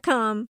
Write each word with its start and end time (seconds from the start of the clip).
com. 0.00 0.48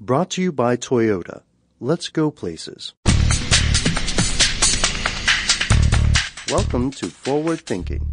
Brought 0.00 0.30
to 0.30 0.42
you 0.42 0.52
by 0.52 0.76
Toyota. 0.76 1.42
Let's 1.80 2.08
go 2.08 2.30
places. 2.30 2.94
Welcome 6.50 6.90
to 6.92 7.06
Forward 7.08 7.60
Thinking. 7.60 8.06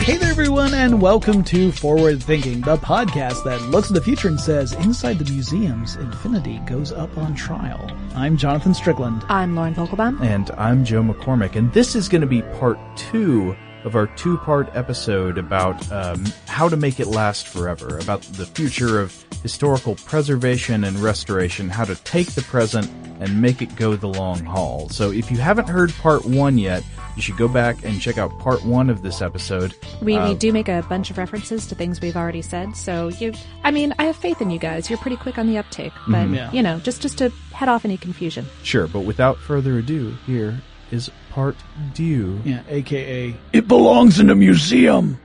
Hey 0.00 0.16
there, 0.16 0.30
everyone, 0.30 0.72
and 0.72 1.02
welcome 1.02 1.44
to 1.44 1.70
Forward 1.72 2.22
Thinking, 2.22 2.62
the 2.62 2.76
podcast 2.76 3.44
that 3.44 3.60
looks 3.62 3.88
at 3.88 3.94
the 3.94 4.00
future 4.00 4.28
and 4.28 4.40
says, 4.40 4.72
inside 4.74 5.18
the 5.18 5.30
museums, 5.30 5.96
infinity 5.96 6.60
goes 6.60 6.92
up 6.92 7.18
on 7.18 7.34
trial. 7.34 7.90
I'm 8.14 8.36
Jonathan 8.36 8.72
Strickland. 8.72 9.24
I'm 9.28 9.54
Lauren 9.54 9.74
Vogelbaum. 9.74 10.20
And 10.22 10.50
I'm 10.52 10.84
Joe 10.84 11.02
McCormick. 11.02 11.56
And 11.56 11.72
this 11.72 11.94
is 11.94 12.08
going 12.08 12.22
to 12.22 12.26
be 12.26 12.40
part 12.40 12.78
two 12.96 13.54
of 13.84 13.94
our 13.94 14.06
two 14.06 14.36
part 14.38 14.68
episode 14.74 15.38
about 15.38 15.90
um, 15.92 16.24
how 16.46 16.68
to 16.68 16.76
make 16.76 17.00
it 17.00 17.06
last 17.06 17.48
forever, 17.48 17.98
about 17.98 18.22
the 18.22 18.46
future 18.46 19.00
of 19.00 19.24
historical 19.42 19.94
preservation 19.94 20.84
and 20.84 20.98
restoration, 20.98 21.68
how 21.68 21.84
to 21.84 21.94
take 22.02 22.32
the 22.32 22.42
present 22.42 22.90
and 23.20 23.40
make 23.40 23.62
it 23.62 23.74
go 23.76 23.96
the 23.96 24.08
long 24.08 24.44
haul. 24.44 24.88
So 24.88 25.10
if 25.10 25.30
you 25.30 25.38
haven't 25.38 25.68
heard 25.68 25.92
part 25.94 26.24
one 26.24 26.58
yet, 26.58 26.82
you 27.16 27.22
should 27.22 27.36
go 27.36 27.48
back 27.48 27.84
and 27.84 28.00
check 28.00 28.16
out 28.16 28.36
part 28.38 28.64
one 28.64 28.88
of 28.88 29.02
this 29.02 29.20
episode. 29.20 29.74
We, 30.00 30.16
uh, 30.16 30.28
we 30.28 30.34
do 30.36 30.52
make 30.52 30.68
a 30.68 30.84
bunch 30.88 31.10
of 31.10 31.18
references 31.18 31.66
to 31.66 31.74
things 31.74 32.00
we've 32.00 32.16
already 32.16 32.42
said, 32.42 32.76
so 32.76 33.08
you, 33.08 33.32
I 33.64 33.72
mean, 33.72 33.92
I 33.98 34.04
have 34.04 34.16
faith 34.16 34.40
in 34.40 34.50
you 34.50 34.58
guys. 34.58 34.88
You're 34.88 35.00
pretty 35.00 35.16
quick 35.16 35.36
on 35.36 35.48
the 35.48 35.58
uptake, 35.58 35.92
but 36.06 36.26
mm-hmm. 36.26 36.34
yeah. 36.34 36.52
you 36.52 36.62
know, 36.62 36.78
just 36.78 37.02
just 37.02 37.18
to 37.18 37.30
head 37.52 37.68
off 37.68 37.84
any 37.84 37.96
confusion. 37.96 38.46
Sure, 38.62 38.86
but 38.86 39.00
without 39.00 39.36
further 39.38 39.78
ado, 39.78 40.16
here 40.26 40.60
is 40.90 41.10
part 41.30 41.56
due. 41.94 42.40
Yeah, 42.44 42.62
aka 42.68 43.34
it 43.52 43.68
belongs 43.68 44.20
in 44.20 44.30
a 44.30 44.34
museum. 44.34 45.18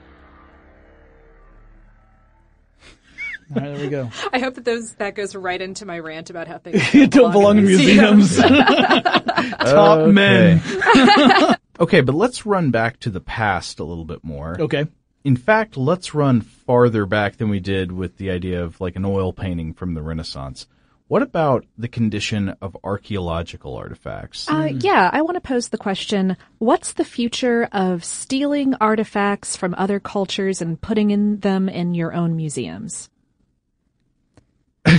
All 3.56 3.62
right, 3.62 3.74
there 3.74 3.84
we 3.84 3.90
go. 3.90 4.10
I 4.34 4.40
hope 4.40 4.56
that 4.56 4.66
those 4.66 4.94
that 4.96 5.16
goes 5.16 5.36
right 5.36 5.62
into 5.62 5.86
my 5.86 6.00
rant 6.00 6.30
about 6.30 6.48
how 6.48 6.58
things 6.58 6.82
don't, 6.92 7.10
don't 7.12 7.32
belong, 7.32 7.58
in 7.60 7.66
museums. 7.66 8.40
museums. 8.40 8.64
Top 9.60 10.08
men. 10.10 10.62
okay, 11.80 12.02
but 12.02 12.16
let's 12.16 12.46
run 12.46 12.72
back 12.72 13.00
to 13.02 13.10
the 13.10 13.22
past 13.22 13.80
a 13.80 13.84
little 13.84 14.06
bit 14.06 14.24
more. 14.24 14.60
Okay. 14.60 14.88
In 15.24 15.38
fact, 15.38 15.78
let's 15.78 16.14
run 16.14 16.42
farther 16.42 17.06
back 17.06 17.38
than 17.38 17.50
we 17.50 17.62
did 17.62 17.92
with 17.92 18.18
the 18.18 18.30
idea 18.30 18.64
of 18.64 18.82
like 18.82 18.96
an 18.98 19.06
oil 19.06 19.32
painting 19.32 19.74
from 19.74 19.94
the 19.94 20.02
Renaissance. 20.02 20.68
What 21.14 21.22
about 21.22 21.68
the 21.78 21.88
condition 21.88 22.56
of 22.60 22.76
archaeological 22.84 23.76
artifacts? 23.76 24.50
Uh, 24.50 24.72
yeah, 24.80 25.12
I 25.14 25.22
want 25.22 25.36
to 25.36 25.42
pose 25.42 25.70
the 25.70 25.78
question 25.78 26.38
what's 26.58 26.94
the 26.94 27.06
future 27.06 27.70
of 27.72 28.04
stealing 28.04 28.74
artifacts 28.82 29.56
from 29.56 29.76
other 29.78 30.00
cultures 30.00 30.60
and 30.60 30.82
putting 30.82 31.12
in 31.12 31.40
them 31.40 31.70
in 31.70 31.94
your 31.94 32.16
own 32.16 32.36
museums? 32.36 33.12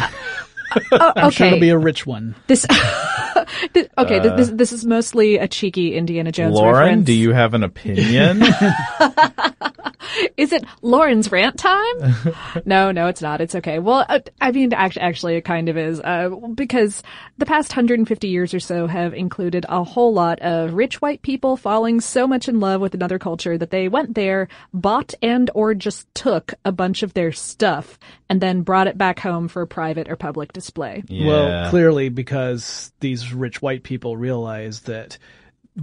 Uh, 0.74 0.80
oh, 0.90 1.08
okay. 1.10 1.20
I'm 1.20 1.30
sure 1.30 1.46
it'll 1.46 1.60
be 1.60 1.68
a 1.68 1.78
rich 1.78 2.04
one. 2.04 2.34
This. 2.48 2.66
this 3.72 3.88
okay, 3.98 4.18
uh, 4.18 4.36
this 4.36 4.50
this 4.50 4.72
is 4.72 4.84
mostly 4.84 5.36
a 5.38 5.48
cheeky 5.48 5.94
Indiana 5.94 6.32
Jones 6.32 6.54
Lauren, 6.54 6.74
reference. 6.74 7.06
do 7.06 7.12
you 7.12 7.32
have 7.32 7.54
an 7.54 7.62
opinion? 7.62 8.42
is 10.36 10.52
it 10.52 10.64
Lauren's 10.82 11.30
rant 11.30 11.58
time? 11.58 12.14
no, 12.64 12.90
no, 12.92 13.06
it's 13.06 13.22
not. 13.22 13.40
It's 13.40 13.54
okay. 13.54 13.78
Well, 13.78 14.04
uh, 14.08 14.20
I 14.40 14.52
mean, 14.52 14.72
actually, 14.72 15.02
actually, 15.02 15.36
it 15.36 15.44
kind 15.44 15.68
of 15.68 15.76
is 15.76 16.00
uh, 16.00 16.30
because 16.54 17.02
the 17.38 17.46
past 17.46 17.70
150 17.70 18.28
years 18.28 18.54
or 18.54 18.60
so 18.60 18.86
have 18.86 19.14
included 19.14 19.66
a 19.68 19.84
whole 19.84 20.12
lot 20.12 20.40
of 20.40 20.74
rich 20.74 21.00
white 21.00 21.22
people 21.22 21.56
falling 21.56 22.00
so 22.00 22.26
much 22.26 22.48
in 22.48 22.60
love 22.60 22.80
with 22.80 22.94
another 22.94 23.18
culture 23.18 23.56
that 23.58 23.70
they 23.70 23.88
went 23.88 24.14
there, 24.14 24.48
bought 24.72 25.14
and 25.22 25.50
or 25.54 25.74
just 25.74 26.12
took 26.14 26.54
a 26.64 26.72
bunch 26.72 27.02
of 27.02 27.14
their 27.14 27.32
stuff, 27.32 27.98
and 28.28 28.40
then 28.40 28.62
brought 28.62 28.86
it 28.86 28.98
back 28.98 29.18
home 29.18 29.48
for 29.48 29.64
private 29.66 30.08
or 30.08 30.16
public 30.16 30.52
display. 30.52 31.02
Yeah. 31.08 31.26
Well, 31.26 31.70
clearly 31.70 32.08
because 32.08 32.92
these 33.00 33.23
rich 33.32 33.62
white 33.62 33.82
people 33.82 34.16
realize 34.16 34.80
that 34.82 35.18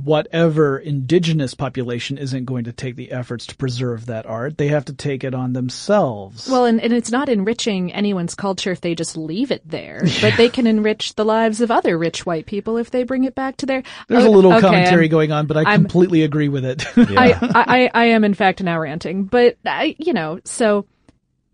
whatever 0.04 0.78
indigenous 0.80 1.54
population 1.54 2.18
isn't 2.18 2.46
going 2.46 2.64
to 2.64 2.72
take 2.72 2.96
the 2.96 3.12
efforts 3.12 3.46
to 3.48 3.56
preserve 3.58 4.06
that 4.06 4.26
art. 4.26 4.58
They 4.58 4.70
have 4.70 4.86
to 4.86 4.94
take 4.94 5.26
it 5.26 5.34
on 5.34 5.52
themselves. 5.52 6.50
Well, 6.50 6.64
and, 6.64 6.80
and 6.80 6.94
it's 6.94 7.12
not 7.12 7.28
enriching 7.28 7.92
anyone's 7.92 8.34
culture 8.34 8.72
if 8.72 8.80
they 8.80 8.96
just 8.96 9.18
leave 9.18 9.52
it 9.52 9.62
there, 9.70 10.02
but 10.22 10.38
they 10.38 10.48
can 10.48 10.66
enrich 10.66 11.16
the 11.16 11.26
lives 11.26 11.60
of 11.60 11.72
other 11.72 11.98
rich 11.98 12.26
white 12.26 12.46
people 12.46 12.78
if 12.78 12.90
they 12.92 13.04
bring 13.04 13.26
it 13.26 13.36
back 13.36 13.58
to 13.58 13.66
their. 13.66 13.84
There's 14.08 14.24
Oh, 14.24 14.30
a 14.30 14.32
little 14.32 14.54
okay, 14.54 14.62
commentary 14.62 15.04
I'm- 15.06 15.12
going 15.12 15.32
on, 15.34 15.46
but 15.48 15.58
I 15.58 15.64
I'm- 15.64 15.82
completely 15.82 16.24
agree 16.24 16.48
with 16.48 16.64
it. 16.64 16.86
I, 16.98 17.38
I, 17.54 17.92
I 17.94 18.06
am 18.06 18.24
in 18.24 18.34
fact 18.34 18.64
now 18.64 18.80
ranting, 18.80 19.26
but 19.26 19.58
I, 19.66 19.96
you 20.00 20.14
know, 20.14 20.40
so 20.46 20.86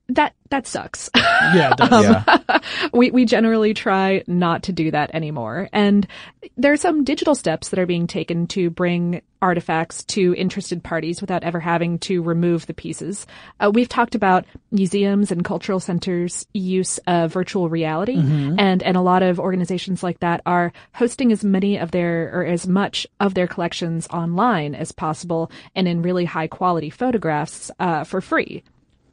that, 0.09 0.35
that 0.49 0.65
sucks. 0.67 1.09
yeah, 1.15 1.71
it 1.71 1.77
does. 1.77 2.05
Yeah. 2.05 2.59
we, 2.93 3.11
we 3.11 3.25
generally 3.25 3.73
try 3.73 4.23
not 4.27 4.63
to 4.63 4.71
do 4.71 4.91
that 4.91 5.11
anymore. 5.13 5.69
And 5.73 6.07
there 6.55 6.71
are 6.71 6.77
some 6.77 7.03
digital 7.03 7.35
steps 7.35 7.69
that 7.69 7.79
are 7.79 7.85
being 7.85 8.07
taken 8.07 8.47
to 8.47 8.69
bring 8.69 9.21
artifacts 9.41 10.03
to 10.05 10.33
interested 10.35 10.83
parties 10.83 11.21
without 11.21 11.43
ever 11.43 11.59
having 11.59 11.99
to 11.99 12.23
remove 12.23 12.65
the 12.65 12.73
pieces. 12.73 13.27
Uh, 13.59 13.69
we've 13.71 13.89
talked 13.89 14.15
about 14.15 14.45
museums 14.71 15.31
and 15.31 15.43
cultural 15.43 15.79
centers' 15.79 16.47
use 16.53 16.97
of 17.05 17.33
virtual 17.33 17.69
reality, 17.69 18.15
and, 18.17 18.81
and 18.81 18.97
a 18.97 19.01
lot 19.01 19.21
of 19.21 19.39
organizations 19.39 20.01
like 20.01 20.19
that 20.21 20.41
are 20.45 20.73
hosting 20.93 21.31
as 21.31 21.43
many 21.43 21.77
of 21.77 21.91
their, 21.91 22.31
or 22.33 22.45
as 22.45 22.67
much 22.67 23.05
of 23.19 23.33
their 23.35 23.47
collections 23.47 24.07
online 24.07 24.73
as 24.73 24.91
possible 24.91 25.51
and 25.75 25.87
in 25.87 26.01
really 26.01 26.25
high 26.25 26.47
quality 26.47 26.89
photographs, 26.89 27.69
uh, 27.79 28.03
for 28.03 28.21
free. 28.21 28.63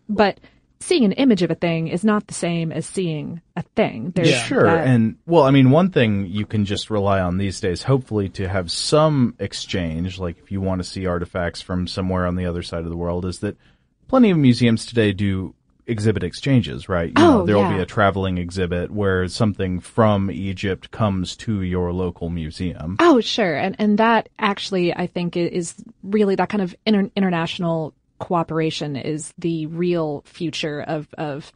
But 0.08 0.38
seeing 0.84 1.04
an 1.04 1.12
image 1.12 1.42
of 1.42 1.50
a 1.50 1.54
thing 1.54 1.88
is 1.88 2.04
not 2.04 2.26
the 2.26 2.34
same 2.34 2.70
as 2.70 2.84
seeing 2.86 3.40
a 3.56 3.62
thing. 3.74 4.12
There's 4.14 4.30
yeah. 4.30 4.42
Sure. 4.44 4.64
that- 4.64 4.86
And 4.86 5.16
well, 5.26 5.44
I 5.44 5.50
mean, 5.50 5.70
one 5.70 5.90
thing 5.90 6.26
you 6.26 6.44
can 6.46 6.64
just 6.64 6.90
rely 6.90 7.20
on 7.20 7.38
these 7.38 7.60
days, 7.60 7.82
hopefully 7.82 8.28
to 8.30 8.48
have 8.48 8.70
some 8.70 9.34
exchange, 9.38 10.18
like 10.18 10.38
if 10.38 10.52
you 10.52 10.60
want 10.60 10.82
to 10.82 10.88
see 10.88 11.06
artifacts 11.06 11.60
from 11.62 11.86
somewhere 11.86 12.26
on 12.26 12.36
the 12.36 12.46
other 12.46 12.62
side 12.62 12.84
of 12.84 12.90
the 12.90 12.96
world, 12.96 13.24
is 13.24 13.38
that 13.40 13.56
plenty 14.08 14.30
of 14.30 14.38
museums 14.38 14.84
today 14.86 15.12
do 15.12 15.54
exhibit 15.86 16.22
exchanges, 16.22 16.88
right? 16.88 17.08
You 17.08 17.14
Oh, 17.18 17.44
there 17.44 17.56
will 17.56 17.64
yeah. 17.64 17.76
be 17.76 17.82
a 17.82 17.86
traveling 17.86 18.38
exhibit 18.38 18.90
where 18.90 19.28
something 19.28 19.80
from 19.80 20.30
Egypt 20.30 20.90
comes 20.90 21.36
to 21.36 21.60
your 21.60 21.92
local 21.92 22.30
museum. 22.30 22.96
Oh, 23.00 23.20
sure. 23.20 23.54
And 23.54 23.76
and 23.78 23.98
that 23.98 24.28
actually 24.38 24.94
I 24.94 25.06
think 25.06 25.36
is 25.36 25.74
really 26.02 26.36
that 26.36 26.48
kind 26.48 26.62
of 26.62 26.74
inter- 26.86 27.10
international 27.16 27.92
cooperation 28.24 28.96
is 28.96 29.34
the 29.38 29.66
real 29.66 30.22
future 30.24 30.80
of 30.80 31.06
of 31.18 31.52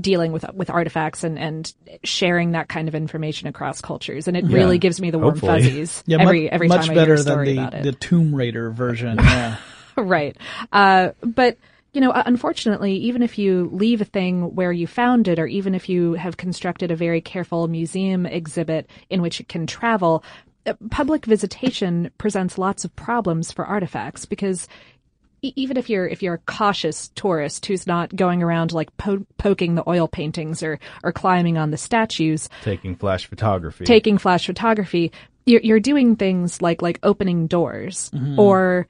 dealing 0.00 0.30
with 0.32 0.44
with 0.54 0.70
artifacts 0.70 1.24
and 1.24 1.36
and 1.38 1.74
sharing 2.04 2.52
that 2.52 2.68
kind 2.68 2.86
of 2.88 2.94
information 2.94 3.48
across 3.48 3.80
cultures. 3.80 4.28
And 4.28 4.36
it 4.36 4.44
really 4.44 4.78
gives 4.78 5.00
me 5.00 5.10
the 5.10 5.18
warm 5.18 5.34
Hopefully. 5.34 5.62
fuzzies 5.62 6.04
Yeah, 6.06 6.20
every 6.20 6.44
much, 6.44 6.52
every 6.52 6.68
much 6.68 6.80
time 6.82 6.90
I 6.90 6.94
better 6.94 7.06
hear 7.06 7.14
a 7.14 7.24
than 7.24 7.32
story 7.32 7.54
the, 7.54 7.58
about 7.58 7.74
it. 7.74 7.82
the 7.82 7.92
Tomb 7.92 8.34
Raider 8.34 8.70
version. 8.70 9.18
Yeah. 9.24 9.56
right. 9.96 10.36
Uh, 10.72 11.10
but 11.22 11.56
you 11.92 12.00
know, 12.00 12.12
unfortunately, 12.14 12.94
even 12.96 13.22
if 13.22 13.38
you 13.38 13.70
leave 13.72 14.00
a 14.00 14.04
thing 14.04 14.54
where 14.56 14.72
you 14.72 14.86
found 14.88 15.28
it, 15.28 15.38
or 15.38 15.46
even 15.46 15.74
if 15.76 15.88
you 15.88 16.14
have 16.14 16.36
constructed 16.36 16.90
a 16.90 16.96
very 16.96 17.20
careful 17.20 17.68
museum 17.68 18.26
exhibit 18.26 18.90
in 19.10 19.22
which 19.22 19.38
it 19.40 19.48
can 19.48 19.66
travel, 19.66 20.24
uh, 20.66 20.74
public 20.90 21.24
visitation 21.26 22.10
presents 22.18 22.58
lots 22.58 22.84
of 22.84 22.94
problems 22.96 23.52
for 23.52 23.64
artifacts 23.64 24.24
because 24.24 24.66
even 25.56 25.76
if 25.76 25.90
you're 25.90 26.06
if 26.06 26.22
you're 26.22 26.34
a 26.34 26.38
cautious 26.38 27.08
tourist 27.14 27.66
who's 27.66 27.86
not 27.86 28.14
going 28.14 28.42
around 28.42 28.72
like 28.72 28.94
po- 28.96 29.26
poking 29.38 29.74
the 29.74 29.88
oil 29.88 30.08
paintings 30.08 30.62
or 30.62 30.78
or 31.02 31.12
climbing 31.12 31.58
on 31.58 31.70
the 31.70 31.76
statues, 31.76 32.48
Taking 32.62 32.96
flash 32.96 33.26
photography. 33.26 33.84
taking 33.84 34.18
flash 34.18 34.46
photography, 34.46 35.12
you're, 35.46 35.60
you're 35.60 35.80
doing 35.80 36.16
things 36.16 36.62
like 36.62 36.82
like 36.82 36.98
opening 37.02 37.46
doors 37.46 38.10
or 38.38 38.86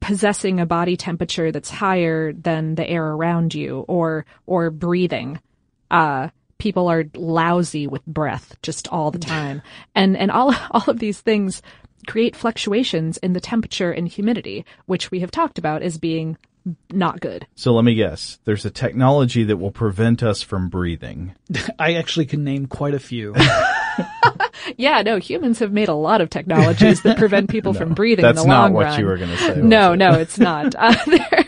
possessing 0.00 0.60
a 0.60 0.66
body 0.66 0.96
temperature 0.96 1.50
that's 1.50 1.70
higher 1.70 2.32
than 2.32 2.74
the 2.74 2.88
air 2.88 3.04
around 3.04 3.54
you 3.54 3.84
or 3.88 4.24
or 4.46 4.70
breathing. 4.70 5.40
Uh, 5.90 6.28
people 6.58 6.88
are 6.88 7.04
lousy 7.14 7.86
with 7.86 8.04
breath 8.06 8.56
just 8.62 8.88
all 8.88 9.10
the 9.10 9.18
time, 9.18 9.62
and 9.94 10.16
and 10.16 10.30
all 10.30 10.54
all 10.70 10.84
of 10.88 10.98
these 10.98 11.20
things 11.20 11.62
create 12.06 12.36
fluctuations 12.36 13.16
in 13.18 13.32
the 13.32 13.40
temperature 13.40 13.90
and 13.90 14.08
humidity, 14.08 14.64
which 14.86 15.10
we 15.10 15.20
have 15.20 15.30
talked 15.30 15.58
about 15.58 15.82
as 15.82 15.98
being 15.98 16.36
not 16.90 17.20
good. 17.20 17.46
so 17.54 17.72
let 17.72 17.84
me 17.84 17.94
guess. 17.94 18.40
There's 18.44 18.64
a 18.64 18.70
technology 18.70 19.44
that 19.44 19.58
will 19.58 19.70
prevent 19.70 20.22
us 20.24 20.42
from 20.42 20.68
breathing. 20.68 21.34
I 21.78 21.94
actually 21.94 22.26
can 22.26 22.42
name 22.42 22.66
quite 22.66 22.94
a 22.94 22.98
few. 22.98 23.34
Yeah, 24.76 25.02
no, 25.02 25.18
humans 25.18 25.60
have 25.60 25.72
made 25.72 25.88
a 25.88 25.94
lot 25.94 26.20
of 26.20 26.28
technologies 26.28 27.02
that 27.02 27.18
prevent 27.18 27.50
people 27.50 27.72
from 27.74 27.94
breathing 27.94 28.22
That's 28.24 28.40
in 28.42 28.48
the 28.48 28.54
not 28.54 28.62
long 28.64 28.72
what 28.72 28.84
run. 28.86 29.00
you 29.00 29.06
were 29.06 29.16
going 29.16 29.30
to 29.30 29.36
say. 29.36 29.56
No, 29.60 29.92
it? 29.92 29.96
no, 29.98 30.12
it's 30.12 30.38
not. 30.38 30.74
Uh, 30.74 30.94
there, 31.06 31.44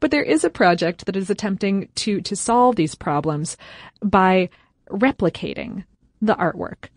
but 0.00 0.10
there 0.10 0.22
is 0.22 0.44
a 0.44 0.50
project 0.50 1.06
that 1.06 1.16
is 1.16 1.30
attempting 1.30 1.88
to 1.96 2.20
to 2.22 2.34
solve 2.34 2.76
these 2.76 2.94
problems 2.94 3.56
by 4.02 4.48
replicating 4.90 5.84
the 6.26 6.34
artwork. 6.34 6.88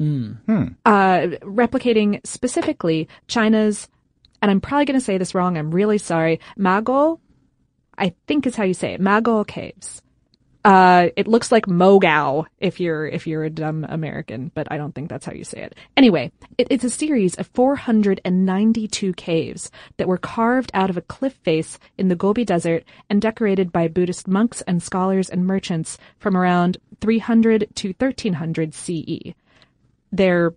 Uh, 0.86 1.38
replicating 1.46 2.26
specifically 2.26 3.08
China's, 3.28 3.88
and 4.42 4.52
I'm 4.52 4.62
probably 4.62 4.86
going 4.86 5.00
to 5.00 5.04
say 5.06 5.18
this 5.18 5.36
wrong. 5.36 5.58
I'm 5.58 5.72
really 5.72 5.98
sorry. 5.98 6.40
Mago, 6.56 7.20
I 7.98 8.14
think 8.28 8.46
is 8.48 8.56
how 8.56 8.64
you 8.64 8.74
say 8.74 8.94
it. 8.94 9.02
Mago 9.02 9.44
Caves. 9.44 10.02
Uh, 10.66 11.10
it 11.16 11.28
looks 11.28 11.52
like 11.52 11.66
Mogao 11.66 12.46
if 12.60 12.80
you're 12.80 13.08
if 13.08 13.26
you're 13.26 13.44
a 13.46 13.50
dumb 13.50 13.86
American, 13.88 14.52
but 14.54 14.68
I 14.70 14.78
don't 14.78 14.94
think 14.94 15.10
that's 15.10 15.26
how 15.26 15.32
you 15.34 15.46
say 15.46 15.62
it. 15.62 15.76
Anyway, 15.96 16.32
it, 16.58 16.68
it's 16.70 16.84
a 16.84 16.90
series 16.90 17.36
of 17.36 17.48
492 17.48 19.14
caves 19.14 19.72
that 19.96 20.08
were 20.08 20.18
carved 20.18 20.72
out 20.74 20.90
of 20.90 20.98
a 20.98 21.02
cliff 21.02 21.34
face 21.44 21.80
in 21.98 22.10
the 22.10 22.16
Gobi 22.16 22.44
Desert 22.44 22.84
and 23.10 23.22
decorated 23.22 23.72
by 23.72 23.88
Buddhist 23.88 24.28
monks 24.28 24.62
and 24.62 24.84
scholars 24.84 25.30
and 25.30 25.46
merchants 25.48 25.98
from 26.20 26.36
around 26.36 26.78
300 27.00 27.68
to 27.76 27.94
1300 27.98 28.74
CE. 28.74 29.34
They're 30.12 30.54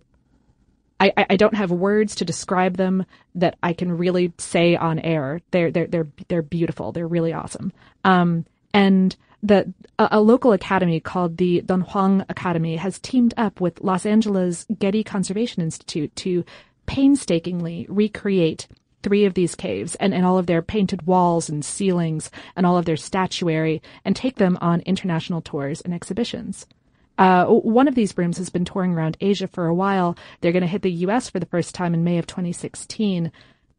I, 0.99 1.13
I- 1.31 1.35
don't 1.37 1.55
have 1.55 1.71
words 1.71 2.15
to 2.15 2.25
describe 2.25 2.77
them 2.77 3.05
that 3.35 3.57
I 3.63 3.73
can 3.73 3.97
really 3.97 4.33
say 4.37 4.75
on 4.75 4.99
air. 4.99 5.41
They're 5.51 5.71
they're 5.71 5.87
they're 5.87 6.07
they're 6.27 6.41
beautiful. 6.41 6.91
They're 6.91 7.07
really 7.07 7.33
awesome. 7.33 7.71
Um, 8.03 8.45
and 8.73 9.15
a, 9.49 9.65
a 9.97 10.21
local 10.21 10.53
academy 10.53 10.99
called 10.99 11.37
the 11.37 11.61
Dunhuang 11.61 12.25
Academy 12.29 12.75
has 12.75 12.99
teamed 12.99 13.33
up 13.37 13.59
with 13.59 13.81
Los 13.81 14.05
Angeles 14.05 14.65
Getty 14.79 15.03
Conservation 15.03 15.61
Institute 15.61 16.15
to 16.17 16.43
painstakingly 16.85 17.85
recreate 17.89 18.67
three 19.03 19.25
of 19.25 19.33
these 19.33 19.55
caves 19.55 19.95
and, 19.95 20.13
and 20.13 20.25
all 20.25 20.37
of 20.37 20.45
their 20.45 20.61
painted 20.61 21.07
walls 21.07 21.49
and 21.49 21.65
ceilings 21.65 22.29
and 22.55 22.65
all 22.65 22.77
of 22.77 22.85
their 22.85 22.97
statuary 22.97 23.81
and 24.05 24.15
take 24.15 24.35
them 24.35 24.57
on 24.61 24.81
international 24.81 25.41
tours 25.41 25.81
and 25.81 25.93
exhibitions. 25.93 26.67
Uh, 27.17 27.45
one 27.45 27.87
of 27.87 27.95
these 27.95 28.13
brooms 28.13 28.37
has 28.37 28.49
been 28.49 28.65
touring 28.65 28.93
around 28.93 29.17
Asia 29.21 29.47
for 29.47 29.67
a 29.67 29.73
while. 29.73 30.15
They're 30.39 30.51
going 30.51 30.61
to 30.61 30.67
hit 30.67 30.81
the 30.81 30.91
U.S. 30.91 31.29
for 31.29 31.39
the 31.39 31.45
first 31.45 31.75
time 31.75 31.93
in 31.93 32.03
May 32.03 32.17
of 32.17 32.27
2016. 32.27 33.31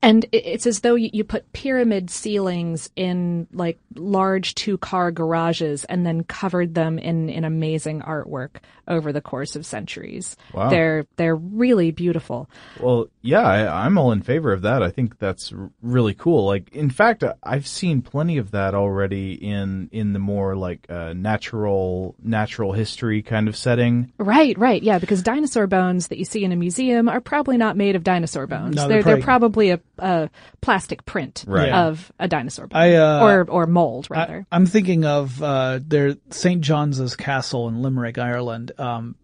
And 0.02 0.26
it's 0.32 0.66
as 0.66 0.80
though 0.80 0.96
you, 0.96 1.10
you 1.12 1.22
put 1.22 1.52
pyramid 1.52 2.10
ceilings 2.10 2.90
in 2.96 3.46
like 3.52 3.78
large 3.94 4.54
two 4.56 4.76
car 4.78 5.12
garages 5.12 5.84
and 5.84 6.04
then 6.04 6.24
covered 6.24 6.74
them 6.74 6.98
in, 6.98 7.28
in 7.28 7.44
amazing 7.44 8.00
artwork 8.00 8.56
over 8.88 9.12
the 9.12 9.20
course 9.20 9.54
of 9.54 9.64
centuries. 9.64 10.36
Wow. 10.52 10.70
They're, 10.70 11.06
they're 11.16 11.36
really 11.36 11.92
beautiful. 11.92 12.50
Well, 12.80 13.06
yeah, 13.20 13.42
I, 13.42 13.86
I'm 13.86 13.96
all 13.96 14.10
in 14.10 14.22
favor 14.22 14.52
of 14.52 14.62
that. 14.62 14.82
I 14.82 14.90
think 14.90 15.20
that's 15.20 15.52
really 15.80 16.14
cool. 16.14 16.46
Like, 16.46 16.70
in 16.74 16.90
fact, 16.90 17.22
I- 17.22 17.34
I've 17.44 17.68
seen 17.68 18.02
plenty 18.02 18.38
of 18.38 18.50
that 18.50 18.74
already 18.74 19.34
in 19.34 19.88
in 19.92 20.12
the 20.12 20.18
more 20.18 20.56
like 20.56 20.86
uh, 20.88 21.12
natural 21.12 22.16
natural 22.22 22.72
history 22.72 23.22
kind 23.22 23.46
of 23.46 23.56
setting. 23.56 24.12
Right, 24.18 24.58
right, 24.58 24.82
yeah, 24.82 24.98
because 24.98 25.22
dinosaur 25.22 25.66
bones 25.68 26.08
that 26.08 26.18
you 26.18 26.24
see 26.24 26.42
in 26.44 26.50
a 26.50 26.56
museum 26.56 27.08
are 27.08 27.20
probably 27.20 27.56
not 27.56 27.76
made 27.76 27.94
of 27.94 28.02
dinosaur 28.02 28.46
bones. 28.48 28.74
No, 28.76 28.88
they're 28.88 29.02
they're 29.02 29.14
they're 29.16 29.22
probably 29.22 29.70
a, 29.70 29.80
a 29.98 30.30
plastic 30.60 31.04
print 31.04 31.44
Right. 31.46 31.70
of 31.72 32.10
a 32.18 32.28
dinosaur 32.28 32.66
bone, 32.66 32.80
I, 32.80 32.94
uh, 32.94 33.24
or 33.24 33.44
or 33.48 33.66
mold 33.66 34.08
rather. 34.10 34.46
I, 34.50 34.56
am 34.56 34.66
thinking 34.66 35.04
of 35.04 35.42
uh, 35.42 35.80
their 35.86 36.16
St. 36.30 36.60
John's 36.60 37.16
Castle 37.16 37.68
in 37.68 37.82
Limerick, 37.82 38.18
Ireland. 38.18 38.72
Um, 38.78 39.16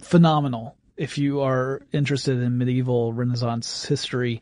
phenomenal. 0.00 0.76
If 0.96 1.18
you 1.18 1.40
are 1.40 1.82
interested 1.92 2.38
in 2.38 2.58
medieval 2.58 3.12
Renaissance 3.12 3.84
history, 3.84 4.40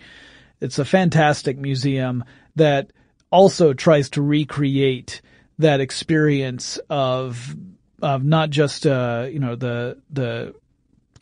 it's 0.60 0.78
a 0.78 0.84
fantastic 0.84 1.56
museum 1.58 2.24
that 2.56 2.92
also 3.30 3.72
tries 3.72 4.10
to 4.10 4.22
recreate 4.22 5.22
that 5.58 5.80
experience 5.80 6.78
of 6.90 7.56
of 8.02 8.24
not 8.24 8.50
just 8.50 8.86
uh, 8.86 9.28
you 9.30 9.38
know 9.38 9.56
the 9.56 9.98
the 10.10 10.54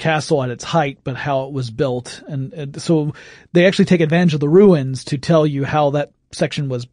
castle 0.01 0.43
at 0.43 0.51
its 0.51 0.65
height, 0.65 0.99
but 1.05 1.15
how 1.17 1.45
it 1.45 1.53
was 1.53 1.71
built. 1.71 2.23
And, 2.27 2.53
and 2.53 2.83
so 2.83 3.15
they 3.53 3.67
actually 3.67 3.85
take 3.85 4.01
advantage 4.01 4.35
of 4.35 4.41
the 4.41 4.49
ruins 4.49 5.05
to 5.05 5.19
tell 5.19 5.47
you 5.47 5.65
how 5.65 5.91
that 5.91 6.11
section 6.33 6.69
was 6.69 6.89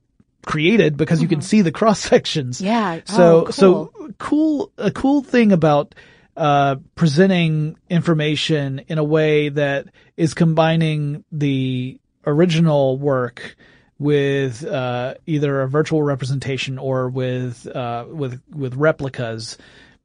created 0.46 0.96
because 0.98 1.22
you 1.22 1.28
can 1.28 1.42
see 1.42 1.62
the 1.64 1.72
cross 1.80 2.00
sections. 2.00 2.62
Yeah. 2.62 3.02
So, 3.06 3.40
Oh, 3.40 3.44
cool. 3.46 3.52
so 3.52 3.92
cool, 4.20 4.72
a 4.78 4.92
cool 4.92 5.24
thing 5.24 5.52
about, 5.52 5.96
uh, 6.38 6.76
presenting 6.94 7.76
information 7.90 8.82
in 8.88 9.00
a 9.00 9.04
way 9.04 9.50
that 9.50 9.88
is 10.16 10.36
combining 10.36 11.24
the 11.32 12.00
original 12.28 12.98
work 13.00 13.56
with 13.98 14.64
uh, 14.64 15.16
either 15.26 15.62
a 15.62 15.68
virtual 15.68 16.04
representation 16.04 16.78
or 16.78 17.10
with 17.10 17.66
uh, 17.66 18.06
with 18.08 18.40
with 18.54 18.76
replicas 18.76 19.58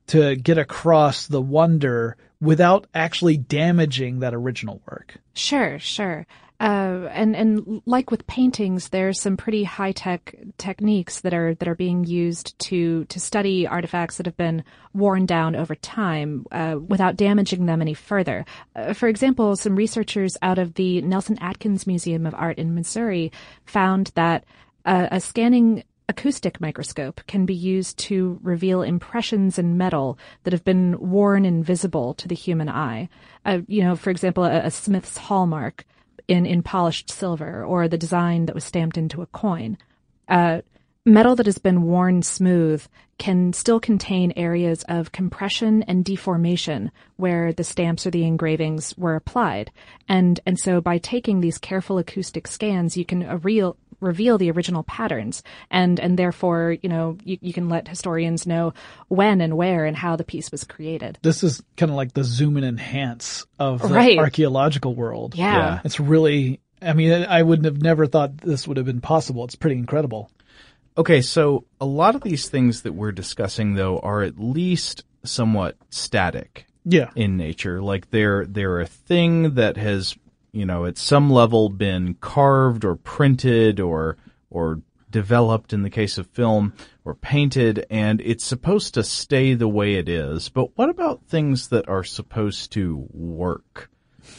to 0.07 0.35
get 0.37 0.57
across 0.57 1.27
the 1.27 1.43
wonder 1.43 2.17
without 2.43 2.89
actually 2.93 3.37
damaging 3.37 4.19
that 4.19 4.35
original 4.35 4.83
work. 4.91 5.17
Sure, 5.33 5.79
sure. 5.79 6.27
Uh, 6.59 7.09
and 7.13 7.35
and 7.35 7.83
like 7.87 8.11
with 8.11 8.27
paintings, 8.27 8.91
there's 8.91 9.21
some 9.21 9.37
pretty 9.37 9.65
high 9.65 9.91
tech 9.91 10.35
techniques 10.59 11.21
that 11.21 11.35
are 11.35 11.55
that 11.57 11.67
are 11.67 11.75
being 11.75 12.05
used 12.05 12.57
to 12.61 13.05
to 13.07 13.19
study 13.19 13.67
artifacts 13.67 14.17
that 14.17 14.27
have 14.27 14.37
been 14.37 14.63
worn 14.93 15.27
down 15.27 15.57
over 15.57 15.75
time 15.75 16.47
uh, 16.53 16.77
without 16.87 17.17
damaging 17.17 17.67
them 17.67 17.81
any 17.81 17.95
further. 17.95 18.45
Uh, 18.77 18.93
for 18.93 19.09
example, 19.09 19.57
some 19.57 19.75
researchers 19.75 20.37
out 20.41 20.59
of 20.59 20.75
the 20.75 21.01
Nelson 21.03 21.37
Atkins 21.41 21.87
Museum 21.87 22.27
of 22.27 22.35
Art 22.35 22.59
in 22.59 22.75
Missouri 22.75 23.33
found 23.65 24.13
that 24.15 24.45
uh, 24.85 25.09
a 25.11 25.21
scanning 25.21 25.83
acoustic 26.13 26.61
microscope 26.61 27.23
can 27.27 27.47
be 27.47 27.55
used 27.55 27.99
to 27.99 28.39
reveal 28.43 28.83
impressions 28.83 29.59
in 29.59 29.79
metal 29.79 30.19
that 30.45 30.53
have 30.53 30.65
been 30.65 30.99
worn 31.01 31.47
invisible 31.47 32.13
to 32.15 32.29
the 32.29 32.35
human 32.35 32.69
eye. 32.69 33.09
Uh, 33.47 33.61
you 33.67 33.83
know, 33.83 33.97
for 33.97 34.11
example, 34.11 34.45
a, 34.45 34.67
a 34.67 34.71
Smith's 34.71 35.17
hallmark 35.17 35.87
in, 36.29 36.45
in 36.45 36.63
polished 36.63 37.11
silver 37.11 37.65
or 37.65 37.89
the 37.89 37.99
design 37.99 38.47
that 38.47 38.55
was 38.55 38.65
stamped 38.65 38.99
into 38.99 39.23
a 39.23 39.27
coin. 39.27 39.79
Uh, 40.29 40.61
metal 41.05 41.35
that 41.35 41.47
has 41.47 41.59
been 41.59 41.83
worn 41.83 42.23
smooth 42.23 42.87
can 43.19 43.53
still 43.53 43.81
contain 43.81 44.33
areas 44.37 44.85
of 44.89 45.13
compression 45.13 45.83
and 45.85 46.05
deformation 46.05 46.91
where 47.17 47.53
the 47.53 47.65
stamps 47.65 48.07
or 48.07 48.11
the 48.11 48.25
engravings 48.25 48.97
were 48.99 49.15
applied. 49.15 49.71
And, 50.09 50.41
and 50.45 50.59
so 50.59 50.81
by 50.81 50.99
taking 50.99 51.41
these 51.41 51.59
careful 51.59 51.99
acoustic 51.99 52.47
scans, 52.47 52.97
you 52.97 53.05
can 53.05 53.41
real, 53.41 53.77
reveal 54.03 54.37
the 54.37 54.51
original 54.51 54.83
patterns 54.83 55.43
and 55.71 55.99
and 56.01 56.19
therefore 56.19 56.77
you 56.83 56.89
know 56.89 57.17
you, 57.25 57.39
you 57.41 57.53
can 57.53 57.69
let 57.69 57.89
historians 57.89 58.47
know 58.47 58.75
when 59.09 59.41
and 59.41 59.57
where 59.57 59.87
and 59.87 59.97
how 59.97 60.17
the 60.17 60.25
piece 60.25 60.51
was 60.51 60.65
created 60.65 61.19
This 61.23 61.43
is 61.43 61.63
kind 61.77 61.91
of 61.91 61.97
like 61.97 62.13
the 62.13 62.25
zoom 62.25 62.57
and 62.57 62.67
enhance 62.67 63.47
of 63.59 63.81
the 63.81 63.89
Right. 63.89 64.19
archaeological 64.19 64.95
world. 64.95 65.35
Yeah. 65.35 65.57
Yeah. 65.57 65.81
It's 65.85 66.01
really, 66.01 66.61
I 66.83 66.93
mean, 66.95 67.13
I 67.13 67.43
wouldn't 67.43 67.65
have 67.67 67.81
never 67.81 68.07
thought 68.07 68.37
this 68.39 68.67
would 68.67 68.77
have 68.77 68.87
been 68.87 69.01
possible. 69.01 69.45
It's 69.45 69.55
pretty 69.57 69.77
incredible. 69.77 70.31
Okay, 70.99 71.23
so 71.23 71.65
a 71.81 71.87
lot 71.87 72.15
of 72.17 72.23
these 72.23 72.49
things 72.49 72.83
that 72.83 72.93
we're 72.93 73.13
discussing 73.13 73.75
though 73.75 73.99
are 74.01 74.23
at 74.23 74.39
least 74.39 75.05
somewhat 75.25 75.77
static 75.91 76.67
Yeah. 76.85 77.11
in 77.15 77.37
nature. 77.37 77.81
Like 77.81 78.11
they're 78.11 78.45
they're 78.47 78.81
a 78.81 78.87
thing 78.87 79.55
that 79.55 79.77
has, 79.77 80.17
you 80.53 80.67
know, 80.67 80.85
at 80.85 80.99
some 80.99 81.31
level 81.31 81.69
been 81.69 82.15
carved 82.15 82.85
or 82.85 82.97
printed 82.97 83.81
or 83.81 84.17
or 84.51 84.83
developed 85.11 85.73
in 85.73 85.83
the 85.83 85.91
case 85.91 86.19
of 86.19 86.27
film 86.29 86.73
or 87.05 87.15
painted 87.15 87.87
and 87.91 88.21
it's 88.23 88.45
supposed 88.45 88.95
to 88.95 89.03
stay 89.03 89.55
the 89.55 89.69
way 89.69 89.95
it 89.95 90.09
is. 90.09 90.49
But 90.49 90.77
what 90.77 90.89
about 90.89 91.27
things 91.27 91.69
that 91.69 91.89
are 91.89 92.05
supposed 92.05 92.73
to 92.73 93.07
work? 93.11 93.91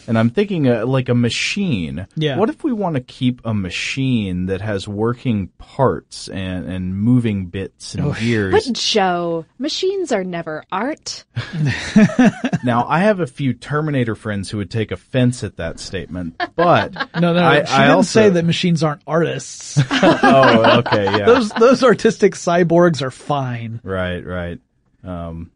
And 0.08 0.18
I'm 0.18 0.30
thinking 0.30 0.68
uh, 0.68 0.86
like 0.86 1.10
a 1.10 1.16
machine. 1.16 2.08
Yeah. 2.16 2.38
What 2.38 2.50
if 2.50 2.63
we 2.63 2.74
want 2.74 2.96
to 2.96 3.02
keep 3.02 3.42
a 3.46 3.54
machine 3.54 4.48
that 4.48 4.62
has 4.62 4.88
working 4.88 5.48
parts 5.58 6.28
and, 6.28 6.66
and 6.70 6.96
moving 6.96 7.48
bits 7.48 7.96
and 7.96 8.16
gears? 8.20 8.54
but 8.68 8.74
joe 8.74 9.46
machines 9.58 10.12
are 10.12 10.24
never 10.24 10.63
art 10.72 11.24
Now, 12.63 12.86
I 12.88 13.00
have 13.00 13.20
a 13.20 13.28
few 13.28 13.54
Terminator 13.54 14.16
friends 14.16 14.50
who 14.50 14.58
would 14.58 14.72
take 14.72 14.92
offense 14.92 15.44
at 15.44 15.58
that 15.58 15.80
statement, 15.80 16.42
but 16.56 16.94
No, 17.20 17.34
no, 17.34 17.44
I, 17.44 17.63
she 17.63 17.72
I 17.74 17.78
didn't 17.82 17.96
also, 17.96 18.20
say 18.22 18.30
that 18.30 18.46
machines 18.46 18.84
aren't 18.84 19.02
artists. 19.06 19.80
Oh, 19.92 20.80
okay, 20.80 21.06
yeah, 21.06 21.25
those 21.25 21.50
those 21.52 21.84
artistic 21.84 22.34
cyborgs 22.34 23.02
are 23.02 23.12
fine. 23.12 23.80
right, 23.84 24.25
right. 24.25 24.60
Um, 25.04 25.52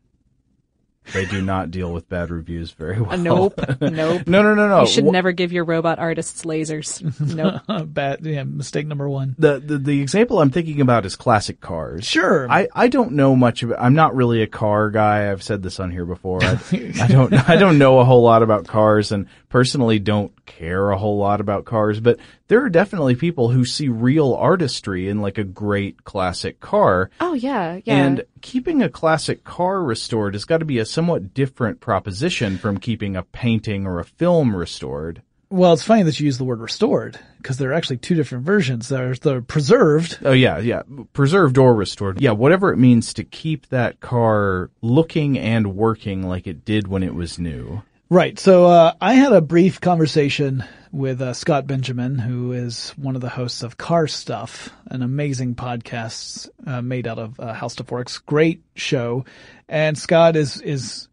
they 1.13 1.25
do 1.25 1.41
not 1.41 1.71
deal 1.71 1.91
with 1.91 2.09
bad 2.09 2.29
reviews 2.31 2.71
very 2.71 2.99
well. 3.01 3.13
Uh, 3.13 3.15
nope 3.17 3.53
nope 3.81 4.27
No, 4.27 4.41
no, 4.41 4.53
no, 4.53 4.67
no. 4.67 4.81
you 4.81 4.87
should 4.87 5.05
Wh- 5.05 5.11
never 5.11 5.31
give 5.31 5.51
your 5.51 5.63
robot 5.65 5.99
artists 5.99 6.43
lasers 6.45 7.01
nope 7.35 7.61
Bad, 7.93 8.25
yeah, 8.25 8.43
mistake 8.43 8.87
number 8.87 9.07
one. 9.09 9.35
The, 9.37 9.59
the 9.59 9.77
the 9.77 10.01
example 10.01 10.39
I'm 10.41 10.49
thinking 10.49 10.81
about 10.81 11.05
is 11.05 11.15
classic 11.15 11.61
cars. 11.61 12.05
Sure. 12.05 12.49
I, 12.49 12.67
I 12.73 12.87
don't 12.87 13.13
know 13.13 13.35
much 13.35 13.63
about. 13.63 13.79
I'm 13.81 13.93
not 13.93 14.15
really 14.15 14.41
a 14.41 14.47
car 14.47 14.89
guy. 14.89 15.31
I've 15.31 15.43
said 15.43 15.63
this 15.63 15.79
on 15.79 15.91
here 15.91 16.05
before. 16.05 16.43
I, 16.43 16.59
I 17.01 17.07
don't 17.07 17.33
I 17.49 17.55
don't 17.55 17.77
know 17.77 17.99
a 17.99 18.05
whole 18.05 18.21
lot 18.23 18.43
about 18.43 18.67
cars, 18.67 19.11
and 19.11 19.27
personally 19.49 19.99
don't 19.99 20.31
care 20.45 20.89
a 20.91 20.97
whole 20.97 21.17
lot 21.17 21.39
about 21.41 21.65
cars. 21.65 21.99
But 21.99 22.19
there 22.47 22.63
are 22.63 22.69
definitely 22.69 23.15
people 23.15 23.49
who 23.49 23.65
see 23.65 23.89
real 23.89 24.33
artistry 24.33 25.09
in 25.09 25.21
like 25.21 25.37
a 25.37 25.43
great 25.43 26.03
classic 26.03 26.59
car. 26.59 27.09
oh 27.19 27.33
yeah 27.33 27.79
yeah 27.85 27.95
And 27.95 28.23
keeping 28.41 28.81
a 28.81 28.89
classic 28.89 29.43
car 29.43 29.83
restored 29.83 30.33
has 30.33 30.45
got 30.45 30.59
to 30.59 30.65
be 30.65 30.79
a 30.79 30.85
somewhat 30.97 31.31
different 31.35 31.79
proposition 31.79 32.57
from 32.57 32.79
keeping 32.79 33.15
a 33.15 33.21
painting 33.21 33.85
or 33.85 33.99
a 33.99 34.03
film 34.03 34.55
restored. 34.55 35.21
Well, 35.51 35.71
it's 35.73 35.83
funny 35.83 36.01
that 36.01 36.19
you 36.19 36.25
use 36.25 36.39
the 36.39 36.43
word 36.43 36.59
restored 36.59 37.19
because 37.37 37.57
there 37.57 37.69
are 37.69 37.73
actually 37.75 37.97
two 37.97 38.15
different 38.15 38.45
versions. 38.45 38.89
There's 38.89 39.19
the 39.19 39.41
preserved. 39.43 40.17
Oh 40.23 40.31
yeah, 40.31 40.57
yeah. 40.57 40.81
Preserved 41.13 41.59
or 41.59 41.75
restored. 41.75 42.19
Yeah, 42.19 42.31
whatever 42.31 42.73
it 42.73 42.77
means 42.77 43.13
to 43.13 43.23
keep 43.23 43.67
that 43.67 43.99
car 43.99 44.71
looking 44.81 45.37
and 45.37 45.75
working 45.75 46.27
like 46.27 46.47
it 46.47 46.65
did 46.65 46.87
when 46.87 47.03
it 47.03 47.13
was 47.13 47.37
new. 47.37 47.83
Right. 48.09 48.39
So, 48.39 48.65
uh, 48.65 48.93
I 48.99 49.13
had 49.13 49.33
a 49.33 49.41
brief 49.41 49.79
conversation 49.79 50.63
with, 50.97 51.21
uh, 51.21 51.33
Scott 51.33 51.67
Benjamin, 51.67 52.17
who 52.17 52.51
is 52.51 52.89
one 52.97 53.15
of 53.15 53.21
the 53.21 53.29
hosts 53.29 53.63
of 53.63 53.77
Car 53.77 54.07
Stuff, 54.07 54.69
an 54.87 55.01
amazing 55.01 55.55
podcast, 55.55 56.49
uh, 56.65 56.81
made 56.81 57.07
out 57.07 57.19
of, 57.19 57.39
uh, 57.39 57.53
How 57.53 57.67
Stuff 57.67 57.91
Works. 57.91 58.17
Great 58.17 58.63
show. 58.75 59.23
And 59.69 59.97
Scott 59.97 60.35
is, 60.35 60.59
is 60.61 61.07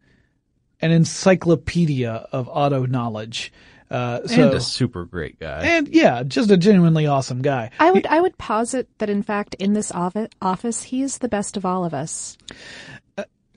an 0.81 0.91
encyclopedia 0.91 2.27
of 2.31 2.49
auto 2.51 2.85
knowledge. 2.85 3.53
Uh, 3.89 4.25
so, 4.27 4.45
and 4.47 4.53
a 4.55 4.59
super 4.59 5.05
great 5.05 5.39
guy. 5.39 5.61
and 5.63 5.87
yeah, 5.89 6.23
just 6.23 6.49
a 6.49 6.57
genuinely 6.57 7.05
awesome 7.05 7.43
guy. 7.43 7.69
I 7.79 7.91
would 7.91 8.07
I 8.07 8.19
would 8.19 8.35
posit 8.39 8.89
that 8.97 9.11
in 9.11 9.21
fact 9.21 9.53
in 9.59 9.73
this 9.73 9.91
offi- 9.91 10.27
office 10.41 10.81
he 10.81 11.03
is 11.03 11.19
the 11.19 11.29
best 11.29 11.55
of 11.55 11.65
all 11.67 11.85
of 11.85 11.93
us. 11.93 12.35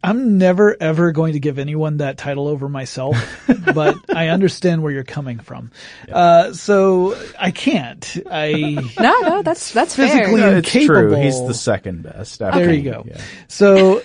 I'm 0.03 0.39
never 0.39 0.77
ever 0.81 1.13
going 1.13 1.33
to 1.33 1.41
give 1.41 1.59
anyone 1.59 1.99
that 1.99 2.19
title 2.19 2.49
over 2.49 2.69
myself, 2.69 3.17
but 3.75 3.97
I 4.15 4.29
understand 4.29 4.83
where 4.83 4.93
you're 4.93 5.05
coming 5.05 5.39
from. 5.39 5.71
Uh, 6.11 6.53
so 6.53 7.17
I 7.39 7.51
can't. 7.51 8.17
I 8.31 8.91
No, 9.01 9.21
no, 9.21 9.43
that's 9.43 9.73
that's 9.73 9.95
Physically 9.97 10.41
fair. 10.41 10.53
No, 10.53 10.59
it's 10.59 10.71
true. 10.71 11.15
He's 11.15 11.41
the 11.47 11.55
second 11.55 12.03
best. 12.03 12.43
after 12.43 12.61
There 12.61 12.73
you 12.73 12.83
go. 12.83 13.05
Yeah. 13.07 13.21
So 13.49 14.03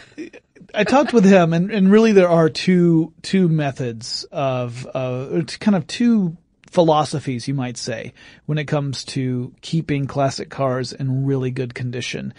I 0.73 0.83
talked 0.83 1.13
with 1.13 1.25
him 1.25 1.53
and, 1.53 1.71
and 1.71 1.91
really 1.91 2.13
there 2.13 2.29
are 2.29 2.49
two, 2.49 3.13
two 3.21 3.47
methods 3.47 4.25
of, 4.31 4.87
uh, 4.93 5.41
kind 5.59 5.75
of 5.75 5.85
two 5.85 6.35
philosophies, 6.71 7.47
you 7.47 7.53
might 7.53 7.77
say, 7.77 8.13
when 8.47 8.57
it 8.57 8.65
comes 8.65 9.03
to 9.03 9.53
keeping 9.61 10.07
classic 10.07 10.49
cars 10.49 10.91
in 10.91 11.25
really 11.25 11.51
good 11.51 11.75
condition. 11.75 12.33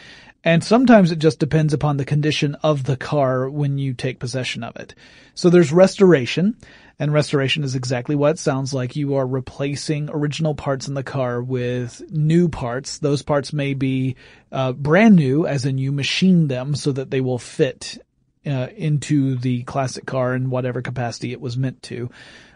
And 0.44 0.62
sometimes 0.62 1.10
it 1.10 1.18
just 1.18 1.38
depends 1.38 1.72
upon 1.72 1.96
the 1.96 2.04
condition 2.04 2.54
of 2.56 2.84
the 2.84 2.98
car 2.98 3.48
when 3.48 3.78
you 3.78 3.94
take 3.94 4.18
possession 4.18 4.62
of 4.62 4.76
it. 4.76 4.94
So 5.34 5.48
there's 5.48 5.72
restoration, 5.72 6.56
and 6.98 7.14
restoration 7.14 7.64
is 7.64 7.74
exactly 7.74 8.14
what 8.14 8.32
it 8.32 8.38
sounds 8.38 8.74
like. 8.74 8.94
You 8.94 9.14
are 9.14 9.26
replacing 9.26 10.10
original 10.10 10.54
parts 10.54 10.86
in 10.86 10.92
the 10.92 11.02
car 11.02 11.42
with 11.42 12.02
new 12.10 12.50
parts. 12.50 12.98
Those 12.98 13.22
parts 13.22 13.54
may 13.54 13.72
be 13.72 14.16
uh, 14.52 14.72
brand 14.72 15.16
new, 15.16 15.46
as 15.46 15.64
in 15.64 15.78
you 15.78 15.92
machine 15.92 16.46
them 16.46 16.74
so 16.74 16.92
that 16.92 17.10
they 17.10 17.22
will 17.22 17.38
fit 17.38 17.98
uh, 18.46 18.68
into 18.76 19.36
the 19.36 19.62
classic 19.62 20.04
car 20.04 20.34
in 20.34 20.50
whatever 20.50 20.82
capacity 20.82 21.32
it 21.32 21.40
was 21.40 21.56
meant 21.56 21.82
to. 21.84 22.10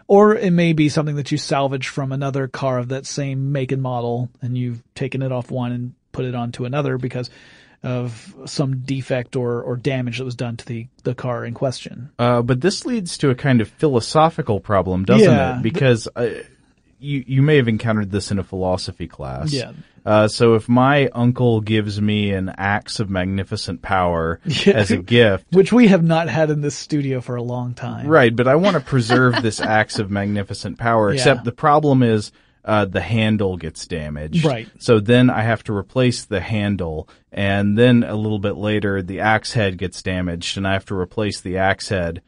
Or 0.07 0.35
it 0.35 0.51
may 0.51 0.73
be 0.73 0.89
something 0.89 1.15
that 1.15 1.31
you 1.31 1.39
salvage 1.39 1.87
from 1.87 2.11
another 2.11 2.47
car 2.47 2.77
of 2.77 2.89
that 2.89 3.07
same 3.07 3.51
make 3.51 3.71
and 3.71 3.81
model, 3.81 4.29
and 4.43 4.55
you've 4.55 4.83
taken 4.93 5.23
it 5.23 5.31
off 5.31 5.49
one 5.49 5.71
and 5.71 5.93
put 6.11 6.25
it 6.25 6.35
onto 6.35 6.65
another 6.65 6.97
because 6.97 7.29
of 7.83 8.35
some 8.45 8.79
defect 8.81 9.35
or, 9.35 9.61
or 9.61 9.75
damage 9.77 10.17
that 10.17 10.25
was 10.25 10.35
done 10.35 10.57
to 10.57 10.65
the, 10.65 10.87
the 11.03 11.15
car 11.15 11.45
in 11.45 11.53
question. 11.53 12.09
Uh, 12.19 12.41
but 12.41 12.59
this 12.61 12.85
leads 12.85 13.17
to 13.19 13.29
a 13.29 13.35
kind 13.35 13.61
of 13.61 13.69
philosophical 13.69 14.59
problem, 14.59 15.05
doesn't 15.05 15.25
Yeah. 15.27 15.57
it? 15.59 15.63
Because 15.63 16.07
uh, 16.15 16.29
you 16.99 17.23
you 17.25 17.41
may 17.41 17.55
have 17.55 17.67
encountered 17.69 18.11
this 18.11 18.31
in 18.31 18.39
a 18.39 18.43
philosophy 18.43 19.07
class. 19.07 19.53
Yeah. 19.53 19.71
Uh, 20.05 20.27
so 20.27 20.55
if 20.55 20.67
my 20.67 21.07
uncle 21.09 21.61
gives 21.61 22.01
me 22.01 22.31
an 22.31 22.49
axe 22.57 22.99
of 22.99 23.09
magnificent 23.09 23.81
power 23.81 24.39
Yeah. 24.45 24.73
as 24.75 24.91
a 24.91 24.97
gift, 24.97 25.45
Which 25.51 25.71
we 25.71 25.87
have 25.87 26.03
not 26.03 26.27
had 26.29 26.49
in 26.49 26.59
this 26.61 26.75
studio 26.75 27.21
for 27.21 27.35
a 27.35 27.43
long 27.43 27.73
time. 27.75 28.07
right? 28.07 28.35
But 28.35 28.47
I 28.47 28.55
want 28.55 28.73
to 28.75 28.81
preserve 28.81 29.41
this 29.41 29.59
axe 29.61 29.99
of 29.99 30.09
magnificent 30.11 30.77
power. 30.79 31.09
Yeah. 31.11 31.15
Except 31.15 31.43
the 31.45 31.51
problem 31.53 32.03
is. 32.03 32.31
Uh, 32.63 32.85
the 32.85 33.01
handle 33.01 33.57
gets 33.57 33.87
damaged. 33.87 34.43
Right. 34.45 34.67
So 34.79 34.99
then 34.99 35.29
I 35.29 35.41
have 35.43 35.63
to 35.63 35.73
replace 35.73 36.25
the 36.25 36.41
handle, 36.41 37.07
and 37.31 37.77
then 37.77 38.03
a 38.03 38.15
little 38.15 38.39
bit 38.39 38.57
later, 38.57 39.01
the 39.01 39.21
axe 39.21 39.53
head 39.53 39.77
gets 39.77 40.03
damaged, 40.03 40.57
and 40.57 40.67
I 40.67 40.73
have 40.73 40.85
to 40.85 40.95
replace 40.95 41.41
the 41.41 41.57
axe 41.57 41.89
head. 41.89 42.21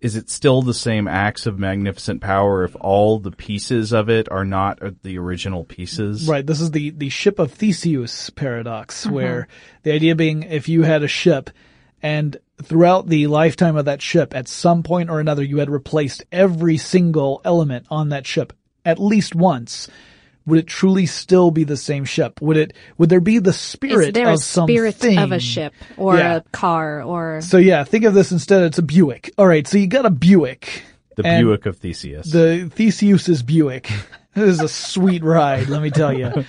is 0.00 0.14
it 0.14 0.30
still 0.30 0.62
the 0.62 0.74
same 0.74 1.08
axe 1.08 1.46
of 1.46 1.58
magnificent 1.58 2.20
power 2.20 2.64
if 2.64 2.76
all 2.80 3.18
the 3.18 3.30
pieces 3.30 3.92
of 3.92 4.08
it 4.08 4.30
are 4.30 4.44
not 4.44 4.78
the 5.02 5.18
original 5.18 5.64
pieces? 5.64 6.28
Right. 6.28 6.46
This 6.46 6.60
is 6.60 6.70
the, 6.70 6.90
the 6.90 7.08
ship 7.08 7.38
of 7.38 7.52
Theseus 7.52 8.30
paradox, 8.30 9.06
where 9.06 9.48
the 9.82 9.92
idea 9.92 10.14
being 10.14 10.42
if 10.42 10.68
you 10.68 10.82
had 10.82 11.02
a 11.02 11.08
ship 11.08 11.50
and 12.02 12.36
throughout 12.62 13.08
the 13.08 13.26
lifetime 13.26 13.76
of 13.76 13.86
that 13.86 14.02
ship, 14.02 14.34
at 14.34 14.48
some 14.48 14.82
point 14.82 15.10
or 15.10 15.20
another, 15.20 15.42
you 15.42 15.58
had 15.58 15.70
replaced 15.70 16.24
every 16.30 16.76
single 16.76 17.40
element 17.44 17.86
on 17.90 18.10
that 18.10 18.26
ship 18.26 18.52
at 18.86 18.98
least 18.98 19.34
once. 19.34 19.88
Would 20.46 20.60
it 20.60 20.66
truly 20.68 21.06
still 21.06 21.50
be 21.50 21.64
the 21.64 21.76
same 21.76 22.04
ship? 22.04 22.40
Would 22.40 22.56
it, 22.56 22.72
would 22.98 23.08
there 23.08 23.20
be 23.20 23.40
the 23.40 23.52
spirit 23.52 24.08
Is 24.08 24.12
there 24.14 24.28
of 24.28 24.34
a 24.34 24.38
spirit 24.38 24.94
something? 24.94 25.18
of 25.18 25.32
a 25.32 25.40
ship 25.40 25.74
or 25.96 26.16
Yeah. 26.16 26.36
a 26.36 26.40
car 26.52 27.02
or 27.02 27.40
So 27.40 27.56
yeah, 27.58 27.82
think 27.82 28.04
of 28.04 28.14
this 28.14 28.30
instead. 28.30 28.62
It's 28.62 28.78
a 28.78 28.82
Buick. 28.82 29.32
All 29.36 29.46
right. 29.48 29.66
So 29.66 29.76
you 29.76 29.88
got 29.88 30.06
a 30.06 30.10
Buick. 30.10 30.84
The 31.16 31.26
And 31.26 31.44
Buick 31.44 31.66
of 31.66 31.78
Theseus. 31.78 32.30
The 32.30 32.70
Theseus's 32.72 33.42
Buick. 33.42 33.90
It 34.36 34.42
is 34.46 34.60
a 34.60 34.68
sweet 34.68 35.24
ride, 35.24 35.70
let 35.70 35.80
me 35.80 35.88
tell 35.90 36.12
you. 36.12 36.30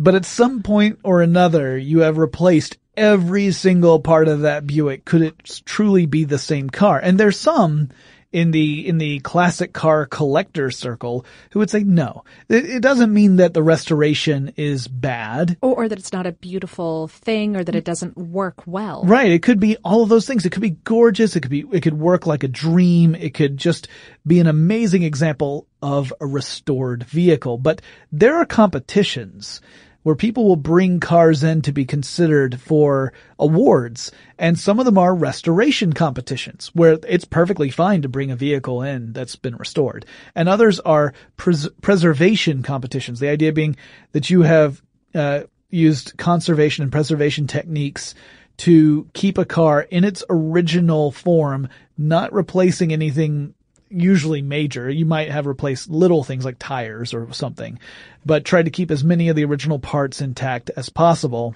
But 0.00 0.14
at 0.14 0.24
some 0.24 0.62
point 0.62 0.98
or 1.04 1.20
another, 1.20 1.76
you 1.76 1.98
have 2.00 2.16
replaced 2.16 2.78
every 2.96 3.52
single 3.52 4.00
part 4.00 4.28
of 4.28 4.40
that 4.40 4.66
Buick. 4.66 5.04
Could 5.04 5.20
it 5.20 5.60
truly 5.66 6.06
be 6.06 6.24
the 6.24 6.38
same 6.38 6.70
car? 6.70 6.98
And 6.98 7.20
there's 7.20 7.38
some 7.38 7.90
in 8.32 8.50
the, 8.50 8.88
in 8.88 8.98
the 8.98 9.20
classic 9.20 9.72
car 9.72 10.06
collector 10.06 10.70
circle 10.70 11.24
who 11.50 11.58
would 11.58 11.70
say 11.70 11.84
no. 11.84 12.24
It, 12.48 12.64
it 12.64 12.82
doesn't 12.82 13.12
mean 13.12 13.36
that 13.36 13.54
the 13.54 13.62
restoration 13.62 14.52
is 14.56 14.88
bad. 14.88 15.58
or, 15.60 15.84
or 15.84 15.88
that 15.88 15.98
it's 15.98 16.12
not 16.12 16.26
a 16.26 16.32
beautiful 16.32 17.08
thing 17.08 17.56
or 17.56 17.64
that 17.64 17.74
it 17.74 17.84
doesn't 17.84 18.16
work 18.16 18.62
well. 18.66 19.04
Right. 19.04 19.30
It 19.30 19.42
could 19.42 19.60
be 19.60 19.76
all 19.84 20.02
of 20.02 20.08
those 20.08 20.26
things. 20.26 20.46
It 20.46 20.50
could 20.50 20.62
be 20.62 20.70
gorgeous. 20.70 21.36
It 21.36 21.40
could 21.40 21.50
be, 21.50 21.64
it 21.72 21.82
could 21.82 21.98
work 21.98 22.26
like 22.26 22.42
a 22.42 22.48
dream. 22.48 23.14
It 23.14 23.34
could 23.34 23.56
just 23.56 23.88
be 24.26 24.40
an 24.40 24.46
amazing 24.46 25.02
example 25.02 25.66
of 25.82 26.12
a 26.20 26.26
restored 26.26 27.04
vehicle. 27.04 27.58
But 27.58 27.82
there 28.10 28.36
are 28.36 28.46
competitions 28.46 29.60
where 30.02 30.14
people 30.14 30.46
will 30.46 30.56
bring 30.56 31.00
cars 31.00 31.42
in 31.44 31.62
to 31.62 31.72
be 31.72 31.84
considered 31.84 32.60
for 32.60 33.12
awards. 33.38 34.10
And 34.38 34.58
some 34.58 34.78
of 34.78 34.84
them 34.84 34.98
are 34.98 35.14
restoration 35.14 35.92
competitions 35.92 36.70
where 36.74 36.98
it's 37.06 37.24
perfectly 37.24 37.70
fine 37.70 38.02
to 38.02 38.08
bring 38.08 38.30
a 38.30 38.36
vehicle 38.36 38.82
in 38.82 39.12
that's 39.12 39.36
been 39.36 39.56
restored. 39.56 40.04
And 40.34 40.48
others 40.48 40.80
are 40.80 41.14
pres- 41.36 41.68
preservation 41.80 42.62
competitions. 42.62 43.20
The 43.20 43.28
idea 43.28 43.52
being 43.52 43.76
that 44.12 44.30
you 44.30 44.42
have, 44.42 44.82
uh, 45.14 45.42
used 45.70 46.16
conservation 46.18 46.82
and 46.82 46.92
preservation 46.92 47.46
techniques 47.46 48.14
to 48.58 49.08
keep 49.14 49.38
a 49.38 49.44
car 49.44 49.80
in 49.80 50.04
its 50.04 50.22
original 50.28 51.10
form, 51.10 51.68
not 51.96 52.32
replacing 52.32 52.92
anything 52.92 53.54
usually 53.92 54.42
major. 54.42 54.88
You 54.90 55.06
might 55.06 55.30
have 55.30 55.46
replaced 55.46 55.90
little 55.90 56.24
things 56.24 56.44
like 56.44 56.56
tires 56.58 57.14
or 57.14 57.32
something, 57.32 57.78
but 58.24 58.44
try 58.44 58.62
to 58.62 58.70
keep 58.70 58.90
as 58.90 59.04
many 59.04 59.28
of 59.28 59.36
the 59.36 59.44
original 59.44 59.78
parts 59.78 60.20
intact 60.20 60.70
as 60.76 60.88
possible. 60.88 61.54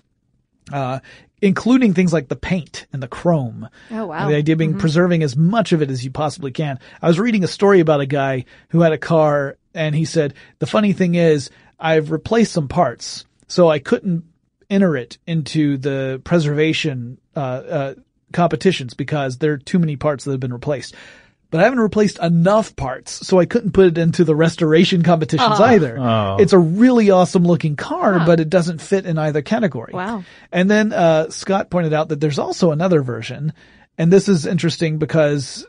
Uh, 0.72 0.98
including 1.42 1.94
things 1.94 2.12
like 2.12 2.28
the 2.28 2.36
paint 2.36 2.86
and 2.92 3.02
the 3.02 3.08
chrome. 3.08 3.68
Oh, 3.90 4.06
wow. 4.06 4.28
The 4.28 4.34
idea 4.34 4.56
being 4.56 4.78
preserving 4.78 5.22
as 5.22 5.36
much 5.36 5.72
of 5.72 5.82
it 5.82 5.90
as 5.90 6.04
you 6.04 6.10
possibly 6.10 6.50
can. 6.50 6.80
I 7.00 7.08
was 7.08 7.20
reading 7.20 7.44
a 7.44 7.48
story 7.48 7.80
about 7.80 8.00
a 8.00 8.06
guy 8.06 8.46
who 8.70 8.80
had 8.80 8.92
a 8.92 8.98
car 8.98 9.56
and 9.74 9.94
he 9.94 10.06
said, 10.06 10.34
the 10.58 10.66
funny 10.66 10.92
thing 10.92 11.14
is 11.14 11.50
I've 11.78 12.10
replaced 12.10 12.52
some 12.52 12.68
parts, 12.68 13.26
so 13.48 13.68
I 13.68 13.78
couldn't 13.78 14.24
enter 14.70 14.96
it 14.96 15.18
into 15.26 15.76
the 15.76 16.20
preservation, 16.24 17.18
uh, 17.36 17.38
uh, 17.38 17.94
competitions 18.32 18.94
because 18.94 19.38
there 19.38 19.52
are 19.52 19.58
too 19.58 19.78
many 19.78 19.96
parts 19.96 20.24
that 20.24 20.32
have 20.32 20.40
been 20.40 20.52
replaced. 20.52 20.94
But 21.56 21.62
I 21.62 21.64
haven't 21.64 21.80
replaced 21.80 22.18
enough 22.18 22.76
parts, 22.76 23.26
so 23.26 23.38
I 23.38 23.46
couldn't 23.46 23.72
put 23.72 23.86
it 23.86 23.96
into 23.96 24.24
the 24.24 24.36
restoration 24.36 25.02
competitions 25.02 25.58
either. 25.58 25.98
Oh. 25.98 26.36
It's 26.38 26.52
a 26.52 26.58
really 26.58 27.08
awesome 27.08 27.44
looking 27.44 27.76
car, 27.76 28.26
but 28.26 28.40
it 28.40 28.50
doesn't 28.50 28.82
fit 28.82 29.06
in 29.06 29.16
either 29.16 29.40
category. 29.40 29.94
Wow. 29.94 30.22
And 30.52 30.70
then 30.70 30.92
uh, 30.92 31.30
Scott 31.30 31.70
pointed 31.70 31.94
out 31.94 32.10
that 32.10 32.20
there's 32.20 32.38
also 32.38 32.72
another 32.72 33.00
version, 33.00 33.54
and 33.96 34.12
this 34.12 34.28
is 34.28 34.44
interesting 34.44 34.98
because 34.98 35.66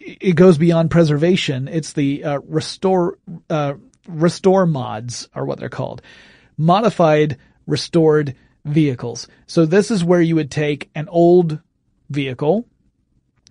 it 0.00 0.36
goes 0.36 0.58
beyond 0.58 0.92
preservation. 0.92 1.66
It's 1.66 1.94
the 1.94 2.22
uh, 2.22 2.38
restore 2.46 3.18
uh, 3.50 3.74
restore 4.06 4.64
mods 4.64 5.28
are 5.34 5.44
what 5.44 5.58
they're 5.58 5.68
called, 5.68 6.02
modified 6.56 7.36
restored 7.66 8.36
vehicles. 8.64 9.26
So 9.48 9.66
this 9.66 9.90
is 9.90 10.04
where 10.04 10.20
you 10.20 10.36
would 10.36 10.52
take 10.52 10.88
an 10.94 11.08
old 11.08 11.58
vehicle, 12.10 12.68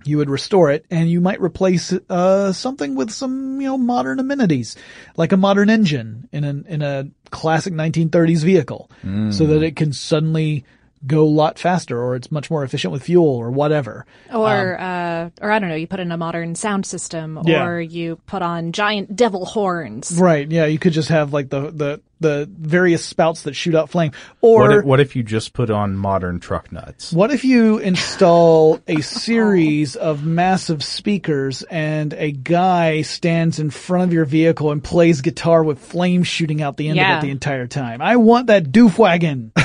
you 0.05 0.17
would 0.17 0.29
restore 0.29 0.71
it, 0.71 0.85
and 0.91 1.09
you 1.09 1.21
might 1.21 1.41
replace 1.41 1.93
uh, 2.09 2.51
something 2.53 2.95
with 2.95 3.11
some 3.11 3.61
you 3.61 3.67
know 3.67 3.77
modern 3.77 4.19
amenities, 4.19 4.75
like 5.17 5.31
a 5.31 5.37
modern 5.37 5.69
engine 5.69 6.27
in 6.31 6.43
a 6.43 6.71
in 6.71 6.81
a 6.81 7.07
classic 7.31 7.73
1930s 7.73 8.43
vehicle, 8.43 8.89
so 9.31 9.45
that 9.47 9.63
it 9.63 9.75
can 9.75 9.93
suddenly 9.93 10.65
go 11.05 11.23
a 11.23 11.25
lot 11.27 11.59
faster, 11.59 12.01
or 12.01 12.15
it's 12.15 12.31
much 12.31 12.49
more 12.51 12.63
efficient 12.63 12.91
with 12.91 13.03
fuel, 13.03 13.27
or 13.27 13.51
whatever. 13.51 14.05
Or, 14.31 14.79
uh, 14.79 15.29
or 15.41 15.51
I 15.51 15.59
don't 15.59 15.69
know, 15.69 15.75
you 15.75 15.87
put 15.87 15.99
in 15.99 16.11
a 16.11 16.17
modern 16.17 16.55
sound 16.55 16.85
system, 16.85 17.39
Yeah. 17.45 17.65
or 17.65 17.81
you 17.81 18.17
put 18.25 18.41
on 18.41 18.71
giant 18.71 19.15
devil 19.15 19.45
horns. 19.45 20.17
Right? 20.19 20.49
Yeah, 20.49 20.65
you 20.65 20.79
could 20.79 20.93
just 20.93 21.09
have 21.09 21.33
like 21.33 21.49
the 21.49 21.71
the 21.71 22.01
the 22.19 22.49
various 22.57 23.03
spouts 23.03 23.41
that 23.41 23.53
shoot 23.53 23.75
out 23.75 23.89
flame, 23.89 24.13
or 24.39 24.61
what, 24.61 24.71
if, 24.77 24.85
what 24.85 24.99
if 25.01 25.15
you 25.17 25.23
just 25.23 25.51
put 25.51 25.69
on 25.69 25.97
modern 25.97 26.39
truck 26.39 26.71
nuts? 26.71 27.11
What 27.11 27.31
if 27.31 27.43
you 27.43 27.79
install 27.79 28.79
a 28.87 29.01
series 29.01 29.97
of 29.97 30.23
massive 30.25 30.85
speakers 30.85 31.63
and 31.63 32.13
a 32.13 32.31
guy 32.31 33.01
stands 33.01 33.59
in 33.59 33.71
front 33.71 34.05
of 34.05 34.13
your 34.13 34.23
vehicle 34.23 34.71
and 34.71 34.81
plays 34.81 35.19
guitar 35.19 35.65
with 35.65 35.79
flames 35.79 36.25
shooting 36.27 36.61
out 36.61 36.77
the 36.77 36.87
end 36.87 36.99
of 36.99 37.17
it 37.17 37.21
the 37.27 37.31
entire 37.31 37.67
time? 37.67 38.01
I 38.01 38.15
want 38.15 38.47
that 38.47 38.71
doofwagon. 38.71 39.51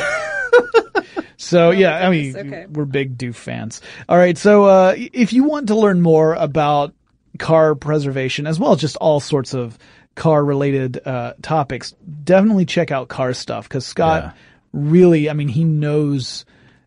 so 1.39 1.71
yeah, 1.71 2.07
I 2.07 2.11
mean, 2.11 2.37
okay. 2.37 2.67
we're 2.69 2.85
big 2.85 3.17
doof 3.17 3.37
fans. 3.37 3.81
All 4.09 4.19
right. 4.19 4.37
So, 4.37 4.65
uh, 4.65 4.95
if 4.97 5.33
you 5.33 5.45
want 5.45 5.69
to 5.69 5.77
learn 5.77 6.01
more 6.01 6.35
about 6.35 6.95
car 7.39 7.75
preservation 7.77 8.47
as 8.47 8.59
well 8.59 8.73
as 8.73 8.81
just 8.81 8.97
all 8.97 9.21
sorts 9.21 9.55
of 9.55 9.79
car 10.17 10.45
related, 10.45 11.01
uh, 11.07 11.35
topics, 11.41 11.95
definitely 12.25 12.67
check 12.67 12.91
out 12.91 13.09
car 13.09 13.33
stuff 13.33 13.69
because 13.69 13.87
Scott 13.87 14.25
Yeah. 14.25 14.33
really, 14.73 15.31
I 15.31 15.33
mean, 15.35 15.47
he 15.49 15.63
knows 15.65 16.45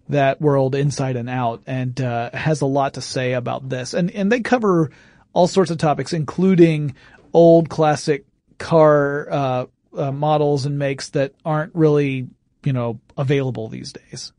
that 0.09 0.41
world 0.41 0.75
inside 0.75 1.15
and 1.15 1.29
out 1.29 1.63
and 1.65 1.99
uh, 2.01 2.31
has 2.33 2.59
a 2.59 2.65
lot 2.65 2.95
to 2.95 3.01
say 3.01 3.31
about 3.31 3.69
this. 3.69 3.93
And 3.93 4.11
and 4.11 4.29
they 4.29 4.41
cover 4.41 4.91
all 5.31 5.47
sorts 5.47 5.71
of 5.71 5.77
topics, 5.77 6.11
including 6.11 6.95
old 7.33 7.69
classic 7.69 8.25
car 8.57 9.31
uh, 9.31 9.65
uh, 9.95 10.11
models 10.11 10.65
and 10.65 10.77
makes 10.77 11.11
that 11.11 11.33
aren't 11.45 11.73
really 11.73 12.27
you 12.65 12.73
know 12.73 12.99
available 13.17 13.69
these 13.69 13.93
days. 13.93 14.33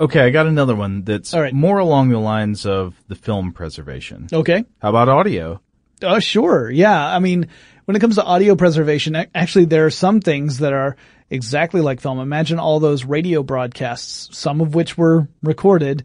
Okay, 0.00 0.20
I 0.20 0.30
got 0.30 0.46
another 0.46 0.74
one 0.74 1.04
that's 1.04 1.34
All 1.34 1.42
right. 1.42 1.52
more 1.52 1.78
along 1.78 2.08
the 2.08 2.18
lines 2.18 2.64
of 2.64 2.94
the 3.08 3.14
film 3.14 3.52
preservation. 3.52 4.28
Okay. 4.32 4.64
How 4.80 4.88
about 4.88 5.08
audio? 5.10 5.60
Uh, 6.02 6.20
sure. 6.20 6.70
Yeah. 6.70 7.06
I 7.06 7.18
mean, 7.18 7.48
when 7.84 7.96
it 7.96 8.00
comes 8.00 8.14
to 8.14 8.24
audio 8.24 8.56
preservation, 8.56 9.14
actually, 9.34 9.66
there 9.66 9.84
are 9.84 9.90
some 9.90 10.20
things 10.20 10.58
that 10.58 10.72
are 10.72 10.96
exactly 11.28 11.82
like 11.82 12.00
film. 12.00 12.18
Imagine 12.18 12.58
all 12.58 12.80
those 12.80 13.04
radio 13.04 13.42
broadcasts, 13.42 14.36
some 14.36 14.62
of 14.62 14.74
which 14.74 14.96
were 14.96 15.28
recorded. 15.42 16.04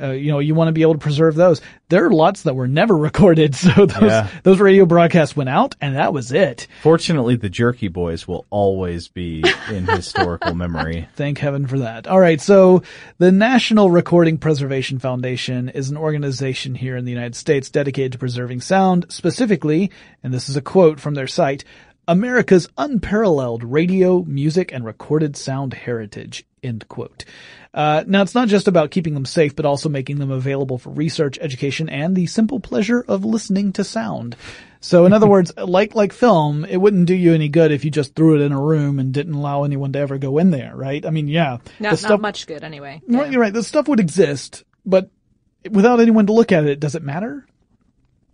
Uh, 0.00 0.10
you 0.12 0.30
know, 0.30 0.38
you 0.38 0.54
want 0.54 0.68
to 0.68 0.72
be 0.72 0.82
able 0.82 0.94
to 0.94 0.98
preserve 0.98 1.34
those. 1.34 1.60
There 1.88 2.06
are 2.06 2.10
lots 2.10 2.42
that 2.44 2.54
were 2.54 2.68
never 2.68 2.96
recorded. 3.08 3.54
So 3.54 3.86
those, 3.86 4.02
Yeah. 4.02 4.28
those 4.42 4.60
radio 4.60 4.86
broadcasts 4.86 5.36
went 5.36 5.50
out 5.50 5.74
and 5.80 5.96
that 5.96 6.12
was 6.12 6.32
it. 6.32 6.66
Fortunately, 6.82 7.36
the 7.36 7.48
Jerky 7.50 7.88
Boys 7.88 8.26
will 8.26 8.46
always 8.50 9.08
be 9.08 9.44
in 9.70 9.86
historical 9.86 10.54
memory. 10.54 11.08
Thank 11.16 11.38
heaven 11.38 11.66
for 11.66 11.80
that. 11.80 12.06
All 12.06 12.20
right. 12.20 12.40
So 12.40 12.82
the 13.18 13.32
National 13.32 13.90
Recording 13.90 14.38
Preservation 14.38 14.98
Foundation 14.98 15.68
is 15.68 15.90
an 15.90 15.96
organization 15.96 16.74
here 16.74 16.96
in 16.96 17.04
the 17.04 17.12
United 17.12 17.34
States 17.36 17.68
dedicated 17.70 18.12
to 18.12 18.18
preserving 18.18 18.60
sound, 18.62 19.06
specifically, 19.08 19.90
and 20.22 20.32
this 20.32 20.48
is 20.48 20.56
a 20.56 20.62
quote 20.62 21.00
from 21.00 21.14
their 21.14 21.26
site, 21.26 21.64
America's 22.08 22.68
unparalleled 22.76 23.62
radio, 23.62 24.22
music, 24.24 24.72
and 24.72 24.84
recorded 24.84 25.36
sound 25.36 25.74
heritage, 25.74 26.44
end 26.62 26.88
quote. 26.88 27.24
Uh, 27.72 28.02
now 28.06 28.22
it's 28.22 28.34
not 28.34 28.48
just 28.48 28.66
about 28.66 28.90
keeping 28.90 29.14
them 29.14 29.24
safe, 29.24 29.54
but 29.54 29.64
also 29.64 29.88
making 29.88 30.18
them 30.18 30.30
available 30.30 30.76
for 30.76 30.90
research, 30.90 31.38
education, 31.40 31.88
and 31.88 32.16
the 32.16 32.26
simple 32.26 32.58
pleasure 32.58 33.04
of 33.06 33.24
listening 33.24 33.72
to 33.72 33.84
sound. 33.84 34.36
So 34.80 35.06
in 35.06 35.12
other 35.12 35.26
words, 35.28 35.52
like, 35.56 35.94
like 35.94 36.12
film, 36.12 36.64
it 36.64 36.78
wouldn't 36.78 37.06
do 37.06 37.14
you 37.14 37.32
any 37.32 37.48
good 37.48 37.70
if 37.70 37.84
you 37.84 37.90
just 37.90 38.16
threw 38.16 38.34
it 38.34 38.44
in 38.44 38.52
a 38.52 38.60
room 38.60 38.98
and 38.98 39.12
didn't 39.12 39.34
allow 39.34 39.62
anyone 39.62 39.92
to 39.92 40.00
ever 40.00 40.18
go 40.18 40.38
in 40.38 40.50
there, 40.50 40.74
right? 40.74 41.04
I 41.06 41.10
mean, 41.10 41.28
yeah. 41.28 41.58
Not, 41.78 41.92
the 41.92 41.96
stuff, 41.96 42.10
not 42.10 42.20
much 42.22 42.46
good 42.48 42.64
anyway. 42.64 43.02
No, 43.06 43.24
you're 43.24 43.40
right. 43.40 43.52
The 43.52 43.62
stuff 43.62 43.86
would 43.86 44.00
exist, 44.00 44.64
but 44.84 45.10
without 45.70 46.00
anyone 46.00 46.26
to 46.26 46.32
look 46.32 46.50
at 46.50 46.64
it, 46.64 46.80
does 46.80 46.96
it 46.96 47.02
matter? 47.02 47.46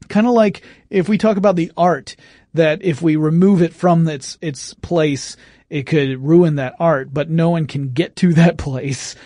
Kind 0.09 0.27
of 0.27 0.33
like 0.33 0.63
if 0.89 1.09
we 1.09 1.19
talk 1.19 1.37
about 1.37 1.57
the 1.57 1.73
art, 1.77 2.17
that 2.55 2.83
if 2.83 3.03
we 3.03 3.17
remove 3.17 3.61
it 3.61 3.75
from 3.75 4.07
its 4.09 4.39
its 4.41 4.73
place, 4.75 5.37
it 5.69 5.87
could 5.87 6.23
ruin 6.23 6.57
that 6.57 6.75
art, 6.79 7.13
but 7.13 7.31
no 7.31 7.51
one 7.51 7.67
can 7.67 7.91
get 7.91 8.17
to 8.17 8.35
that 8.35 8.57
place. 8.57 9.17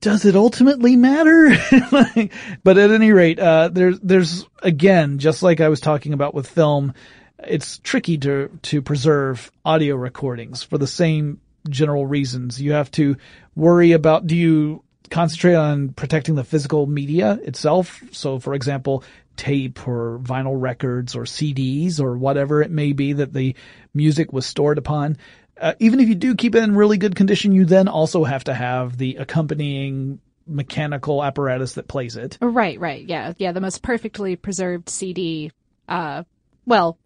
does 0.00 0.24
it 0.24 0.36
ultimately 0.36 0.96
matter? 0.96 1.50
but 2.64 2.78
at 2.78 2.90
any 2.90 3.12
rate, 3.12 3.38
uh, 3.38 3.68
there's, 3.68 3.98
there's 4.00 4.46
again, 4.62 5.18
just 5.18 5.42
like 5.42 5.60
I 5.60 5.68
was 5.68 5.80
talking 5.80 6.12
about 6.12 6.34
with 6.34 6.48
film, 6.48 6.92
it's 7.38 7.78
tricky 7.78 8.18
to, 8.18 8.50
to 8.62 8.82
preserve 8.82 9.50
audio 9.64 9.96
recordings 9.96 10.62
for 10.62 10.78
the 10.78 10.86
same 10.86 11.40
general 11.68 12.06
reasons. 12.06 12.60
You 12.60 12.72
have 12.72 12.90
to 12.92 13.16
worry 13.54 13.92
about, 13.92 14.26
do 14.26 14.36
you 14.36 14.84
concentrate 15.10 15.54
on 15.54 15.90
protecting 15.90 16.34
the 16.34 16.44
physical 16.44 16.86
media 16.86 17.38
itself? 17.44 18.02
So 18.12 18.38
for 18.38 18.54
example, 18.54 19.04
tape 19.36 19.86
or 19.86 20.18
vinyl 20.22 20.60
records 20.60 21.14
or 21.14 21.22
CDs 21.22 22.00
or 22.00 22.16
whatever 22.16 22.62
it 22.62 22.70
may 22.70 22.92
be 22.92 23.14
that 23.14 23.32
the 23.32 23.54
music 23.94 24.32
was 24.32 24.46
stored 24.46 24.78
upon. 24.78 25.16
Uh, 25.60 25.74
even 25.78 26.00
if 26.00 26.08
you 26.08 26.14
do 26.14 26.34
keep 26.34 26.54
it 26.54 26.62
in 26.62 26.74
really 26.74 26.96
good 26.96 27.14
condition, 27.14 27.52
you 27.52 27.64
then 27.64 27.88
also 27.88 28.24
have 28.24 28.44
to 28.44 28.54
have 28.54 28.96
the 28.96 29.16
accompanying 29.16 30.20
mechanical 30.46 31.22
apparatus 31.22 31.74
that 31.74 31.88
plays 31.88 32.16
it. 32.16 32.38
Right, 32.40 32.78
right. 32.80 33.04
Yeah, 33.06 33.32
yeah. 33.38 33.52
The 33.52 33.60
most 33.60 33.82
perfectly 33.82 34.36
preserved 34.36 34.88
CD, 34.88 35.52
uh, 35.88 36.24
well, 36.66 36.98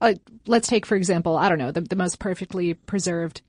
uh, 0.00 0.14
let's 0.46 0.68
take, 0.68 0.86
for 0.86 0.96
example, 0.96 1.36
I 1.36 1.48
don't 1.48 1.58
know, 1.58 1.72
the, 1.72 1.80
the 1.80 1.96
most 1.96 2.18
perfectly 2.18 2.74
preserved 2.74 3.42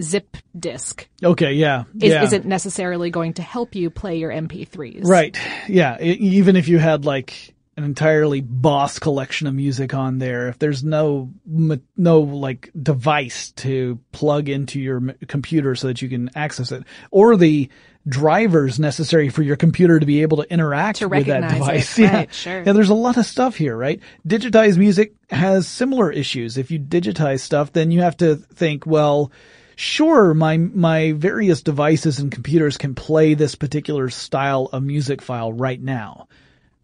zip 0.00 0.36
disk. 0.58 1.08
Okay, 1.22 1.52
yeah, 1.52 1.84
is, 1.94 2.12
yeah. 2.12 2.24
isn't 2.24 2.44
necessarily 2.44 3.10
going 3.10 3.34
to 3.34 3.42
help 3.42 3.74
you 3.74 3.90
play 3.90 4.18
your 4.18 4.30
MP3s. 4.30 5.04
Right. 5.04 5.38
Yeah. 5.68 5.96
It, 5.98 6.18
even 6.18 6.56
if 6.56 6.68
you 6.68 6.78
had 6.78 7.04
like 7.04 7.51
an 7.76 7.84
entirely 7.84 8.40
boss 8.40 8.98
collection 8.98 9.46
of 9.46 9.54
music 9.54 9.94
on 9.94 10.18
there, 10.18 10.48
if 10.48 10.58
there's 10.58 10.84
no 10.84 11.32
no 11.46 12.20
like 12.20 12.70
device 12.80 13.52
to 13.52 13.98
plug 14.12 14.48
into 14.48 14.80
your 14.80 15.00
computer 15.26 15.74
so 15.74 15.86
that 15.86 16.02
you 16.02 16.08
can 16.08 16.30
access 16.34 16.70
it, 16.70 16.84
or 17.10 17.36
the 17.36 17.70
drivers 18.06 18.80
necessary 18.80 19.28
for 19.28 19.42
your 19.42 19.56
computer 19.56 19.98
to 19.98 20.06
be 20.06 20.22
able 20.22 20.38
to 20.38 20.52
interact 20.52 20.98
to 20.98 21.08
with 21.08 21.26
that 21.26 21.52
device. 21.52 21.98
It. 21.98 22.02
Yeah. 22.02 22.16
Right, 22.16 22.34
sure. 22.34 22.62
Yeah, 22.64 22.72
there's 22.72 22.88
a 22.88 22.94
lot 22.94 23.16
of 23.16 23.26
stuff 23.26 23.56
here, 23.56 23.76
right? 23.76 24.00
Digitized 24.26 24.76
music 24.76 25.14
has 25.30 25.68
similar 25.68 26.10
issues. 26.10 26.58
If 26.58 26.70
you 26.70 26.80
digitize 26.80 27.40
stuff, 27.40 27.72
then 27.72 27.90
you 27.90 28.00
have 28.00 28.16
to 28.18 28.36
think, 28.36 28.86
well, 28.86 29.30
sure, 29.76 30.34
my, 30.34 30.56
my 30.56 31.12
various 31.12 31.62
devices 31.62 32.18
and 32.18 32.32
computers 32.32 32.76
can 32.76 32.94
play 32.94 33.34
this 33.34 33.54
particular 33.54 34.10
style 34.10 34.68
of 34.72 34.82
music 34.82 35.22
file 35.22 35.52
right 35.52 35.80
now. 35.80 36.26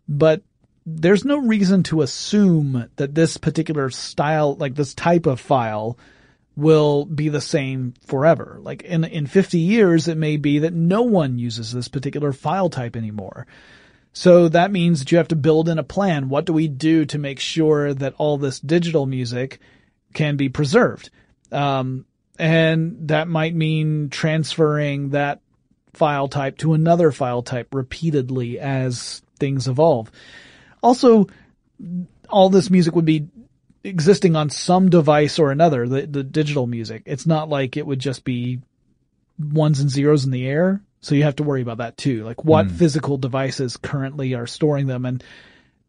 But 0.08 0.42
there's 0.96 1.24
no 1.24 1.38
reason 1.38 1.82
to 1.84 2.02
assume 2.02 2.88
that 2.96 3.14
this 3.14 3.36
particular 3.36 3.90
style, 3.90 4.54
like 4.56 4.74
this 4.74 4.94
type 4.94 5.26
of 5.26 5.40
file, 5.40 5.98
will 6.56 7.04
be 7.04 7.28
the 7.28 7.40
same 7.40 7.94
forever. 8.06 8.58
Like 8.62 8.82
in, 8.82 9.04
in 9.04 9.26
50 9.26 9.58
years, 9.58 10.08
it 10.08 10.16
may 10.16 10.36
be 10.36 10.60
that 10.60 10.72
no 10.72 11.02
one 11.02 11.38
uses 11.38 11.72
this 11.72 11.88
particular 11.88 12.32
file 12.32 12.70
type 12.70 12.96
anymore. 12.96 13.46
So 14.12 14.48
that 14.48 14.72
means 14.72 14.98
that 14.98 15.12
you 15.12 15.18
have 15.18 15.28
to 15.28 15.36
build 15.36 15.68
in 15.68 15.78
a 15.78 15.84
plan. 15.84 16.28
What 16.28 16.46
do 16.46 16.52
we 16.52 16.66
do 16.66 17.04
to 17.06 17.18
make 17.18 17.38
sure 17.38 17.94
that 17.94 18.14
all 18.18 18.38
this 18.38 18.58
digital 18.58 19.06
music 19.06 19.60
can 20.14 20.36
be 20.36 20.48
preserved? 20.48 21.10
Um, 21.52 22.06
and 22.38 23.08
that 23.08 23.28
might 23.28 23.54
mean 23.54 24.10
transferring 24.10 25.10
that 25.10 25.40
file 25.92 26.28
type 26.28 26.58
to 26.58 26.74
another 26.74 27.12
file 27.12 27.42
type 27.42 27.74
repeatedly 27.74 28.58
as 28.58 29.22
things 29.38 29.68
evolve. 29.68 30.10
Also, 30.82 31.26
all 32.28 32.50
this 32.50 32.70
music 32.70 32.94
would 32.94 33.04
be 33.04 33.28
existing 33.84 34.36
on 34.36 34.50
some 34.50 34.90
device 34.90 35.38
or 35.38 35.50
another, 35.50 35.88
the, 35.88 36.06
the 36.06 36.24
digital 36.24 36.66
music. 36.66 37.02
It's 37.06 37.26
not 37.26 37.48
like 37.48 37.76
it 37.76 37.86
would 37.86 38.00
just 38.00 38.24
be 38.24 38.60
ones 39.38 39.80
and 39.80 39.90
zeros 39.90 40.24
in 40.24 40.30
the 40.30 40.46
air. 40.46 40.82
So 41.00 41.14
you 41.14 41.22
have 41.22 41.36
to 41.36 41.44
worry 41.44 41.62
about 41.62 41.78
that 41.78 41.96
too. 41.96 42.24
Like 42.24 42.44
what 42.44 42.66
mm. 42.66 42.72
physical 42.72 43.18
devices 43.18 43.76
currently 43.76 44.34
are 44.34 44.46
storing 44.46 44.86
them 44.86 45.04
and 45.04 45.22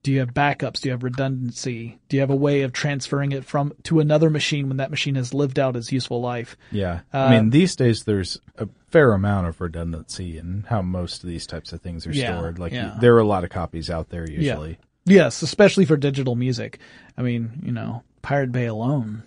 do 0.01 0.13
you 0.13 0.19
have 0.19 0.33
backups? 0.33 0.79
Do 0.79 0.89
you 0.89 0.93
have 0.93 1.03
redundancy? 1.03 1.99
Do 2.07 2.15
you 2.15 2.21
have 2.21 2.29
a 2.29 2.35
way 2.35 2.61
of 2.61 2.71
transferring 2.71 3.33
it 3.33 3.43
from 3.43 3.73
to 3.83 3.99
another 3.99 4.29
machine 4.29 4.69
when 4.69 4.77
that 4.77 4.91
machine 4.91 5.15
has 5.15 5.33
lived 5.33 5.59
out 5.59 5.75
its 5.75 5.91
useful 5.91 6.21
life? 6.21 6.55
Yeah. 6.71 7.01
Uh, 7.13 7.17
I 7.17 7.31
mean, 7.31 7.49
these 7.49 7.75
days 7.75 8.05
there's 8.05 8.39
a 8.57 8.69
fair 8.91 9.13
amount 9.13 9.47
of 9.47 9.61
redundancy 9.61 10.37
in 10.37 10.65
how 10.67 10.81
most 10.81 11.23
of 11.23 11.29
these 11.29 11.47
types 11.47 11.73
of 11.73 11.81
things 11.81 12.05
are 12.07 12.11
yeah, 12.11 12.37
stored. 12.37 12.59
Like 12.59 12.73
yeah. 12.73 12.97
there 12.99 13.15
are 13.15 13.19
a 13.19 13.27
lot 13.27 13.43
of 13.43 13.49
copies 13.49 13.89
out 13.89 14.09
there 14.09 14.29
usually. 14.29 14.71
Yeah. 14.71 14.75
Yes, 15.05 15.41
especially 15.41 15.85
for 15.85 15.97
digital 15.97 16.35
music. 16.35 16.79
I 17.17 17.23
mean, 17.23 17.61
you 17.63 17.71
know, 17.71 18.03
Pirate 18.21 18.51
Bay 18.51 18.65
alone. 18.65 19.23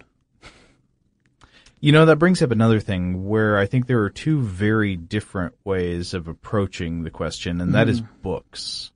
You 1.80 1.90
know, 1.90 2.06
that 2.06 2.20
brings 2.20 2.40
up 2.40 2.52
another 2.52 2.78
thing 2.78 3.26
where 3.26 3.58
I 3.58 3.66
think 3.66 3.88
there 3.88 4.02
are 4.02 4.10
two 4.10 4.40
very 4.40 4.94
different 4.94 5.54
ways 5.64 6.14
of 6.14 6.28
approaching 6.28 7.02
the 7.02 7.10
question, 7.10 7.60
and 7.60 7.74
that 7.74 7.88
mm. 7.88 7.90
is 7.90 8.00
books. 8.00 8.92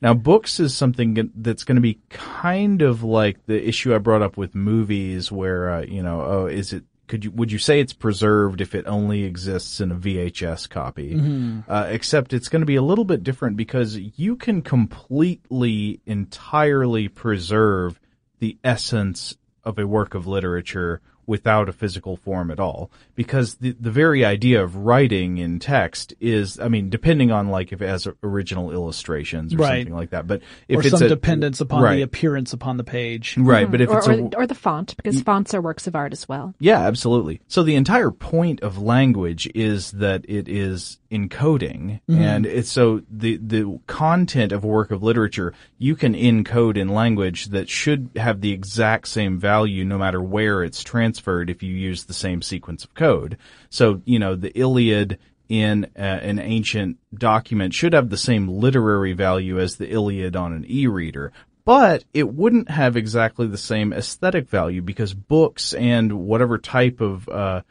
Now, 0.00 0.14
books 0.14 0.58
is 0.58 0.74
something 0.74 1.30
that's 1.34 1.64
going 1.64 1.76
to 1.76 1.82
be 1.82 2.00
kind 2.08 2.80
of 2.80 3.02
like 3.02 3.44
the 3.44 3.68
issue 3.68 3.94
I 3.94 3.98
brought 3.98 4.22
up 4.22 4.38
with 4.38 4.54
movies, 4.54 5.30
where 5.30 5.70
uh, 5.70 5.82
you 5.82 6.02
know, 6.02 6.22
oh, 6.22 6.46
is 6.46 6.72
it? 6.72 6.84
Could 7.06 7.24
you 7.24 7.30
would 7.30 7.52
you 7.52 7.58
say 7.58 7.80
it's 7.80 7.92
preserved 7.92 8.60
if 8.60 8.74
it 8.74 8.86
only 8.86 9.24
exists 9.24 9.80
in 9.80 9.92
a 9.92 9.94
VHS 9.94 10.68
copy? 10.68 11.14
Mm-hmm. 11.14 11.60
Uh, 11.70 11.86
except 11.88 12.32
it's 12.32 12.48
going 12.48 12.62
to 12.62 12.66
be 12.66 12.76
a 12.76 12.82
little 12.82 13.04
bit 13.04 13.22
different 13.22 13.56
because 13.56 13.96
you 13.96 14.36
can 14.36 14.62
completely, 14.62 16.00
entirely 16.06 17.08
preserve 17.08 18.00
the 18.38 18.58
essence 18.64 19.36
of 19.64 19.78
a 19.78 19.86
work 19.86 20.14
of 20.14 20.26
literature 20.26 21.00
without 21.26 21.68
a 21.68 21.72
physical 21.72 22.16
form 22.16 22.50
at 22.50 22.60
all. 22.60 22.90
Because 23.14 23.56
the, 23.56 23.74
the 23.78 23.90
very 23.90 24.24
idea 24.24 24.62
of 24.62 24.76
writing 24.76 25.38
in 25.38 25.58
text 25.58 26.14
is, 26.20 26.58
I 26.60 26.68
mean, 26.68 26.90
depending 26.90 27.30
on 27.32 27.48
like 27.48 27.72
if 27.72 27.82
it 27.82 27.88
has 27.88 28.08
original 28.22 28.70
illustrations 28.72 29.54
or 29.54 29.58
right. 29.58 29.80
something 29.80 29.94
like 29.94 30.10
that, 30.10 30.26
but 30.26 30.42
if 30.68 30.78
or 30.78 30.80
it's 30.80 30.90
some 30.90 31.02
a, 31.02 31.08
dependence 31.08 31.60
upon 31.60 31.82
right. 31.82 31.96
the 31.96 32.02
appearance 32.02 32.52
upon 32.52 32.76
the 32.76 32.84
page. 32.84 33.36
Right. 33.36 33.62
Mm-hmm. 33.64 33.72
But 33.72 33.80
if 33.80 33.90
or, 33.90 33.98
it's 33.98 34.08
a, 34.08 34.36
or 34.36 34.46
the 34.46 34.54
font, 34.54 34.96
because 34.96 35.20
fonts 35.22 35.54
are 35.54 35.60
works 35.60 35.86
of 35.86 35.96
art 35.96 36.12
as 36.12 36.28
well. 36.28 36.54
Yeah, 36.58 36.80
absolutely. 36.80 37.40
So 37.48 37.62
the 37.62 37.74
entire 37.74 38.10
point 38.10 38.62
of 38.62 38.78
language 38.78 39.50
is 39.54 39.92
that 39.92 40.24
it 40.28 40.48
is 40.48 40.98
encoding 41.10 41.76
Mm-hmm. 41.76 42.20
and 42.20 42.46
it's 42.46 42.70
so 42.70 43.02
the 43.10 43.36
the 43.36 43.78
content 43.86 44.52
of 44.52 44.64
a 44.64 44.66
work 44.66 44.90
of 44.90 45.02
literature 45.02 45.54
you 45.78 45.96
can 45.96 46.14
encode 46.14 46.76
in 46.76 46.88
language 46.88 47.46
that 47.46 47.68
should 47.68 48.10
have 48.16 48.40
the 48.40 48.52
exact 48.52 49.08
same 49.08 49.38
value 49.38 49.84
no 49.84 49.98
matter 49.98 50.22
where 50.22 50.62
it's 50.62 50.82
transferred 51.16 51.50
if 51.50 51.62
you 51.62 51.74
use 51.74 52.04
the 52.04 52.14
same 52.14 52.42
sequence 52.42 52.84
of 52.84 52.94
code. 52.94 53.38
So 53.70 54.02
you 54.04 54.18
know 54.18 54.34
the 54.34 54.56
iliad 54.58 55.18
in 55.48 55.84
uh, 55.96 56.00
an 56.00 56.38
ancient 56.38 56.98
document 57.14 57.72
should 57.72 57.92
have 57.92 58.10
the 58.10 58.16
same 58.16 58.48
literary 58.48 59.12
value 59.12 59.60
as 59.60 59.76
the 59.76 59.90
iliad 59.90 60.34
on 60.34 60.52
an 60.52 60.64
e-reader 60.68 61.32
but 61.64 62.04
it 62.12 62.32
wouldn't 62.32 62.68
have 62.70 62.96
exactly 62.96 63.46
the 63.48 63.58
same 63.58 63.92
aesthetic 63.92 64.48
value 64.48 64.82
because 64.82 65.12
books 65.14 65.72
and 65.74 66.12
whatever 66.12 66.58
type 66.58 67.00
of 67.00 67.28
uh, 67.28 67.62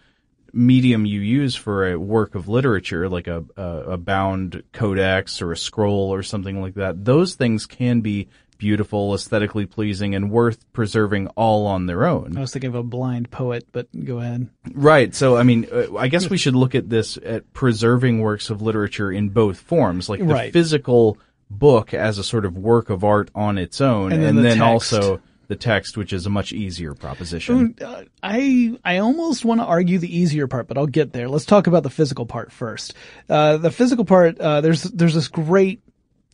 medium 0.52 1.06
you 1.06 1.22
use 1.22 1.56
for 1.56 1.90
a 1.90 1.98
work 1.98 2.36
of 2.36 2.50
literature, 2.50 3.08
like 3.08 3.28
a, 3.28 3.46
a, 3.56 3.64
a 3.92 3.98
bound 3.98 4.64
codex 4.74 5.42
or 5.42 5.54
a 5.54 5.58
scroll 5.58 6.14
or 6.14 6.24
something 6.24 6.60
like 6.62 6.74
that, 6.74 7.06
those 7.06 7.36
things 7.36 7.66
can 7.66 8.02
be 8.02 8.28
beautiful, 8.58 9.14
aesthetically 9.14 9.66
pleasing, 9.66 10.16
and 10.16 10.32
worth 10.32 10.72
preserving 10.74 11.28
all 11.30 11.66
on 11.68 11.86
their 11.86 12.06
own. 12.06 12.38
I 12.38 12.42
was 12.42 12.52
thinking 12.54 12.70
of 12.70 12.76
a 12.76 12.84
blind 12.84 13.32
poet, 13.32 13.66
but 13.72 13.88
go 14.06 14.20
ahead. 14.20 14.50
Right. 14.74 15.14
So, 15.14 15.38
I 15.38 15.44
mean, 15.44 15.68
uh, 15.72 15.96
I 15.98 16.08
guess 16.08 16.30
we 16.30 16.38
should 16.38 16.56
look 16.56 16.76
at 16.76 16.90
this 16.90 17.18
at 17.24 17.52
preserving 17.54 18.20
works 18.20 18.50
of 18.50 18.62
literature 18.62 19.12
in 19.12 19.30
both 19.30 19.60
forms, 19.60 20.10
like 20.10 20.20
the 20.20 20.26
Right. 20.26 20.54
physical 20.54 21.18
book 21.50 21.94
as 21.94 22.18
a 22.18 22.24
sort 22.24 22.46
of 22.46 22.58
work 22.58 22.90
of 22.90 23.04
art 23.04 23.30
on 23.36 23.58
its 23.58 23.80
own, 23.82 24.12
And 24.12 24.24
then 24.24 24.36
the 24.36 24.50
text. 24.56 24.62
also 24.62 25.22
the 25.48 25.56
text, 25.56 25.96
which 25.96 26.12
is 26.12 26.26
a 26.26 26.30
much 26.32 26.52
easier 26.52 26.96
proposition. 26.96 27.76
Uh, 27.80 28.02
I 28.24 28.76
I 28.84 28.98
almost 28.98 29.46
want 29.46 29.62
to 29.62 29.66
argue 29.66 30.00
the 30.00 30.18
easier 30.18 30.48
part, 30.48 30.68
but 30.68 30.76
I'll 30.76 30.88
get 30.88 31.14
there. 31.14 31.30
Let's 31.30 31.46
talk 31.46 31.68
about 31.68 31.84
the 31.84 31.92
physical 31.92 32.26
part 32.26 32.52
first. 32.52 32.96
Uh, 33.30 33.58
the 33.58 33.70
physical 33.70 34.06
part, 34.06 34.40
uh, 34.40 34.62
there's 34.62 34.82
there's 34.84 35.14
this 35.14 35.28
great 35.28 35.82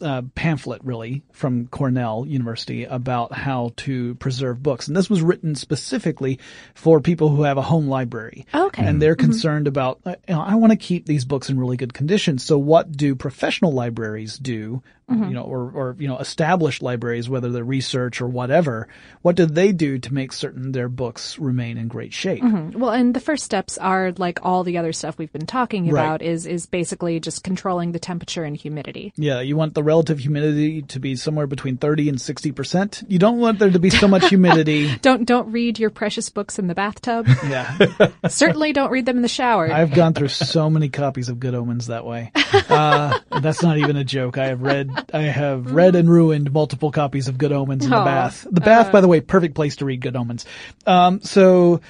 uh, 0.01 0.23
pamphlet 0.35 0.83
really 0.83 1.23
from 1.31 1.67
Cornell 1.67 2.25
University 2.27 2.85
about 2.85 3.33
how 3.33 3.73
to 3.77 4.15
preserve 4.15 4.61
books, 4.61 4.87
and 4.87 4.97
this 4.97 5.09
was 5.09 5.21
written 5.21 5.55
specifically 5.55 6.39
for 6.73 6.99
people 7.01 7.29
who 7.29 7.43
have 7.43 7.57
a 7.57 7.61
home 7.61 7.87
library. 7.87 8.45
Okay. 8.53 8.85
and 8.85 9.01
they're 9.01 9.15
concerned 9.15 9.67
about. 9.67 9.99
Uh, 10.05 10.15
you 10.27 10.35
know, 10.35 10.41
I 10.41 10.55
want 10.55 10.71
to 10.71 10.77
keep 10.77 11.05
these 11.05 11.25
books 11.25 11.49
in 11.49 11.59
really 11.59 11.77
good 11.77 11.93
condition. 11.93 12.37
So, 12.37 12.57
what 12.57 12.91
do 12.91 13.15
professional 13.15 13.71
libraries 13.71 14.37
do? 14.37 14.81
You 15.11 15.33
know, 15.33 15.43
or, 15.43 15.71
or, 15.71 15.95
you 15.99 16.07
know, 16.07 16.17
established 16.17 16.81
libraries, 16.81 17.29
whether 17.29 17.49
they're 17.49 17.63
research 17.63 18.21
or 18.21 18.27
whatever, 18.27 18.87
what 19.21 19.35
do 19.35 19.45
they 19.45 19.71
do 19.71 19.99
to 19.99 20.13
make 20.13 20.33
certain 20.33 20.71
their 20.71 20.89
books 20.89 21.37
remain 21.39 21.77
in 21.77 21.87
great 21.87 22.13
shape? 22.13 22.41
Well, 22.43 22.91
and 22.91 23.13
the 23.13 23.19
first 23.19 23.43
steps 23.43 23.77
are 23.77 24.11
like 24.17 24.39
all 24.43 24.63
the 24.63 24.77
other 24.77 24.93
stuff 24.93 25.17
we've 25.17 25.31
been 25.31 25.45
talking 25.45 25.89
Right. 25.89 26.01
about 26.03 26.21
is 26.21 26.45
is 26.45 26.65
basically 26.65 27.19
just 27.19 27.43
controlling 27.43 27.91
the 27.91 27.99
temperature 27.99 28.43
and 28.43 28.55
humidity. 28.57 29.13
Yeah, 29.15 29.41
you 29.41 29.55
want 29.57 29.73
the 29.73 29.83
relative 29.83 30.19
humidity 30.19 30.81
to 30.83 30.99
be 30.99 31.15
somewhere 31.15 31.47
between 31.47 31.77
30 31.77 32.09
and 32.09 32.17
60%. 32.17 33.05
You 33.07 33.19
don't 33.19 33.39
want 33.39 33.59
there 33.59 33.69
to 33.71 33.79
be 33.79 33.89
so 33.89 34.07
much 34.07 34.29
humidity. 34.29 34.95
Don't 35.01 35.25
don't 35.25 35.51
read 35.51 35.79
your 35.79 35.89
precious 35.89 36.29
books 36.29 36.59
in 36.59 36.67
the 36.67 36.75
bathtub. 36.75 37.27
Yeah. 37.51 37.75
Certainly 38.29 38.73
don't 38.73 38.91
read 38.91 39.05
them 39.05 39.17
in 39.17 39.21
the 39.23 39.27
shower. 39.27 39.71
I've 39.71 39.93
gone 39.93 40.13
through 40.13 40.29
so 40.29 40.69
many 40.69 40.89
copies 40.89 41.27
of 41.27 41.39
Good 41.39 41.53
Omens 41.55 41.87
that 41.87 42.05
way. 42.05 42.31
Uh, 42.53 43.19
that's 43.41 43.61
not 43.63 43.77
even 43.77 43.97
a 43.97 44.03
joke. 44.03 44.37
I 44.37 44.47
have 44.47 44.61
read, 44.61 44.89
I 45.13 45.21
have 45.23 45.71
read 45.71 45.95
and 45.95 46.09
ruined 46.09 46.51
multiple 46.51 46.91
copies 46.91 47.27
of 47.27 47.37
Good 47.37 47.51
Omens 47.51 47.83
in 47.83 47.89
the 47.89 47.97
Aw. 47.97 48.05
bath. 48.05 48.47
The 48.49 48.61
bath, 48.61 48.91
by 48.91 49.01
the 49.01 49.07
way, 49.07 49.21
perfect 49.21 49.55
place 49.55 49.77
to 49.77 49.85
read 49.85 50.01
Good 50.01 50.15
Omens. 50.15 50.45
Um, 50.85 51.21
so 51.21 51.81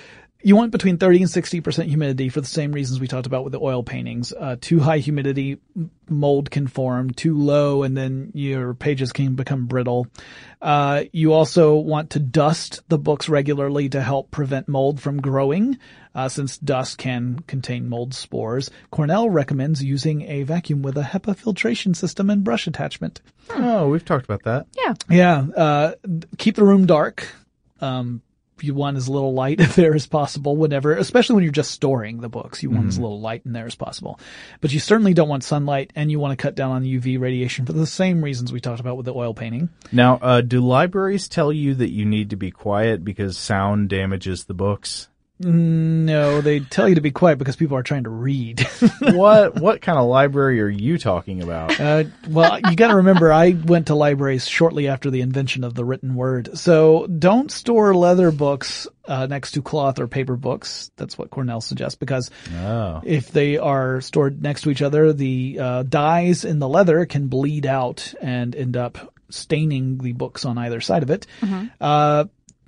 you 0.43 0.55
want 0.55 0.71
between 0.71 0.97
30 0.97 1.23
and 1.23 1.29
60% 1.29 1.85
humidity 1.85 2.29
for 2.29 2.41
the 2.41 2.47
same 2.47 2.71
reasons 2.71 2.99
we 2.99 3.07
talked 3.07 3.27
about 3.27 3.43
with 3.43 3.53
the 3.53 3.59
oil 3.59 3.83
paintings. 3.83 4.33
Uh, 4.33 4.55
too 4.59 4.79
high 4.79 4.97
humidity, 4.97 5.57
m- 5.75 5.91
mold 6.09 6.49
can 6.49 6.67
form. 6.67 7.11
Too 7.11 7.37
low, 7.37 7.83
and 7.83 7.95
then 7.95 8.31
your 8.33 8.73
pages 8.73 9.11
can 9.11 9.35
become 9.35 9.67
brittle. 9.67 10.07
Uh, 10.61 11.03
you 11.11 11.33
also 11.33 11.75
want 11.75 12.11
to 12.11 12.19
dust 12.19 12.81
the 12.87 12.97
books 12.97 13.29
regularly 13.29 13.89
to 13.89 14.01
help 14.01 14.31
prevent 14.31 14.67
mold 14.67 14.99
from 14.99 15.21
growing, 15.21 15.77
uh, 16.13 16.29
since 16.29 16.57
dust 16.57 16.97
can 16.97 17.39
contain 17.47 17.87
mold 17.89 18.13
spores. 18.13 18.69
Cornell 18.89 19.29
recommends 19.29 19.83
using 19.83 20.23
a 20.23 20.43
vacuum 20.43 20.81
with 20.81 20.97
a 20.97 21.03
HEPA 21.03 21.35
filtration 21.35 21.93
system 21.93 22.29
and 22.29 22.43
brush 22.43 22.67
attachment. 22.67 23.21
Oh, 23.49 23.89
we've 23.89 24.05
talked 24.05 24.25
about 24.25 24.43
that. 24.43 24.67
yeah. 24.77 24.93
Yeah, 25.09 25.45
uh, 25.55 25.93
keep 26.37 26.55
the 26.55 26.63
room 26.63 26.85
dark. 26.85 27.27
Um, 27.79 28.21
you 28.63 28.73
want 28.73 28.97
as 28.97 29.09
little 29.09 29.33
light 29.33 29.57
there 29.75 29.95
as 29.95 30.05
possible 30.05 30.55
whenever, 30.55 30.95
especially 30.95 31.35
when 31.35 31.43
you're 31.43 31.51
just 31.51 31.71
storing 31.71 32.21
the 32.21 32.29
books. 32.29 32.61
You 32.61 32.69
want 32.69 32.87
as 32.87 32.99
little 32.99 33.19
light 33.19 33.41
in 33.45 33.53
there 33.53 33.65
as 33.65 33.75
possible. 33.75 34.19
But 34.59 34.71
you 34.71 34.79
certainly 34.79 35.13
don't 35.13 35.29
want 35.29 35.43
sunlight 35.43 35.91
and 35.95 36.11
you 36.11 36.19
want 36.19 36.37
to 36.37 36.41
cut 36.41 36.55
down 36.55 36.71
on 36.71 36.83
UV 36.83 37.19
radiation 37.19 37.65
for 37.65 37.73
the 37.73 37.87
same 37.87 38.23
reasons 38.23 38.51
we 38.51 38.59
talked 38.59 38.79
about 38.79 38.97
with 38.97 39.05
the 39.05 39.13
oil 39.13 39.33
painting. 39.33 39.69
Now, 39.91 40.19
uh, 40.21 40.41
do 40.41 40.61
libraries 40.61 41.27
tell 41.27 41.51
you 41.51 41.73
that 41.75 41.91
you 41.91 42.05
need 42.05 42.29
to 42.31 42.35
be 42.35 42.51
quiet 42.51 43.03
because 43.03 43.37
sound 43.37 43.89
damages 43.89 44.45
the 44.45 44.53
books? 44.53 45.07
No, 45.43 46.41
they 46.41 46.59
tell 46.59 46.87
you 46.87 46.95
to 46.95 47.01
be 47.01 47.11
quiet 47.11 47.37
because 47.37 47.55
people 47.55 47.77
are 47.77 47.83
trying 47.83 48.03
to 48.03 48.09
read. 48.09 48.59
what 48.99 49.55
what 49.59 49.81
kind 49.81 49.97
of 49.97 50.05
library 50.07 50.61
are 50.61 50.69
you 50.69 50.97
talking 50.97 51.41
about? 51.41 51.79
Uh, 51.79 52.03
well, 52.29 52.59
you 52.69 52.75
got 52.75 52.89
to 52.89 52.97
remember, 52.97 53.31
I 53.33 53.51
went 53.51 53.87
to 53.87 53.95
libraries 53.95 54.47
shortly 54.47 54.87
after 54.87 55.09
the 55.09 55.21
invention 55.21 55.63
of 55.63 55.73
the 55.73 55.83
written 55.85 56.15
word. 56.15 56.57
So 56.57 57.07
don't 57.07 57.51
store 57.51 57.93
leather 57.95 58.31
books 58.31 58.87
uh, 59.05 59.25
next 59.27 59.51
to 59.53 59.61
cloth 59.61 59.99
or 59.99 60.07
paper 60.07 60.35
books. 60.35 60.91
That's 60.95 61.17
what 61.17 61.29
Cornell 61.31 61.61
suggests 61.61 61.95
because 61.95 62.29
Oh. 62.55 63.01
if 63.03 63.31
they 63.31 63.57
are 63.57 64.01
stored 64.01 64.41
next 64.41 64.61
to 64.61 64.69
each 64.69 64.81
other, 64.81 65.13
the 65.13 65.57
uh, 65.59 65.83
dyes 65.83 66.45
in 66.45 66.59
the 66.59 66.69
leather 66.69 67.05
can 67.05 67.27
bleed 67.27 67.65
out 67.65 68.13
and 68.21 68.55
end 68.55 68.77
up 68.77 69.13
staining 69.29 69.97
the 69.97 70.11
books 70.11 70.43
on 70.45 70.57
either 70.57 70.81
side 70.81 71.03
of 71.03 71.09
it. 71.09 71.25
Uh, 71.79 72.25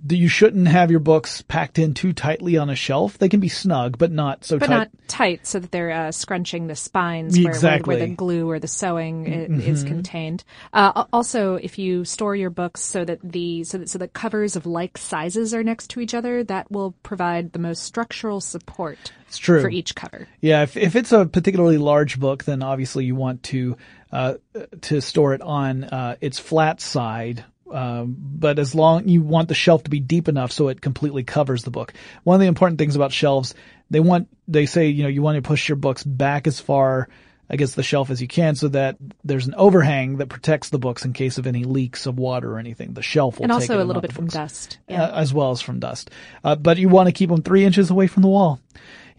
you 0.10 0.28
shouldn't 0.28 0.68
have 0.68 0.92
your 0.92 1.00
books 1.00 1.42
packed 1.44 1.80
in 1.80 1.94
too 1.94 2.12
tightly 2.13 2.58
on 2.58 2.70
a 2.70 2.76
shelf. 2.76 3.18
They 3.18 3.30
can 3.30 3.39
be 3.39 3.48
snug, 3.50 3.98
but 3.98 4.12
not 4.12 4.44
so 4.44 4.60
But 4.60 4.68
tight. 4.68 4.76
not 4.76 4.89
tight 5.08 5.48
so 5.48 5.60
that 5.60 5.72
they're 5.72 5.92
uh, 5.92 6.12
scrunching 6.12 6.68
the 6.68 6.76
spines 6.76 7.39
where, 7.39 7.54
where, 7.54 7.80
where 7.80 7.98
the 8.00 8.08
glue 8.13 8.50
or 8.50 8.60
the 8.60 8.68
sewing 8.68 9.26
Mhm. 9.26 9.62
is 9.66 9.84
contained. 9.84 10.44
Uh, 10.74 11.06
also, 11.13 11.56
if 11.56 11.80
you 11.80 12.04
store 12.06 12.36
your 12.36 12.50
books 12.50 12.82
so 12.82 13.06
that 13.06 13.20
the 13.24 13.63
so 13.63 13.78
that 13.78 13.89
so 13.89 13.98
that 14.00 14.13
covers 14.13 14.56
of 14.56 14.66
like 14.66 14.98
sizes 14.98 15.54
are 15.54 15.63
next 15.63 15.89
to 15.92 16.00
each 16.00 16.13
other, 16.13 16.44
that 16.44 16.70
will 16.72 16.94
provide 17.04 17.54
the 17.54 17.60
most 17.60 17.84
structural 17.84 18.42
support 18.42 19.12
It's 19.28 19.38
true. 19.38 19.62
for 19.62 19.70
each 19.70 19.96
cover. 19.96 20.28
Yeah, 20.42 20.63
if 20.63 20.76
if 20.76 20.96
it's 20.96 21.12
a 21.12 21.26
particularly 21.26 21.78
large 21.78 22.20
book, 22.20 22.44
then 22.44 22.62
obviously 22.63 23.06
you 23.06 23.16
want 23.16 23.44
to 23.44 23.78
uh, 24.12 24.36
to 24.82 25.02
store 25.02 25.34
it 25.34 25.42
on 25.42 25.86
uh, 25.86 26.16
its 26.22 26.38
flat 26.39 26.80
side. 26.82 27.44
Um, 27.74 28.16
but 28.20 28.60
as 28.60 28.76
long 28.76 29.08
you 29.08 29.22
want 29.22 29.48
the 29.48 29.56
shelf 29.56 29.84
to 29.84 29.90
be 29.90 30.00
deep 30.00 30.28
enough 30.28 30.52
so 30.52 30.68
it 30.68 30.80
completely 30.80 31.24
covers 31.24 31.64
the 31.64 31.72
book. 31.72 31.94
One 32.24 32.36
of 32.36 32.42
the 32.42 32.48
important 32.48 32.78
things 32.78 32.96
about 32.96 33.12
shelves, 33.12 33.56
they 33.90 34.00
want 34.00 34.28
they 34.48 34.66
say 34.66 34.88
you 34.88 35.04
know 35.04 35.10
you 35.10 35.22
want 35.22 35.38
to 35.38 35.42
push 35.42 35.68
your 35.68 35.76
books 35.76 36.04
back 36.04 36.48
as 36.48 36.60
far 36.60 37.08
against 37.50 37.76
the 37.76 37.84
shelf 37.84 38.10
as 38.10 38.22
you 38.22 38.28
can 38.28 38.56
so 38.56 38.68
that 38.70 38.98
there's 39.24 39.48
an 39.48 39.54
overhang 39.56 40.18
that 40.18 40.28
protects 40.28 40.70
the 40.70 40.80
books 40.80 41.06
in 41.06 41.14
case 41.14 41.38
of 41.38 41.46
any 41.46 41.64
leaks 41.64 42.06
of 42.06 42.18
water 42.18 42.54
or 42.54 42.60
anything. 42.60 42.94
The 42.94 43.02
shelf 43.02 43.38
will 43.38 43.44
and 43.44 43.52
take 43.52 43.70
also 43.70 43.84
a 43.84 43.86
little 43.86 44.02
bit 44.02 44.14
from 44.14 44.28
dust. 44.28 44.80
uh, 44.90 44.94
as 44.94 45.34
well 45.34 45.52
as 45.52 45.62
from 45.62 45.80
dust. 45.80 46.10
Uh, 46.44 46.56
but 46.56 46.78
you 46.78 46.90
want 46.90 47.08
to 47.08 47.12
keep 47.14 47.30
them 47.30 47.42
three 47.44 47.66
inches 47.66 47.90
away 47.92 48.08
from 48.08 48.24
the 48.24 48.30
wall. 48.30 48.60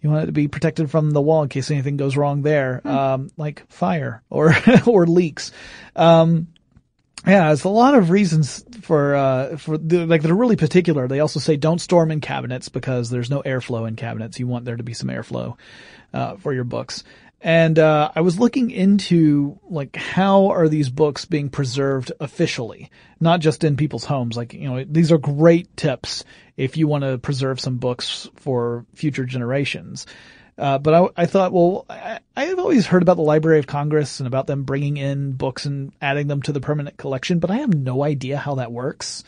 You 0.02 0.10
want 0.10 0.24
it 0.24 0.26
to 0.26 0.32
be 0.32 0.48
protected 0.48 0.90
from 0.90 1.12
the 1.12 1.20
wall 1.20 1.42
in 1.42 1.48
case 1.48 1.70
anything 1.70 1.96
goes 1.96 2.16
wrong 2.16 2.42
there, 2.42 2.86
um, 2.86 3.30
like 3.36 3.66
fire 3.70 4.22
or 4.28 4.54
or 4.86 5.06
leaks. 5.06 5.50
Um, 5.96 6.48
yeah, 7.26 7.48
there's 7.48 7.64
a 7.64 7.68
lot 7.68 7.94
of 7.94 8.10
reasons 8.10 8.64
for 8.82 9.14
uh, 9.14 9.56
for 9.56 9.78
the, 9.78 10.06
like 10.06 10.22
they're 10.22 10.34
really 10.34 10.56
particular. 10.56 11.08
They 11.08 11.20
also 11.20 11.40
say 11.40 11.56
don't 11.56 11.80
store 11.80 12.02
them 12.02 12.10
in 12.10 12.20
cabinets 12.20 12.68
because 12.68 13.10
there's 13.10 13.30
no 13.30 13.42
airflow 13.42 13.88
in 13.88 13.96
cabinets. 13.96 14.38
You 14.38 14.46
want 14.46 14.64
there 14.64 14.76
to 14.76 14.82
be 14.82 14.94
some 14.94 15.08
airflow 15.08 15.56
uh, 16.12 16.36
for 16.36 16.52
your 16.52 16.64
books. 16.64 17.02
And 17.40 17.78
uh, 17.78 18.10
I 18.14 18.22
was 18.22 18.38
looking 18.38 18.70
into 18.70 19.58
like 19.68 19.96
how 19.96 20.48
are 20.48 20.68
these 20.68 20.88
books 20.88 21.26
being 21.26 21.50
preserved 21.50 22.12
officially, 22.20 22.90
not 23.20 23.40
just 23.40 23.64
in 23.64 23.76
people's 23.76 24.04
homes. 24.04 24.36
Like 24.36 24.54
you 24.54 24.68
know, 24.68 24.84
these 24.84 25.12
are 25.12 25.18
great 25.18 25.76
tips 25.76 26.24
if 26.56 26.76
you 26.76 26.88
want 26.88 27.04
to 27.04 27.18
preserve 27.18 27.60
some 27.60 27.78
books 27.78 28.28
for 28.36 28.86
future 28.94 29.24
generations. 29.24 30.06
Uh, 30.56 30.78
but 30.78 30.94
I, 30.94 31.22
I 31.22 31.26
thought, 31.26 31.52
well, 31.52 31.84
I, 31.90 32.20
I've 32.36 32.58
always 32.58 32.86
heard 32.86 33.02
about 33.02 33.16
the 33.16 33.22
Library 33.22 33.58
of 33.58 33.66
Congress 33.66 34.20
and 34.20 34.26
about 34.26 34.46
them 34.46 34.62
bringing 34.62 34.96
in 34.96 35.32
books 35.32 35.66
and 35.66 35.92
adding 36.00 36.28
them 36.28 36.42
to 36.42 36.52
the 36.52 36.60
permanent 36.60 36.96
collection, 36.96 37.40
but 37.40 37.50
I 37.50 37.56
have 37.56 37.74
no 37.74 38.04
idea 38.04 38.36
how 38.36 38.56
that 38.56 38.70
works. 38.70 39.24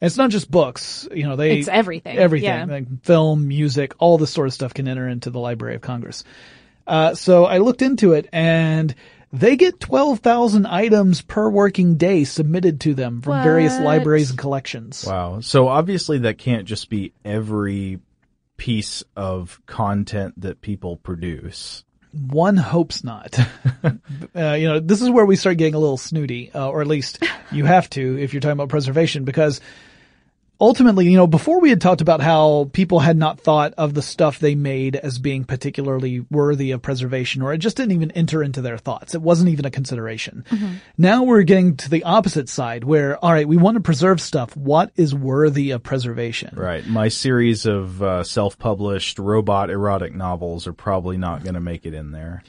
And 0.00 0.06
it's 0.08 0.16
not 0.16 0.30
just 0.30 0.50
books, 0.50 1.06
you 1.14 1.24
know, 1.24 1.36
they, 1.36 1.58
It's 1.58 1.68
everything, 1.68 2.18
everything, 2.18 2.48
yeah. 2.48 2.64
like 2.64 3.02
film, 3.04 3.46
music, 3.46 3.94
all 3.98 4.18
this 4.18 4.30
sort 4.30 4.48
of 4.48 4.54
stuff 4.54 4.74
can 4.74 4.88
enter 4.88 5.08
into 5.08 5.30
the 5.30 5.38
Library 5.38 5.76
of 5.76 5.80
Congress. 5.80 6.24
Uh, 6.86 7.14
so 7.14 7.44
I 7.44 7.58
looked 7.58 7.80
into 7.80 8.12
it 8.12 8.28
and 8.32 8.94
they 9.32 9.56
get 9.56 9.80
12,000 9.80 10.66
items 10.66 11.22
per 11.22 11.48
working 11.48 11.96
day 11.96 12.24
submitted 12.24 12.80
to 12.82 12.94
them 12.94 13.22
from 13.22 13.42
various 13.42 13.78
libraries 13.80 14.30
and 14.30 14.38
collections. 14.38 15.04
Wow. 15.06 15.40
So 15.40 15.68
obviously 15.68 16.18
that 16.18 16.38
can't 16.38 16.66
just 16.66 16.90
be 16.90 17.12
every 17.24 18.00
piece 18.56 19.02
of 19.16 19.60
content 19.66 20.40
that 20.40 20.60
people 20.60 20.96
produce. 20.96 21.84
One 22.12 22.56
hopes 22.56 23.02
not. 23.02 23.36
uh, 23.84 24.52
you 24.52 24.68
know, 24.68 24.80
this 24.80 25.02
is 25.02 25.10
where 25.10 25.26
we 25.26 25.36
start 25.36 25.56
getting 25.56 25.74
a 25.74 25.78
little 25.80 25.96
snooty, 25.96 26.52
uh, 26.52 26.68
or 26.68 26.80
at 26.80 26.86
least 26.86 27.24
you 27.50 27.64
have 27.64 27.90
to 27.90 28.18
if 28.18 28.32
you're 28.32 28.40
talking 28.40 28.52
about 28.52 28.68
preservation, 28.68 29.24
because 29.24 29.60
ultimately, 30.64 31.06
you 31.06 31.16
know, 31.16 31.26
before 31.26 31.60
we 31.60 31.68
had 31.68 31.80
talked 31.80 32.00
about 32.00 32.20
how 32.20 32.70
people 32.72 32.98
had 33.00 33.16
not 33.16 33.38
thought 33.38 33.74
of 33.74 33.92
the 33.92 34.02
stuff 34.02 34.38
they 34.38 34.54
made 34.54 34.96
as 34.96 35.18
being 35.18 35.44
particularly 35.44 36.20
worthy 36.30 36.70
of 36.70 36.80
preservation, 36.80 37.42
or 37.42 37.52
it 37.52 37.58
just 37.58 37.76
didn't 37.76 37.92
even 37.92 38.10
enter 38.12 38.42
into 38.42 38.62
their 38.62 38.78
thoughts. 38.78 39.14
It 39.14 39.22
wasn't 39.22 39.50
even 39.50 39.66
a 39.66 39.70
consideration. 39.70 40.44
Now 40.96 41.24
we're 41.24 41.42
getting 41.42 41.76
to 41.76 41.90
the 41.90 42.04
opposite 42.04 42.48
side 42.48 42.84
where, 42.84 43.22
all 43.22 43.32
right, 43.32 43.46
we 43.46 43.56
want 43.56 43.76
to 43.76 43.82
preserve 43.82 44.20
stuff. 44.20 44.56
What 44.56 44.90
is 44.96 45.14
worthy 45.14 45.70
of 45.72 45.82
preservation? 45.82 46.54
Right. 46.56 46.86
My 46.86 47.08
series 47.08 47.66
of 47.66 48.02
uh, 48.02 48.24
self-published 48.24 49.18
robot 49.18 49.70
erotic 49.70 50.14
novels 50.14 50.66
are 50.66 50.72
probably 50.72 51.18
not 51.18 51.42
going 51.42 51.54
to 51.54 51.60
make 51.60 51.84
it 51.84 51.94
in 51.94 52.10
there. 52.12 52.42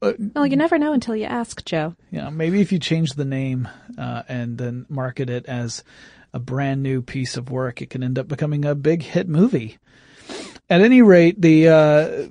Well, 0.00 0.46
you 0.46 0.56
never 0.56 0.78
know 0.78 0.92
until 0.92 1.14
you 1.14 1.26
ask, 1.26 1.64
Joe. 1.64 1.94
Yeah, 2.10 2.30
maybe 2.30 2.60
if 2.60 2.72
you 2.72 2.78
change 2.78 3.12
the 3.12 3.24
name 3.24 3.68
uh, 3.96 4.22
and 4.28 4.58
then 4.58 4.84
market 4.88 5.30
it 5.30 5.46
as 5.46 5.84
a 6.36 6.38
brand 6.38 6.82
new 6.82 7.00
piece 7.00 7.36
of 7.36 7.50
work, 7.50 7.80
it 7.80 7.90
can 7.90 8.02
end 8.02 8.18
up 8.18 8.28
becoming 8.28 8.64
a 8.64 8.74
big 8.74 9.02
hit 9.02 9.26
movie. 9.26 9.78
At 10.68 10.82
any 10.82 11.00
rate, 11.00 11.40
the 11.40 11.68
uh, 11.68 12.28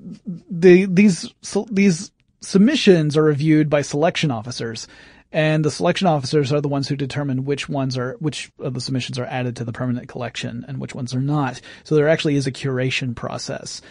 the 0.49 0.85
these 0.85 1.33
these 1.71 2.11
submissions 2.41 3.17
are 3.17 3.23
reviewed 3.23 3.69
by 3.69 3.81
selection 3.81 4.29
officers, 4.29 4.87
and 5.31 5.65
the 5.65 5.71
selection 5.71 6.07
officers 6.07 6.53
are 6.53 6.61
the 6.61 6.67
ones 6.67 6.87
who 6.87 6.95
determine 6.95 7.45
which 7.45 7.67
ones 7.67 7.97
are 7.97 8.15
which 8.19 8.51
of 8.59 8.75
the 8.75 8.81
submissions 8.81 9.17
are 9.17 9.25
added 9.25 9.55
to 9.55 9.65
the 9.65 9.73
permanent 9.73 10.07
collection 10.07 10.63
and 10.67 10.79
which 10.79 10.93
ones 10.93 11.15
are 11.15 11.21
not. 11.21 11.59
So 11.83 11.95
there 11.95 12.09
actually 12.09 12.35
is 12.35 12.45
a 12.45 12.51
curation 12.51 13.15
process. 13.15 13.81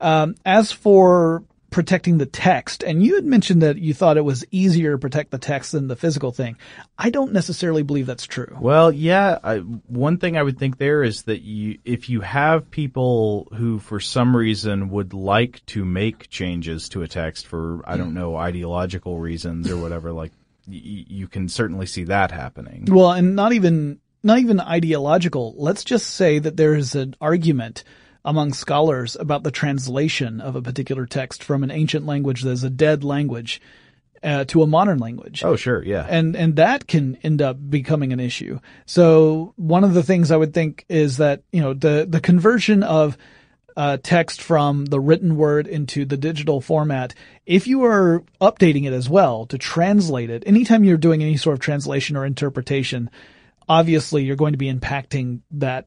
Um, 0.00 0.34
as 0.44 0.72
for 0.72 1.44
protecting 1.72 2.18
the 2.18 2.26
text, 2.26 2.84
and 2.84 3.02
you 3.02 3.16
had 3.16 3.24
mentioned 3.24 3.62
that 3.62 3.78
you 3.78 3.94
thought 3.94 4.16
it 4.16 4.24
was 4.24 4.44
easier 4.50 4.92
to 4.92 4.98
protect 4.98 5.30
the 5.30 5.38
text 5.38 5.72
than 5.72 5.88
the 5.88 5.96
physical 5.96 6.30
thing. 6.30 6.56
I 6.96 7.10
don't 7.10 7.32
necessarily 7.32 7.82
believe 7.82 8.06
that's 8.06 8.26
true. 8.26 8.56
Well, 8.60 8.92
yeah. 8.92 9.38
I, 9.42 9.58
one 9.58 10.18
thing 10.18 10.36
I 10.36 10.42
would 10.42 10.58
think 10.58 10.78
there 10.78 11.02
is 11.02 11.22
that 11.24 11.42
you, 11.42 11.78
if 11.84 12.08
you 12.08 12.20
have 12.20 12.70
people 12.70 13.48
who, 13.56 13.78
for 13.80 13.98
some 13.98 14.36
reason, 14.36 14.90
would 14.90 15.14
like 15.14 15.64
to 15.66 15.84
make 15.84 16.28
changes 16.30 16.90
to 16.90 17.02
a 17.02 17.08
text 17.08 17.46
for, 17.46 17.82
I 17.84 17.96
don't 17.96 18.14
know, 18.14 18.36
ideological 18.36 19.18
reasons 19.18 19.70
or 19.70 19.78
whatever, 19.78 20.12
like 20.12 20.32
y- 20.68 21.06
you 21.08 21.26
can 21.26 21.48
certainly 21.48 21.86
see 21.86 22.04
that 22.04 22.30
happening. 22.30 22.84
Well, 22.88 23.10
and 23.10 23.34
not 23.34 23.52
even 23.52 23.98
not 24.22 24.38
even 24.38 24.60
ideological. 24.60 25.54
Let's 25.56 25.82
just 25.82 26.10
say 26.10 26.38
that 26.38 26.56
there 26.56 26.74
is 26.74 26.94
an 26.94 27.16
argument 27.20 27.82
among 28.24 28.52
scholars 28.52 29.16
about 29.18 29.42
the 29.42 29.50
translation 29.50 30.40
of 30.40 30.56
a 30.56 30.62
particular 30.62 31.06
text 31.06 31.42
from 31.42 31.62
an 31.64 31.70
ancient 31.70 32.06
language 32.06 32.42
that 32.42 32.50
is 32.50 32.64
a 32.64 32.70
dead 32.70 33.02
language 33.02 33.60
uh, 34.22 34.44
to 34.44 34.62
a 34.62 34.66
modern 34.66 34.98
language. 34.98 35.42
Oh, 35.44 35.56
sure, 35.56 35.84
yeah. 35.84 36.06
And 36.08 36.36
and 36.36 36.56
that 36.56 36.86
can 36.86 37.16
end 37.22 37.42
up 37.42 37.58
becoming 37.68 38.12
an 38.12 38.20
issue. 38.20 38.60
So 38.86 39.52
one 39.56 39.84
of 39.84 39.94
the 39.94 40.02
things 40.02 40.30
I 40.30 40.36
would 40.36 40.54
think 40.54 40.84
is 40.88 41.16
that 41.16 41.42
you 41.50 41.60
know 41.60 41.74
the 41.74 42.06
the 42.08 42.20
conversion 42.20 42.82
of 42.82 43.18
uh, 43.76 43.96
text 44.02 44.40
from 44.42 44.84
the 44.86 45.00
written 45.00 45.36
word 45.36 45.66
into 45.66 46.04
the 46.04 46.16
digital 46.16 46.60
format, 46.60 47.14
if 47.46 47.66
you 47.66 47.84
are 47.84 48.22
updating 48.40 48.86
it 48.86 48.92
as 48.92 49.08
well 49.08 49.46
to 49.46 49.58
translate 49.58 50.30
it, 50.30 50.42
anytime 50.46 50.84
you're 50.84 50.96
doing 50.96 51.22
any 51.22 51.36
sort 51.36 51.54
of 51.54 51.60
translation 51.60 52.16
or 52.16 52.26
interpretation, 52.26 53.10
obviously 53.68 54.24
you're 54.24 54.36
going 54.36 54.52
to 54.52 54.58
be 54.58 54.72
impacting 54.72 55.40
that 55.52 55.86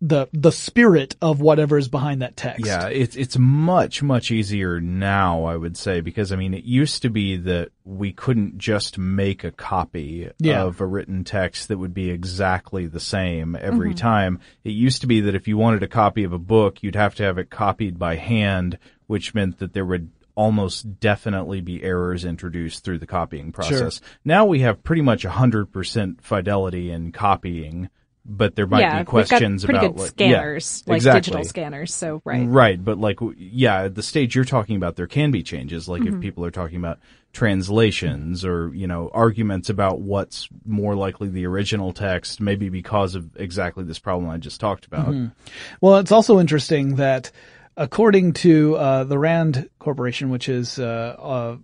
the 0.00 0.28
the 0.32 0.52
spirit 0.52 1.16
of 1.22 1.40
whatever 1.40 1.78
is 1.78 1.88
behind 1.88 2.22
that 2.22 2.36
text. 2.36 2.66
Yeah, 2.66 2.88
it's 2.88 3.16
it's 3.16 3.38
much 3.38 4.02
much 4.02 4.30
easier 4.30 4.80
now, 4.80 5.44
I 5.44 5.56
would 5.56 5.76
say, 5.76 6.00
because 6.00 6.32
I 6.32 6.36
mean, 6.36 6.54
it 6.54 6.64
used 6.64 7.02
to 7.02 7.10
be 7.10 7.36
that 7.36 7.70
we 7.84 8.12
couldn't 8.12 8.58
just 8.58 8.98
make 8.98 9.44
a 9.44 9.50
copy 9.52 10.30
Yeah. 10.38 10.62
of 10.62 10.80
a 10.80 10.86
written 10.86 11.24
text 11.24 11.68
that 11.68 11.78
would 11.78 11.94
be 11.94 12.10
exactly 12.10 12.86
the 12.86 13.00
same 13.00 13.56
every 13.60 13.92
Mhm. 13.92 13.96
time. 13.96 14.40
It 14.64 14.70
used 14.70 15.00
to 15.02 15.06
be 15.06 15.20
that 15.22 15.34
if 15.34 15.46
you 15.48 15.56
wanted 15.56 15.82
a 15.82 15.88
copy 15.88 16.24
of 16.24 16.32
a 16.32 16.38
book, 16.38 16.82
you'd 16.82 16.96
have 16.96 17.14
to 17.16 17.22
have 17.24 17.38
it 17.38 17.50
copied 17.50 17.98
by 17.98 18.16
hand, 18.16 18.78
which 19.06 19.34
meant 19.34 19.58
that 19.58 19.72
there 19.72 19.84
would 19.86 20.10
almost 20.34 20.98
definitely 20.98 21.60
be 21.60 21.82
errors 21.82 22.24
introduced 22.24 22.82
through 22.84 22.98
the 22.98 23.06
copying 23.06 23.52
process. 23.52 24.00
Now 24.24 24.46
we 24.46 24.60
have 24.60 24.82
pretty 24.82 25.02
much 25.02 25.24
100% 25.26 26.22
fidelity 26.22 26.90
in 26.90 27.12
copying. 27.12 27.90
But 28.24 28.54
there 28.54 28.68
might 28.68 28.80
yeah, 28.80 28.92
be 28.92 28.98
we've 28.98 29.06
got 29.06 29.10
questions 29.10 29.64
pretty 29.64 29.78
about 29.78 29.94
good 29.94 30.00
like, 30.00 30.10
scanners, 30.10 30.84
yeah, 30.86 30.90
like 30.92 30.96
exactly. 30.98 31.20
digital 31.20 31.44
scanners. 31.44 31.92
So 31.94 32.22
right, 32.24 32.46
Right, 32.46 32.84
but 32.84 32.98
like, 32.98 33.18
yeah, 33.36 33.82
at 33.82 33.96
the 33.96 34.02
stage 34.02 34.36
you're 34.36 34.44
talking 34.44 34.76
about, 34.76 34.94
there 34.94 35.08
can 35.08 35.32
be 35.32 35.42
changes. 35.42 35.88
Like 35.88 36.02
if 36.02 36.14
Mhm. 36.14 36.20
people 36.20 36.44
are 36.44 36.52
talking 36.52 36.76
about 36.76 37.00
translations 37.32 38.44
or, 38.44 38.72
you 38.74 38.86
know, 38.86 39.10
arguments 39.12 39.70
about 39.70 40.00
what's 40.00 40.48
more 40.64 40.94
likely 40.94 41.28
the 41.28 41.46
original 41.46 41.92
text, 41.92 42.40
maybe 42.40 42.68
because 42.68 43.14
of 43.14 43.28
exactly 43.36 43.84
this 43.84 43.98
problem 43.98 44.30
I 44.30 44.38
just 44.38 44.60
talked 44.60 44.84
about. 44.86 45.08
Mhm. 45.08 45.32
Well, 45.80 45.96
it's 45.96 46.12
also 46.12 46.38
interesting 46.38 46.96
that 46.96 47.32
according 47.76 48.34
to 48.34 48.76
uh, 48.76 49.04
the 49.04 49.18
Rand 49.18 49.68
Corporation, 49.78 50.30
which 50.30 50.48
is 50.48 50.78
uh, 50.78 51.16
uh, 51.18 51.56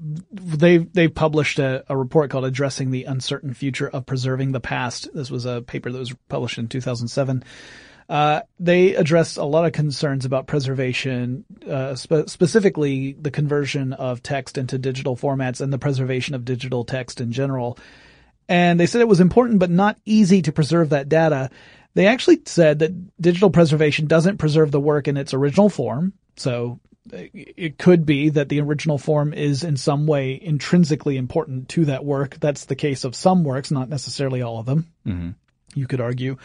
they 0.00 0.78
they 0.78 1.08
published 1.08 1.58
a, 1.58 1.84
a 1.88 1.96
report 1.96 2.30
called 2.30 2.44
"Addressing 2.44 2.90
the 2.90 3.04
Uncertain 3.04 3.54
Future 3.54 3.88
of 3.88 4.06
Preserving 4.06 4.52
the 4.52 4.60
Past." 4.60 5.08
This 5.14 5.30
was 5.30 5.44
a 5.44 5.62
paper 5.62 5.90
that 5.90 5.98
was 5.98 6.14
published 6.28 6.58
in 6.58 6.68
2007. 6.68 7.44
Uh, 8.08 8.40
they 8.58 8.96
addressed 8.96 9.36
a 9.36 9.44
lot 9.44 9.64
of 9.64 9.72
concerns 9.72 10.24
about 10.24 10.48
preservation, 10.48 11.44
uh, 11.68 11.94
spe- 11.94 12.26
specifically 12.26 13.12
the 13.12 13.30
conversion 13.30 13.92
of 13.92 14.20
text 14.20 14.58
into 14.58 14.78
digital 14.78 15.16
formats 15.16 15.60
and 15.60 15.72
the 15.72 15.78
preservation 15.78 16.34
of 16.34 16.44
digital 16.44 16.84
text 16.84 17.20
in 17.20 17.30
general. 17.30 17.78
And 18.48 18.80
they 18.80 18.86
said 18.86 19.00
it 19.00 19.06
was 19.06 19.20
important 19.20 19.60
but 19.60 19.70
not 19.70 19.96
easy 20.04 20.42
to 20.42 20.50
preserve 20.50 20.88
that 20.88 21.08
data. 21.08 21.50
They 21.94 22.08
actually 22.08 22.40
said 22.46 22.80
that 22.80 23.22
digital 23.22 23.50
preservation 23.50 24.08
doesn't 24.08 24.38
preserve 24.38 24.72
the 24.72 24.80
work 24.80 25.06
in 25.06 25.16
its 25.16 25.32
original 25.32 25.68
form. 25.68 26.12
So 26.36 26.80
it 27.12 27.78
could 27.78 28.06
be 28.06 28.30
that 28.30 28.48
the 28.48 28.60
original 28.60 28.98
form 28.98 29.32
is 29.32 29.64
in 29.64 29.76
some 29.76 30.06
way 30.06 30.38
intrinsically 30.40 31.16
important 31.16 31.68
to 31.70 31.86
that 31.86 32.04
work. 32.04 32.38
That's 32.40 32.66
the 32.66 32.76
case 32.76 33.04
of 33.04 33.14
some 33.14 33.44
works, 33.44 33.70
not 33.70 33.88
necessarily 33.88 34.42
all 34.42 34.58
of 34.58 34.66
them 34.66 34.86
Mm-hmm. 35.06 35.30
you 35.74 35.86
could 35.86 36.00
argue, 36.00 36.36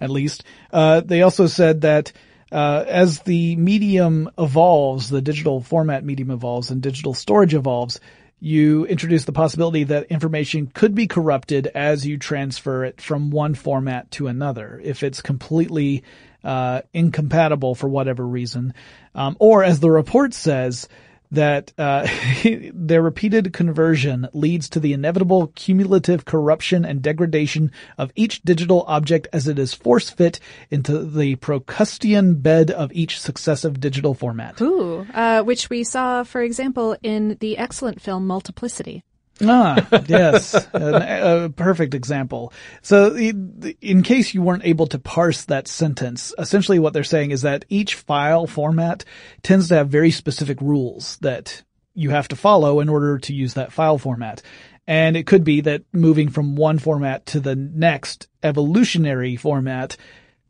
at 0.00 0.10
least. 0.10 0.44
Uh, 0.72 1.00
they 1.00 1.22
also 1.22 1.46
said 1.46 1.82
that 1.82 2.12
uh, 2.52 2.84
as 2.88 3.20
the 3.20 3.56
medium 3.56 4.30
evolves, 4.36 5.08
the 5.08 5.22
digital 5.22 5.60
format 5.60 6.04
medium 6.04 6.30
evolves 6.30 6.70
and 6.70 6.82
digital 6.82 7.14
storage 7.14 7.54
evolves, 7.54 8.00
you 8.40 8.86
introduce 8.86 9.26
the 9.26 9.32
possibility 9.32 9.84
that 9.84 10.06
information 10.06 10.66
could 10.66 10.94
be 10.94 11.06
corrupted 11.06 11.66
as 11.68 12.06
you 12.06 12.16
transfer 12.16 12.84
it 12.84 13.00
from 13.00 13.30
one 13.30 13.54
format 13.54 14.10
to 14.12 14.26
another 14.26 14.80
if 14.82 15.02
it's 15.02 15.20
completely 15.20 16.02
uh, 16.44 16.82
incompatible 16.92 17.74
for 17.74 17.88
whatever 17.88 18.26
reason. 18.26 18.74
Um, 19.14 19.36
or 19.38 19.64
as 19.64 19.80
the 19.80 19.90
report 19.90 20.34
says, 20.34 20.88
that 21.32 21.72
uh, 21.78 22.06
their 22.74 23.02
repeated 23.02 23.52
conversion 23.52 24.28
leads 24.32 24.68
to 24.70 24.80
the 24.80 24.92
inevitable 24.92 25.48
cumulative 25.48 26.24
corruption 26.24 26.84
and 26.84 27.02
degradation 27.02 27.70
of 27.98 28.12
each 28.16 28.42
digital 28.42 28.84
object 28.86 29.28
as 29.32 29.46
it 29.46 29.58
is 29.58 29.74
force 29.74 30.10
fit 30.10 30.40
into 30.70 31.04
the 31.04 31.36
Procrustean 31.36 32.34
bed 32.42 32.70
of 32.70 32.92
each 32.92 33.20
successive 33.20 33.80
digital 33.80 34.14
format. 34.14 34.60
Ooh, 34.60 35.06
uh, 35.14 35.42
which 35.42 35.70
we 35.70 35.84
saw, 35.84 36.24
for 36.24 36.42
example, 36.42 36.96
in 37.02 37.36
the 37.40 37.58
excellent 37.58 38.00
film 38.00 38.26
Multiplicity. 38.26 39.04
Ah, 39.42 39.86
yes, 40.06 40.54
An- 40.74 41.44
a 41.44 41.50
perfect 41.50 41.94
example. 41.94 42.52
So, 42.82 43.16
in 43.16 44.02
case 44.02 44.34
you 44.34 44.42
weren't 44.42 44.64
able 44.64 44.86
to 44.88 44.98
parse 44.98 45.44
that 45.46 45.68
sentence, 45.68 46.34
essentially 46.38 46.78
what 46.78 46.92
they're 46.92 47.04
saying 47.04 47.30
is 47.30 47.42
that 47.42 47.64
each 47.68 47.94
file 47.94 48.46
format 48.46 49.04
tends 49.42 49.68
to 49.68 49.76
have 49.76 49.88
very 49.88 50.10
specific 50.10 50.60
rules 50.60 51.16
that 51.18 51.62
you 51.94 52.10
have 52.10 52.28
to 52.28 52.36
follow 52.36 52.80
in 52.80 52.88
order 52.88 53.18
to 53.18 53.34
use 53.34 53.54
that 53.54 53.72
file 53.72 53.98
format. 53.98 54.42
And 54.86 55.16
it 55.16 55.26
could 55.26 55.44
be 55.44 55.60
that 55.62 55.82
moving 55.92 56.28
from 56.30 56.56
one 56.56 56.78
format 56.78 57.26
to 57.26 57.40
the 57.40 57.54
next 57.54 58.28
evolutionary 58.42 59.36
format, 59.36 59.96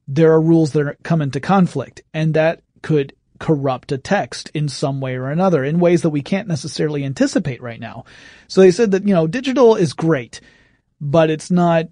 there 0.09 0.33
are 0.33 0.41
rules 0.41 0.73
that 0.73 0.83
are, 0.83 0.97
come 1.03 1.21
into 1.23 1.41
conflict, 1.41 2.03
and 2.15 2.35
that 2.35 2.63
could 2.83 3.15
corrupt 3.41 3.91
a 3.91 3.99
text 3.99 4.51
in 4.55 4.69
some 4.69 5.01
way 5.01 5.17
or 5.17 5.29
another 5.29 5.65
in 5.65 5.81
ways 5.81 6.03
that 6.03 6.11
we 6.11 6.23
can't 6.23 6.47
necessarily 6.47 7.05
anticipate 7.05 7.61
right 7.61 7.81
now. 7.81 8.05
So 8.47 8.61
they 8.61 8.71
said 8.71 8.93
that, 8.93 9.09
you 9.09 9.15
know, 9.15 9.27
digital 9.27 9.75
is 9.75 9.95
great, 9.95 10.41
but 11.01 11.31
it's 11.31 11.51
not 11.51 11.87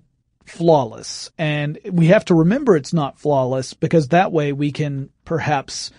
flawless. 0.46 1.30
And 1.38 1.78
we 1.90 2.06
have 2.08 2.26
to 2.26 2.34
remember 2.34 2.76
it's 2.76 2.92
not 2.92 3.18
flawless 3.18 3.74
because 3.74 4.08
that 4.08 4.30
way 4.30 4.52
we 4.52 4.70
can 4.70 5.10
perhaps 5.24 5.90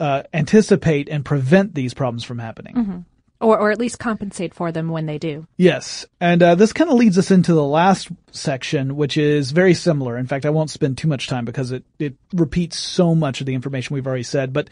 uh, 0.00 0.24
anticipate 0.32 1.08
and 1.08 1.24
prevent 1.24 1.74
these 1.74 1.94
problems 1.94 2.24
from 2.24 2.38
happening. 2.38 2.74
hmm 2.74 2.98
Or, 3.40 3.56
or 3.56 3.70
at 3.70 3.78
least 3.78 4.00
compensate 4.00 4.52
for 4.52 4.72
them 4.72 4.88
when 4.88 5.06
they 5.06 5.18
do. 5.18 5.46
Yes. 5.56 6.04
And 6.20 6.42
uh, 6.42 6.54
this 6.56 6.72
kind 6.72 6.90
of 6.90 6.96
leads 6.96 7.18
us 7.18 7.30
into 7.30 7.54
the 7.54 7.62
last 7.64 8.08
section, 8.32 8.96
which 8.96 9.16
is 9.16 9.52
very 9.52 9.74
similar. 9.74 10.18
In 10.18 10.26
fact, 10.26 10.44
I 10.44 10.50
won't 10.50 10.70
spend 10.70 10.98
too 10.98 11.06
much 11.06 11.28
time 11.28 11.44
because 11.44 11.70
it, 11.70 11.84
it 12.00 12.16
repeats 12.32 12.76
so 12.76 13.14
much 13.14 13.40
of 13.40 13.46
the 13.46 13.54
information 13.54 13.94
we've 13.94 14.08
already 14.08 14.24
said. 14.24 14.52
But 14.52 14.70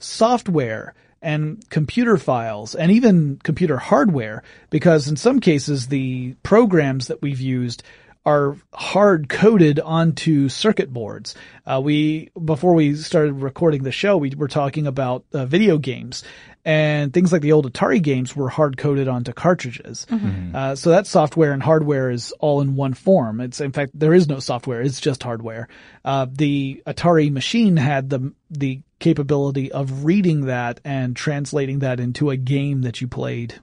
software 0.00 0.94
and 1.22 1.68
computer 1.70 2.16
files 2.16 2.74
and 2.74 2.90
even 2.90 3.38
computer 3.42 3.76
hardware, 3.76 4.42
because 4.70 5.08
in 5.08 5.16
some 5.16 5.40
cases 5.40 5.88
the 5.88 6.34
programs 6.42 7.08
that 7.08 7.22
we've 7.22 7.40
used 7.40 7.82
are 8.26 8.56
hard 8.74 9.28
coded 9.28 9.80
onto 9.80 10.48
circuit 10.48 10.92
boards. 10.92 11.34
Uh, 11.66 11.80
we 11.82 12.30
before 12.44 12.74
we 12.74 12.94
started 12.94 13.32
recording 13.34 13.82
the 13.82 13.92
show, 13.92 14.16
we 14.16 14.30
were 14.36 14.48
talking 14.48 14.86
about 14.86 15.24
uh, 15.32 15.46
video 15.46 15.78
games 15.78 16.24
and 16.68 17.14
things 17.14 17.32
like 17.32 17.40
the 17.40 17.52
old 17.52 17.72
Atari 17.72 18.02
games 18.02 18.36
were 18.36 18.50
hard 18.50 18.76
coded 18.76 19.08
onto 19.08 19.32
cartridges. 19.32 20.06
Uh, 20.54 20.74
so 20.74 20.90
that 20.90 21.06
software 21.06 21.52
and 21.52 21.62
hardware 21.62 22.10
is 22.10 22.30
all 22.40 22.60
in 22.60 22.76
one 22.76 22.92
form. 22.92 23.40
It's 23.40 23.62
in 23.62 23.72
fact 23.72 23.98
there 23.98 24.12
is 24.12 24.28
no 24.28 24.38
software; 24.38 24.82
it's 24.82 25.00
just 25.00 25.22
hardware. 25.22 25.68
Uh, 26.04 26.26
the 26.30 26.82
Atari 26.86 27.32
machine 27.32 27.78
had 27.78 28.10
the 28.10 28.34
the 28.50 28.82
capability 28.98 29.72
of 29.72 30.04
reading 30.04 30.44
that 30.46 30.78
and 30.84 31.16
translating 31.16 31.78
that 31.78 32.00
into 32.00 32.28
a 32.28 32.36
game 32.36 32.82
that 32.82 33.00
you 33.00 33.08
played 33.08 33.54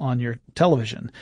on 0.00 0.18
your 0.18 0.38
television. 0.54 1.12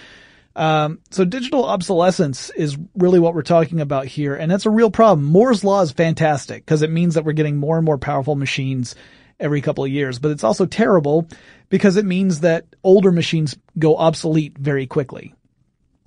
Um, 0.55 1.00
so 1.11 1.24
digital 1.24 1.64
obsolescence 1.64 2.50
is 2.50 2.78
really 2.94 3.18
what 3.18 3.35
we're 3.35 3.42
talking 3.42 3.81
about 3.81 4.07
here, 4.07 4.37
and 4.37 4.48
that's 4.48 4.66
a 4.66 4.70
real 4.70 4.92
problem. 4.92 5.26
Moore's 5.26 5.64
law 5.64 5.83
is 5.83 5.90
fantastic 5.90 6.64
because 6.64 6.83
it 6.83 6.90
means 6.90 7.14
that 7.14 7.24
we're 7.24 7.33
getting 7.33 7.57
more 7.57 7.78
and 7.78 7.85
more 7.85 7.98
powerful 7.98 8.37
machines 8.37 8.94
every 9.42 9.61
couple 9.61 9.85
of 9.85 9.90
years, 9.90 10.18
but 10.18 10.31
it's 10.31 10.44
also 10.44 10.64
terrible 10.64 11.28
because 11.68 11.96
it 11.96 12.05
means 12.05 12.40
that 12.40 12.64
older 12.83 13.12
machines 13.12 13.57
go 13.78 13.96
obsolete 13.96 14.57
very 14.57 14.87
quickly. 14.87 15.35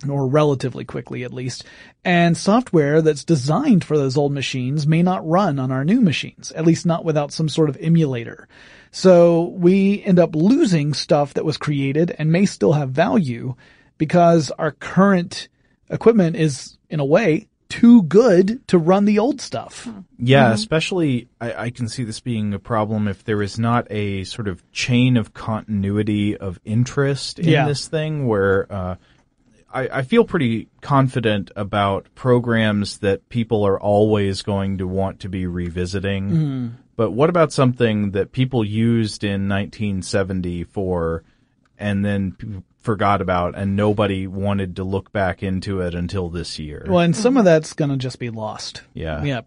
Or 0.06 0.28
relatively 0.28 0.84
quickly 0.84 1.24
at 1.24 1.32
least. 1.32 1.64
And 2.04 2.36
software 2.36 3.00
that's 3.00 3.24
designed 3.24 3.82
for 3.82 3.96
those 3.96 4.18
old 4.18 4.30
machines 4.30 4.86
may 4.86 5.02
not 5.02 5.26
run 5.26 5.58
on 5.58 5.72
our 5.72 5.84
new 5.86 6.02
machines, 6.02 6.52
at 6.52 6.66
least 6.66 6.84
not 6.84 7.04
without 7.04 7.32
some 7.32 7.48
sort 7.48 7.70
of 7.70 7.78
emulator. 7.80 8.46
So 8.90 9.54
we 9.56 10.02
end 10.04 10.18
up 10.18 10.36
losing 10.36 10.92
stuff 10.92 11.34
that 11.34 11.46
was 11.46 11.56
created 11.56 12.14
and 12.18 12.30
may 12.30 12.44
still 12.44 12.74
have 12.74 12.90
value 12.90 13.54
because 13.96 14.50
our 14.52 14.72
current 14.72 15.48
equipment 15.88 16.36
is, 16.36 16.76
in 16.90 17.00
a 17.00 17.04
way, 17.04 17.48
too 17.68 18.02
good 18.04 18.66
to 18.68 18.78
run 18.78 19.04
the 19.04 19.18
old 19.18 19.40
stuff. 19.40 19.88
Yeah, 20.18 20.52
especially 20.52 21.28
I, 21.40 21.52
I 21.64 21.70
can 21.70 21.88
see 21.88 22.04
this 22.04 22.20
being 22.20 22.54
a 22.54 22.58
problem 22.58 23.08
if 23.08 23.24
there 23.24 23.42
is 23.42 23.58
not 23.58 23.86
a 23.90 24.24
sort 24.24 24.48
of 24.48 24.62
chain 24.72 25.16
of 25.16 25.34
continuity 25.34 26.36
of 26.36 26.60
interest 26.64 27.38
in 27.38 27.48
Yeah. 27.48 27.66
this 27.66 27.88
thing 27.88 28.26
where, 28.26 28.72
uh, 28.72 28.94
I, 29.72 29.88
I 29.98 30.02
feel 30.02 30.24
pretty 30.24 30.68
confident 30.80 31.50
about 31.56 32.06
programs 32.14 32.98
that 32.98 33.28
people 33.28 33.66
are 33.66 33.78
always 33.78 34.42
going 34.42 34.78
to 34.78 34.86
want 34.86 35.20
to 35.20 35.28
be 35.28 35.46
revisiting. 35.46 36.30
Mm-hmm. 36.30 36.66
But 36.94 37.10
what 37.10 37.28
about 37.28 37.52
something 37.52 38.12
that 38.12 38.32
people 38.32 38.64
used 38.64 39.22
in 39.24 39.48
1974 39.48 41.24
and 41.78 42.04
then 42.04 42.32
p- 42.32 42.62
forgot 42.86 43.20
about 43.20 43.58
and 43.58 43.76
nobody 43.76 44.26
wanted 44.26 44.76
to 44.76 44.84
look 44.84 45.12
back 45.12 45.42
into 45.42 45.80
it 45.80 45.94
until 45.94 46.30
this 46.30 46.58
year? 46.58 46.86
Well, 46.88 47.00
and 47.00 47.14
some 47.14 47.36
of 47.36 47.44
that's 47.44 47.74
going 47.74 47.90
to 47.90 47.98
just 47.98 48.18
be 48.18 48.30
lost. 48.30 48.82
Yeah. 48.94 49.22
Yeah, 49.22 49.40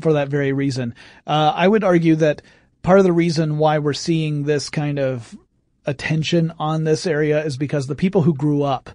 for 0.00 0.14
that 0.14 0.28
very 0.28 0.52
reason. 0.52 0.94
Uh, 1.26 1.52
I 1.54 1.68
would 1.68 1.84
argue 1.84 2.16
that 2.16 2.40
part 2.82 3.00
of 3.00 3.04
the 3.04 3.12
reason 3.12 3.58
why 3.58 3.80
we're 3.80 3.92
seeing 3.92 4.44
this 4.44 4.70
kind 4.70 4.98
of 4.98 5.36
attention 5.84 6.54
on 6.58 6.84
this 6.84 7.06
area 7.06 7.44
is 7.44 7.56
because 7.56 7.86
the 7.86 7.94
people 7.94 8.22
who 8.22 8.32
grew 8.32 8.62
up 8.62 8.90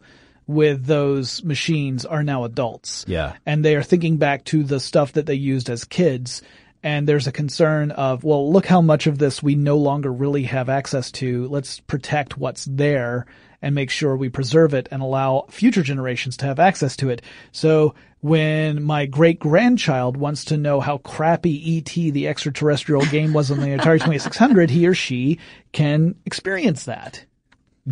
with 0.48 0.86
those 0.86 1.44
machines 1.44 2.06
are 2.06 2.24
now 2.24 2.46
adults. 2.46 3.06
Yeah. 3.08 3.36
And 3.46 3.64
they 3.64 3.76
are 3.76 3.84
thinking 3.84 4.18
back 4.18 4.46
to 4.46 4.64
the 4.64 4.80
stuff 4.80 5.14
that 5.14 5.28
they 5.28 5.36
used 5.36 5.70
as 5.70 5.84
kids. 5.84 6.42
And 6.82 7.08
there's 7.08 7.28
a 7.28 7.32
concern 7.32 7.92
of, 7.92 8.24
well, 8.24 8.52
look 8.52 8.66
how 8.66 8.82
much 8.82 9.06
of 9.06 9.20
this 9.20 9.44
we 9.44 9.56
no 9.56 9.78
longer 9.78 10.12
really 10.12 10.44
have 10.44 10.70
access 10.70 11.12
to. 11.14 11.48
Let's 11.50 11.82
protect 11.82 12.38
what's 12.38 12.66
there 12.66 13.28
and 13.62 13.76
make 13.76 13.90
sure 13.90 14.16
we 14.16 14.30
preserve 14.30 14.74
it 14.74 14.88
and 14.92 15.02
allow 15.02 15.46
future 15.50 15.84
generations 15.84 16.38
to 16.38 16.46
have 16.46 16.60
access 16.60 16.96
to 16.98 17.10
it. 17.10 17.22
So 17.52 17.94
when 18.22 18.84
my 18.84 19.06
great 19.06 19.40
grandchild 19.40 20.18
wants 20.18 20.46
to 20.46 20.58
know 20.58 20.80
how 20.80 20.98
crappy 21.00 21.78
ET 21.78 21.94
the 21.94 22.28
extraterrestrial 22.28 23.06
game 23.06 23.34
was 23.34 23.50
on 23.52 23.60
the 23.60 23.68
Atari 23.68 24.00
2600, 24.00 24.70
he 24.70 24.88
or 24.88 24.94
she 24.94 25.40
can 25.72 26.16
experience 26.26 26.86
that. 26.86 27.26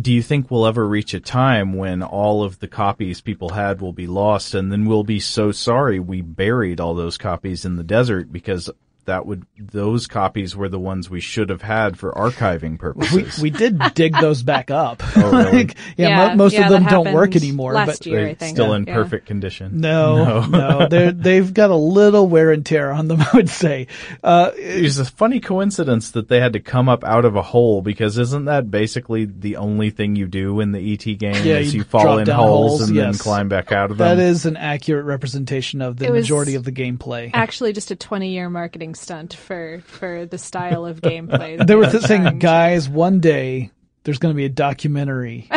do 0.00 0.12
you 0.12 0.22
think 0.22 0.50
we'll 0.50 0.66
ever 0.66 0.86
reach 0.86 1.14
a 1.14 1.20
time 1.20 1.72
when 1.72 2.02
all 2.02 2.42
of 2.44 2.58
the 2.60 2.68
copies 2.68 3.20
people 3.20 3.48
had 3.50 3.80
will 3.80 3.92
be 3.92 4.06
lost 4.06 4.54
and 4.54 4.70
then 4.70 4.84
we'll 4.84 5.02
be 5.02 5.18
so 5.18 5.50
sorry 5.50 5.98
we 5.98 6.20
buried 6.20 6.78
all 6.78 6.94
those 6.94 7.18
copies 7.18 7.64
in 7.64 7.76
the 7.76 7.82
desert 7.82 8.30
because 8.30 8.70
that 9.08 9.26
would 9.26 9.44
those 9.58 10.06
copies 10.06 10.54
were 10.56 10.68
the 10.68 10.78
ones 10.78 11.10
we 11.10 11.20
should 11.20 11.50
have 11.50 11.62
had 11.62 11.98
for 11.98 12.12
archiving 12.12 12.78
purposes. 12.78 13.38
we 13.40 13.50
did 13.50 13.78
dig 13.94 14.14
those 14.20 14.42
back 14.42 14.70
up. 14.70 15.02
Oh, 15.18 15.30
really? 15.32 15.52
Like, 15.64 15.76
yeah, 15.96 16.08
Yeah, 16.08 16.28
mo- 16.28 16.34
most 16.36 16.52
yeah, 16.52 16.66
of 16.66 16.70
them 16.70 16.84
don't 16.84 17.12
work 17.12 17.34
anymore. 17.34 17.72
last 17.72 17.86
but 18.00 18.06
year. 18.06 18.20
They're 18.20 18.28
I 18.30 18.34
think. 18.34 18.56
still 18.56 18.72
in 18.74 18.84
Yeah. 18.86 18.94
perfect 18.94 19.26
condition. 19.26 19.80
no, 19.80 20.46
no, 20.46 20.86
they're, 20.88 21.10
they've 21.12 21.52
got 21.52 21.70
a 21.70 21.74
little 21.76 22.28
wear 22.28 22.52
and 22.52 22.64
tear 22.64 22.92
on 22.92 23.08
them, 23.08 23.20
I 23.22 23.30
would 23.34 23.48
say. 23.48 23.88
Uh, 24.22 24.50
It's 24.54 24.98
a 24.98 25.04
funny 25.04 25.40
coincidence 25.40 26.12
that 26.12 26.28
they 26.28 26.38
had 26.40 26.52
to 26.52 26.60
come 26.60 26.88
up 26.88 27.02
out 27.04 27.24
of 27.24 27.34
a 27.36 27.42
hole 27.42 27.82
because 27.82 28.16
isn't 28.18 28.44
that 28.44 28.70
basically 28.70 29.24
the 29.24 29.56
only 29.56 29.90
thing 29.90 30.14
you 30.14 30.26
do 30.28 30.60
in 30.60 30.70
the 30.72 30.92
ET 30.92 31.04
game 31.18 31.34
Yeah, 31.44 31.56
is 31.58 31.74
you 31.74 31.78
you 31.80 31.84
fall 31.84 32.18
in 32.18 32.28
holes, 32.28 32.78
holes, 32.80 32.88
and 32.88 32.96
then 32.98 33.14
climb 33.14 33.48
back 33.48 33.72
out 33.72 33.90
of 33.90 33.98
them? 33.98 34.16
that 34.16 34.22
is 34.22 34.46
an 34.46 34.56
accurate 34.56 35.04
representation 35.06 35.82
of 35.82 35.96
the 35.96 36.06
It 36.06 36.12
majority 36.12 36.54
of 36.54 36.64
the 36.64 36.72
gameplay. 36.72 37.30
Actually, 37.34 37.72
just 37.72 37.90
a 37.90 37.96
20 37.96 38.30
year 38.30 38.48
marketing 38.50 38.94
stunt 38.98 39.34
for, 39.34 39.80
for 39.86 40.26
the 40.26 40.38
style 40.38 40.86
of 40.86 41.00
gameplay. 41.00 41.58
They 41.66 41.74
were 41.74 41.88
saying, 41.88 42.38
guys, 42.38 42.88
one 42.88 43.20
day 43.20 43.70
there's 44.04 44.18
going 44.18 44.32
to 44.32 44.36
be 44.36 44.44
a 44.44 44.50
documentary 44.50 45.48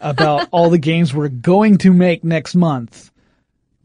about 0.00 0.48
all 0.50 0.70
the 0.70 0.78
games 0.78 1.14
we're 1.14 1.28
going 1.28 1.78
to 1.78 1.92
make 1.92 2.24
next 2.24 2.54
month 2.54 3.09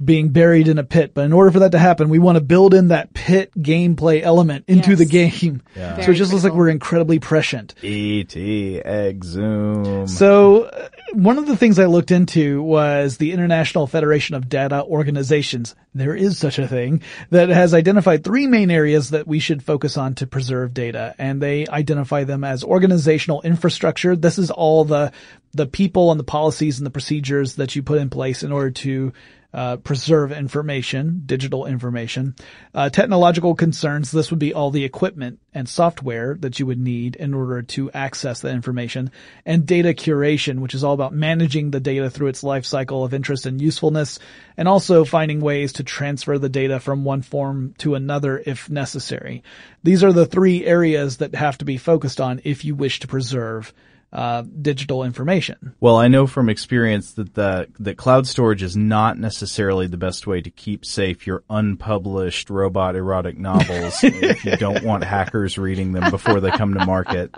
being 0.04 0.30
buried 0.30 0.68
in 0.68 0.78
a 0.78 0.84
pit. 0.84 1.14
But 1.14 1.24
in 1.26 1.32
order 1.34 1.52
for 1.52 1.60
that 1.60 1.72
to 1.72 1.80
happen, 1.80 2.10
we 2.10 2.20
want 2.20 2.36
to 2.36 2.42
build 2.44 2.74
in 2.74 2.90
that 2.90 3.14
pit 3.14 3.52
gameplay 3.58 4.22
element 4.22 4.66
into 4.68 4.90
Yes. 4.92 5.00
the 5.00 5.06
game. 5.06 5.62
Yeah. 5.76 5.96
So 5.96 6.02
it 6.02 6.06
Very 6.06 6.18
just 6.18 6.32
looks 6.34 6.44
like 6.44 6.54
we're 6.54 6.70
incredibly 6.70 7.20
prescient. 7.20 7.74
ET 7.82 8.36
E 8.36 8.82
Exum. 8.86 10.10
So 10.10 10.64
uh, 10.64 10.90
one 11.14 11.38
of 11.38 11.48
the 11.48 11.56
things 11.58 11.80
I 11.80 11.86
looked 11.86 12.12
into 12.12 12.62
was 12.62 13.18
the 13.18 13.32
International 13.32 13.88
Federation 13.88 14.36
of 14.36 14.50
Data 14.50 14.84
Organizations. 14.84 15.76
There 15.94 16.16
is 16.16 16.38
such 16.38 16.60
a 16.60 16.68
thing 16.68 17.02
that 17.30 17.48
has 17.50 17.74
identified 17.74 18.24
three 18.24 18.48
main 18.48 18.70
areas 18.72 19.12
that 19.12 19.28
we 19.28 19.40
should 19.40 19.64
focus 19.64 19.98
on 19.98 20.16
to 20.16 20.28
preserve 20.28 20.74
data. 20.74 21.16
And 21.18 21.42
they 21.42 21.68
identify 21.68 22.26
them 22.26 22.44
as 22.44 22.64
organizational 22.64 23.42
infrastructure. 23.44 24.16
This 24.16 24.38
is 24.38 24.52
all 24.52 24.84
the, 24.84 25.14
the 25.54 25.66
people 25.68 26.12
and 26.12 26.20
the 26.20 26.26
policies 26.26 26.80
and 26.80 26.86
the 26.86 26.92
procedures 26.92 27.56
that 27.56 27.76
you 27.78 27.84
put 27.84 28.00
in 28.00 28.10
place 28.10 28.44
in 28.44 28.52
order 28.52 28.72
to 28.72 29.14
uh, 29.56 29.78
preserve 29.78 30.34
information, 30.34 31.24
digital 31.26 31.66
information. 31.66 32.36
Uh, 32.74 32.90
technological 32.90 33.56
concerns, 33.56 34.12
this 34.12 34.30
would 34.30 34.40
be 34.40 34.54
all 34.54 34.70
the 34.70 34.84
equipment 34.84 35.40
and 35.54 35.70
software 35.70 36.36
that 36.42 36.60
you 36.60 36.66
would 36.66 36.78
need 36.78 37.16
in 37.16 37.34
order 37.34 37.62
to 37.62 37.90
access 37.92 38.42
the 38.42 38.50
information. 38.50 39.10
And 39.46 39.66
data 39.66 39.94
curation, 39.94 40.60
which 40.60 40.76
is 40.76 40.84
all 40.84 40.94
about 40.94 41.14
managing 41.14 41.72
the 41.72 41.80
data 41.80 42.10
through 42.10 42.28
its 42.28 42.44
life 42.44 42.66
cycle 42.66 43.06
of 43.06 43.14
interest 43.14 43.46
and 43.46 43.62
usefulness, 43.62 44.20
and 44.58 44.68
also 44.68 45.06
finding 45.06 45.40
ways 45.40 45.72
to 45.74 45.86
transfer 45.86 46.38
the 46.38 46.50
data 46.50 46.82
from 46.82 47.06
one 47.06 47.22
form 47.22 47.76
to 47.78 47.96
another 47.96 48.44
if 48.46 48.70
necessary. 48.70 49.42
These 49.84 50.04
are 50.04 50.12
the 50.12 50.26
three 50.26 50.66
areas 50.66 51.18
that 51.18 51.34
have 51.34 51.58
to 51.60 51.66
be 51.66 51.78
focused 51.78 52.20
on 52.20 52.42
if 52.44 52.66
you 52.66 52.76
wish 52.76 53.00
to 53.00 53.08
preserve 53.08 53.74
uh, 54.16 54.44
digital 54.62 55.04
information. 55.04 55.76
Well, 55.82 55.98
I 55.98 56.08
know 56.08 56.26
from 56.26 56.48
experience 56.50 57.12
that 57.14 57.34
the 57.34 57.68
that 57.80 57.98
cloud 57.98 58.26
storage 58.28 58.64
is 58.64 58.76
not 58.78 59.18
necessarily 59.20 59.88
the 59.88 59.98
best 59.98 60.26
way 60.26 60.40
to 60.42 60.50
keep 60.50 60.86
safe 60.86 61.28
your 61.28 61.44
unpublished 61.50 62.50
robot 62.50 62.96
erotic 62.96 63.38
novels 63.38 64.00
if 64.04 64.46
you 64.46 64.56
don't 64.56 64.84
want 64.86 65.04
hackers 65.04 65.58
reading 65.58 65.92
them 65.92 66.10
before 66.12 66.40
they 66.40 66.50
come 66.52 66.74
to 66.76 66.86
market. 66.86 67.30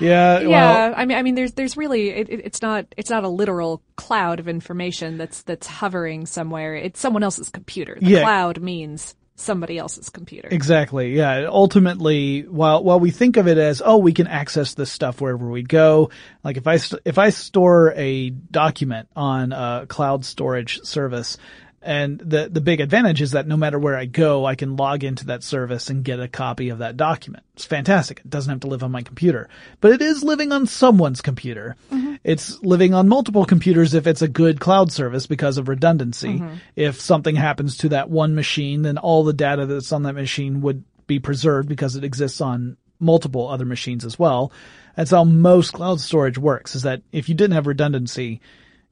Yeah, 0.00 0.40
Yeah, 0.40 0.94
I 0.96 1.04
mean, 1.04 1.18
I 1.18 1.22
mean, 1.22 1.34
there's, 1.34 1.52
there's 1.52 1.76
really, 1.76 2.08
it, 2.10 2.28
it- 2.30 2.40
it's 2.44 2.62
not, 2.62 2.86
it's 2.96 3.10
not 3.10 3.24
a 3.24 3.28
literal 3.28 3.82
cloud 3.96 4.40
of 4.40 4.48
information 4.48 5.18
that's, 5.18 5.42
that's 5.42 5.66
hovering 5.66 6.24
somewhere. 6.24 6.74
It's 6.74 7.00
someone 7.00 7.22
else's 7.22 7.50
computer. 7.50 7.98
The 8.00 8.10
Yeah. 8.10 8.22
cloud 8.22 8.60
means 8.62 9.14
somebody 9.40 9.78
else's 9.78 10.10
computer. 10.10 10.48
Exactly. 10.50 11.16
Yeah. 11.16 11.46
Ultimately, 11.48 12.42
while 12.42 12.82
while 12.82 13.00
we 13.00 13.10
think 13.10 13.36
of 13.36 13.48
it 13.48 13.58
as 13.58 13.80
oh, 13.84 13.98
we 13.98 14.12
can 14.12 14.26
access 14.26 14.74
this 14.74 14.90
stuff 14.90 15.20
wherever 15.20 15.48
we 15.48 15.62
go. 15.62 16.10
Like 16.44 16.56
if 16.56 16.66
I 16.66 16.76
st- 16.76 17.02
if 17.04 17.18
I 17.18 17.30
store 17.30 17.92
a 17.96 18.30
document 18.30 19.08
on 19.16 19.52
a 19.52 19.86
cloud 19.88 20.24
storage 20.24 20.80
service, 20.82 21.38
and 21.80 22.18
the 22.18 22.48
the 22.48 22.60
big 22.60 22.80
advantage 22.80 23.22
is 23.22 23.32
that 23.32 23.46
no 23.46 23.56
matter 23.56 23.78
where 23.78 23.96
I 23.96 24.04
go, 24.04 24.44
I 24.44 24.56
can 24.56 24.76
log 24.76 25.04
into 25.04 25.26
that 25.26 25.44
service 25.44 25.90
and 25.90 26.04
get 26.04 26.18
a 26.18 26.26
copy 26.26 26.70
of 26.70 26.78
that 26.78 26.96
document. 26.96 27.44
It's 27.54 27.64
fantastic. 27.64 28.20
It 28.20 28.30
doesn't 28.30 28.50
have 28.50 28.60
to 28.60 28.66
live 28.66 28.82
on 28.82 28.90
my 28.90 29.02
computer, 29.02 29.48
but 29.80 29.92
it 29.92 30.02
is 30.02 30.24
living 30.24 30.50
on 30.50 30.66
someone's 30.66 31.20
computer. 31.20 31.76
Mm-hmm. 31.92 32.16
It's 32.24 32.60
living 32.62 32.94
on 32.94 33.08
multiple 33.08 33.44
computers 33.44 33.94
if 33.94 34.06
it's 34.06 34.22
a 34.22 34.28
good 34.28 34.60
cloud 34.60 34.90
service 34.90 35.26
because 35.26 35.56
of 35.56 35.68
redundancy. 35.68 36.40
Mm-hmm. 36.40 36.56
If 36.74 37.00
something 37.00 37.36
happens 37.36 37.76
to 37.78 37.90
that 37.90 38.10
one 38.10 38.34
machine, 38.34 38.82
then 38.82 38.98
all 38.98 39.22
the 39.22 39.32
data 39.32 39.66
that's 39.66 39.92
on 39.92 40.02
that 40.02 40.14
machine 40.14 40.60
would 40.62 40.82
be 41.06 41.20
preserved 41.20 41.68
because 41.68 41.96
it 41.96 42.04
exists 42.04 42.40
on 42.40 42.76
multiple 43.00 43.48
other 43.48 43.64
machines 43.64 44.04
as 44.04 44.18
well. 44.18 44.52
That's 44.96 45.12
how 45.12 45.24
most 45.24 45.72
cloud 45.72 46.00
storage 46.00 46.38
works 46.38 46.74
is 46.74 46.82
that 46.82 47.02
if 47.12 47.28
you 47.28 47.34
didn't 47.36 47.54
have 47.54 47.68
redundancy, 47.68 48.40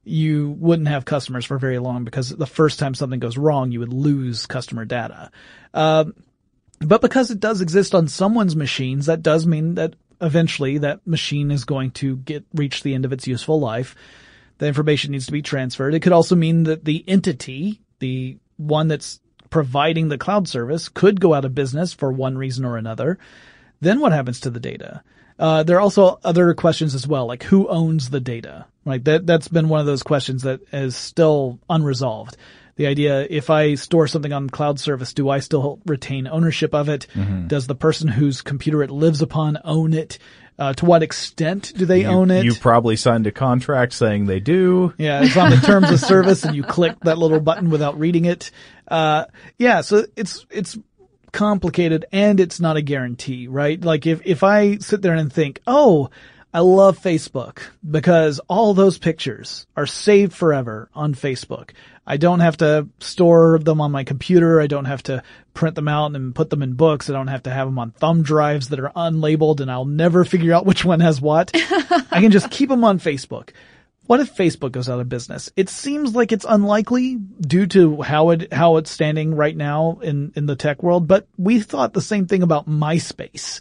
you 0.07 0.51
wouldn't 0.59 0.87
have 0.87 1.05
customers 1.05 1.45
for 1.45 1.57
very 1.57 1.79
long 1.79 2.03
because 2.03 2.29
the 2.29 2.45
first 2.45 2.79
time 2.79 2.93
something 2.93 3.19
goes 3.19 3.37
wrong, 3.37 3.71
you 3.71 3.79
would 3.79 3.93
lose 3.93 4.45
customer 4.45 4.85
data. 4.85 5.31
Um, 5.73 6.13
but 6.79 7.01
because 7.01 7.31
it 7.31 7.39
does 7.39 7.61
exist 7.61 7.95
on 7.95 8.07
someone's 8.07 8.55
machines, 8.55 9.07
that 9.07 9.23
does 9.23 9.45
mean 9.45 9.75
that 9.75 9.95
eventually 10.21 10.79
that 10.79 11.05
machine 11.05 11.51
is 11.51 11.65
going 11.65 11.91
to 11.91 12.17
get 12.17 12.45
reach 12.53 12.83
the 12.83 12.93
end 12.93 13.05
of 13.05 13.13
its 13.13 13.27
useful 13.27 13.59
life. 13.59 13.95
The 14.59 14.67
information 14.67 15.11
needs 15.11 15.27
to 15.27 15.31
be 15.31 15.41
transferred. 15.41 15.93
It 15.93 16.01
could 16.01 16.13
also 16.13 16.35
mean 16.35 16.63
that 16.63 16.85
the 16.85 17.03
entity, 17.07 17.81
the 17.99 18.37
one 18.57 18.87
that's 18.87 19.19
providing 19.49 20.09
the 20.09 20.17
cloud 20.17 20.47
service, 20.47 20.89
could 20.89 21.21
go 21.21 21.33
out 21.33 21.45
of 21.45 21.55
business 21.55 21.93
for 21.93 22.11
one 22.11 22.37
reason 22.37 22.65
or 22.65 22.77
another. 22.77 23.17
Then 23.81 23.99
what 23.99 24.11
happens 24.11 24.39
to 24.41 24.49
the 24.49 24.59
data? 24.59 25.03
Uh, 25.39 25.63
there 25.63 25.77
are 25.77 25.81
also 25.81 26.19
other 26.23 26.53
questions 26.55 26.95
as 26.95 27.07
well, 27.07 27.27
like 27.27 27.43
who 27.43 27.67
owns 27.67 28.09
the 28.09 28.19
data? 28.19 28.65
Right, 28.87 29.03
that 29.03 29.27
that's 29.27 29.49
been 29.49 29.67
one 29.67 29.81
of 29.81 29.85
those 29.85 30.01
questions 30.01 30.43
that 30.43 30.61
is 30.71 30.95
still 30.95 31.59
unresolved. 31.69 32.37
The 32.77 32.87
idea, 32.87 33.27
if 33.29 33.49
I 33.49 33.75
store 33.75 34.07
something 34.07 34.31
on 34.31 34.49
cloud 34.49 34.79
service, 34.79 35.13
do 35.13 35.29
I 35.29 35.39
still 35.39 35.79
retain 35.85 36.25
ownership 36.27 36.73
of 36.73 36.87
it? 36.89 37.07
Does 37.47 37.67
the 37.67 37.75
person 37.75 38.07
whose 38.07 38.41
computer 38.41 38.81
it 38.83 38.89
lives 38.91 39.21
upon 39.21 39.57
own 39.65 39.93
it? 39.93 40.19
Uh, 40.59 40.73
to 40.73 40.85
what 40.85 41.03
extent 41.03 41.73
do 41.75 41.85
they 41.85 42.01
You, 42.01 42.07
own 42.07 42.31
it? 42.31 42.45
you 42.45 42.55
probably 42.55 42.95
signed 42.95 43.27
a 43.27 43.31
contract 43.31 43.93
saying 43.93 44.25
they 44.25 44.39
do. 44.39 44.93
Yeah, 44.97 45.23
it's 45.23 45.35
on 45.37 45.49
the 45.51 45.57
terms 45.57 45.91
of 45.91 45.99
service 45.99 46.45
and 46.45 46.55
you 46.55 46.63
click 46.63 46.95
that 47.01 47.17
little 47.17 47.39
button 47.39 47.69
without 47.69 47.99
reading 47.99 48.25
it. 48.25 48.51
Uh, 48.87 49.25
yeah, 49.57 49.81
so 49.81 50.05
it's, 50.15 50.45
it's 50.49 50.77
complicated 51.31 52.05
and 52.11 52.39
it's 52.39 52.59
not 52.59 52.77
a 52.77 52.81
guarantee, 52.81 53.47
right? 53.47 53.79
Like 53.79 54.07
if, 54.07 54.21
if 54.25 54.43
I 54.43 54.77
sit 54.77 55.01
there 55.01 55.13
and 55.13 55.31
think, 55.31 55.61
oh, 55.67 56.09
I 56.57 56.61
love 56.61 56.97
Facebook 56.97 57.59
because 57.87 58.39
all 58.49 58.73
those 58.73 58.97
pictures 58.97 59.67
are 59.75 59.85
saved 59.85 60.33
forever 60.33 60.89
on 60.95 61.13
Facebook. 61.13 61.69
I 62.07 62.17
don't 62.17 62.39
have 62.39 62.57
to 62.57 62.87
store 62.97 63.59
them 63.59 63.79
on 63.79 63.91
my 63.91 64.03
computer. 64.03 64.59
I 64.59 64.65
don't 64.65 64.85
have 64.85 65.03
to 65.03 65.21
print 65.53 65.75
them 65.75 65.87
out 65.87 66.15
and 66.15 66.33
put 66.33 66.49
them 66.49 66.63
in 66.63 66.73
books. 66.73 67.11
I 67.11 67.13
don't 67.13 67.27
have 67.27 67.43
to 67.43 67.51
have 67.51 67.67
them 67.67 67.77
on 67.77 67.91
thumb 67.91 68.23
drives 68.23 68.69
that 68.69 68.79
are 68.79 68.91
unlabeled 68.95 69.59
and 69.59 69.69
I'll 69.69 69.85
never 69.85 70.25
figure 70.25 70.51
out 70.51 70.65
which 70.65 70.83
one 70.83 70.99
has 71.01 71.21
what. 71.21 71.51
I 71.53 72.21
can 72.21 72.31
just 72.31 72.49
keep 72.49 72.69
them 72.69 72.83
on 72.83 72.97
Facebook 72.97 73.51
what 74.07 74.21
if 74.21 74.35
Facebook 74.35 74.71
goes 74.71 74.87
out 74.87 75.01
of 75.01 75.09
business? 75.09 75.51
It 75.57 75.67
seems 75.67 76.15
like 76.15 76.31
it's 76.31 76.45
unlikely 76.47 77.15
due 77.15 77.67
to 77.67 78.01
how 78.01 78.29
it 78.29 78.53
how 78.53 78.77
it's 78.77 78.89
standing 78.89 79.35
right 79.35 79.55
now 79.55 79.99
in 80.01 80.31
in 80.33 80.45
the 80.45 80.55
tech 80.55 80.81
world, 80.81 81.07
but 81.09 81.27
we 81.37 81.59
thought 81.59 81.91
the 81.91 82.01
same 82.01 82.25
thing 82.25 82.41
about 82.41 82.69
MySpace. 82.69 83.59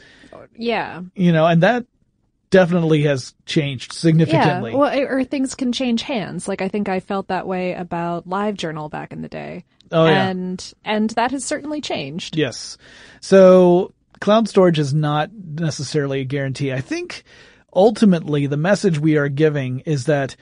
Yeah. 0.57 1.03
You 1.16 1.32
know, 1.32 1.47
and 1.47 1.64
that 1.64 1.84
definitely 2.57 3.02
has 3.02 3.34
changed 3.44 3.92
significantly. 3.92 4.72
Yeah, 4.72 4.76
well, 4.76 4.98
or 4.98 5.24
things 5.24 5.54
can 5.54 5.72
change 5.72 6.02
hands. 6.02 6.48
Like 6.48 6.62
I 6.62 6.68
think 6.68 6.88
I 6.88 7.00
felt 7.00 7.28
that 7.28 7.46
way 7.46 7.74
about 7.74 8.26
LiveJournal 8.26 8.90
back 8.90 9.12
in 9.12 9.22
the 9.22 9.28
day. 9.28 9.64
Oh, 9.92 10.07
yeah. 10.07 10.28
and 10.28 10.74
and 10.84 11.11
that 11.11 11.30
has 11.30 11.44
certainly 11.44 11.80
changed. 11.80 12.36
Yes. 12.36 12.78
So 13.20 13.92
cloud 14.20 14.48
storage 14.48 14.78
is 14.78 14.94
not 14.94 15.30
necessarily 15.32 16.20
a 16.20 16.24
guarantee. 16.24 16.72
I 16.72 16.80
think 16.80 17.24
ultimately 17.72 18.46
the 18.46 18.57
message 18.57 18.98
we 18.98 19.16
are 19.16 19.28
giving 19.28 19.80
is 19.80 20.07
that 20.07 20.36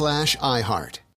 slash 0.00 0.34
iHeart. 0.38 1.00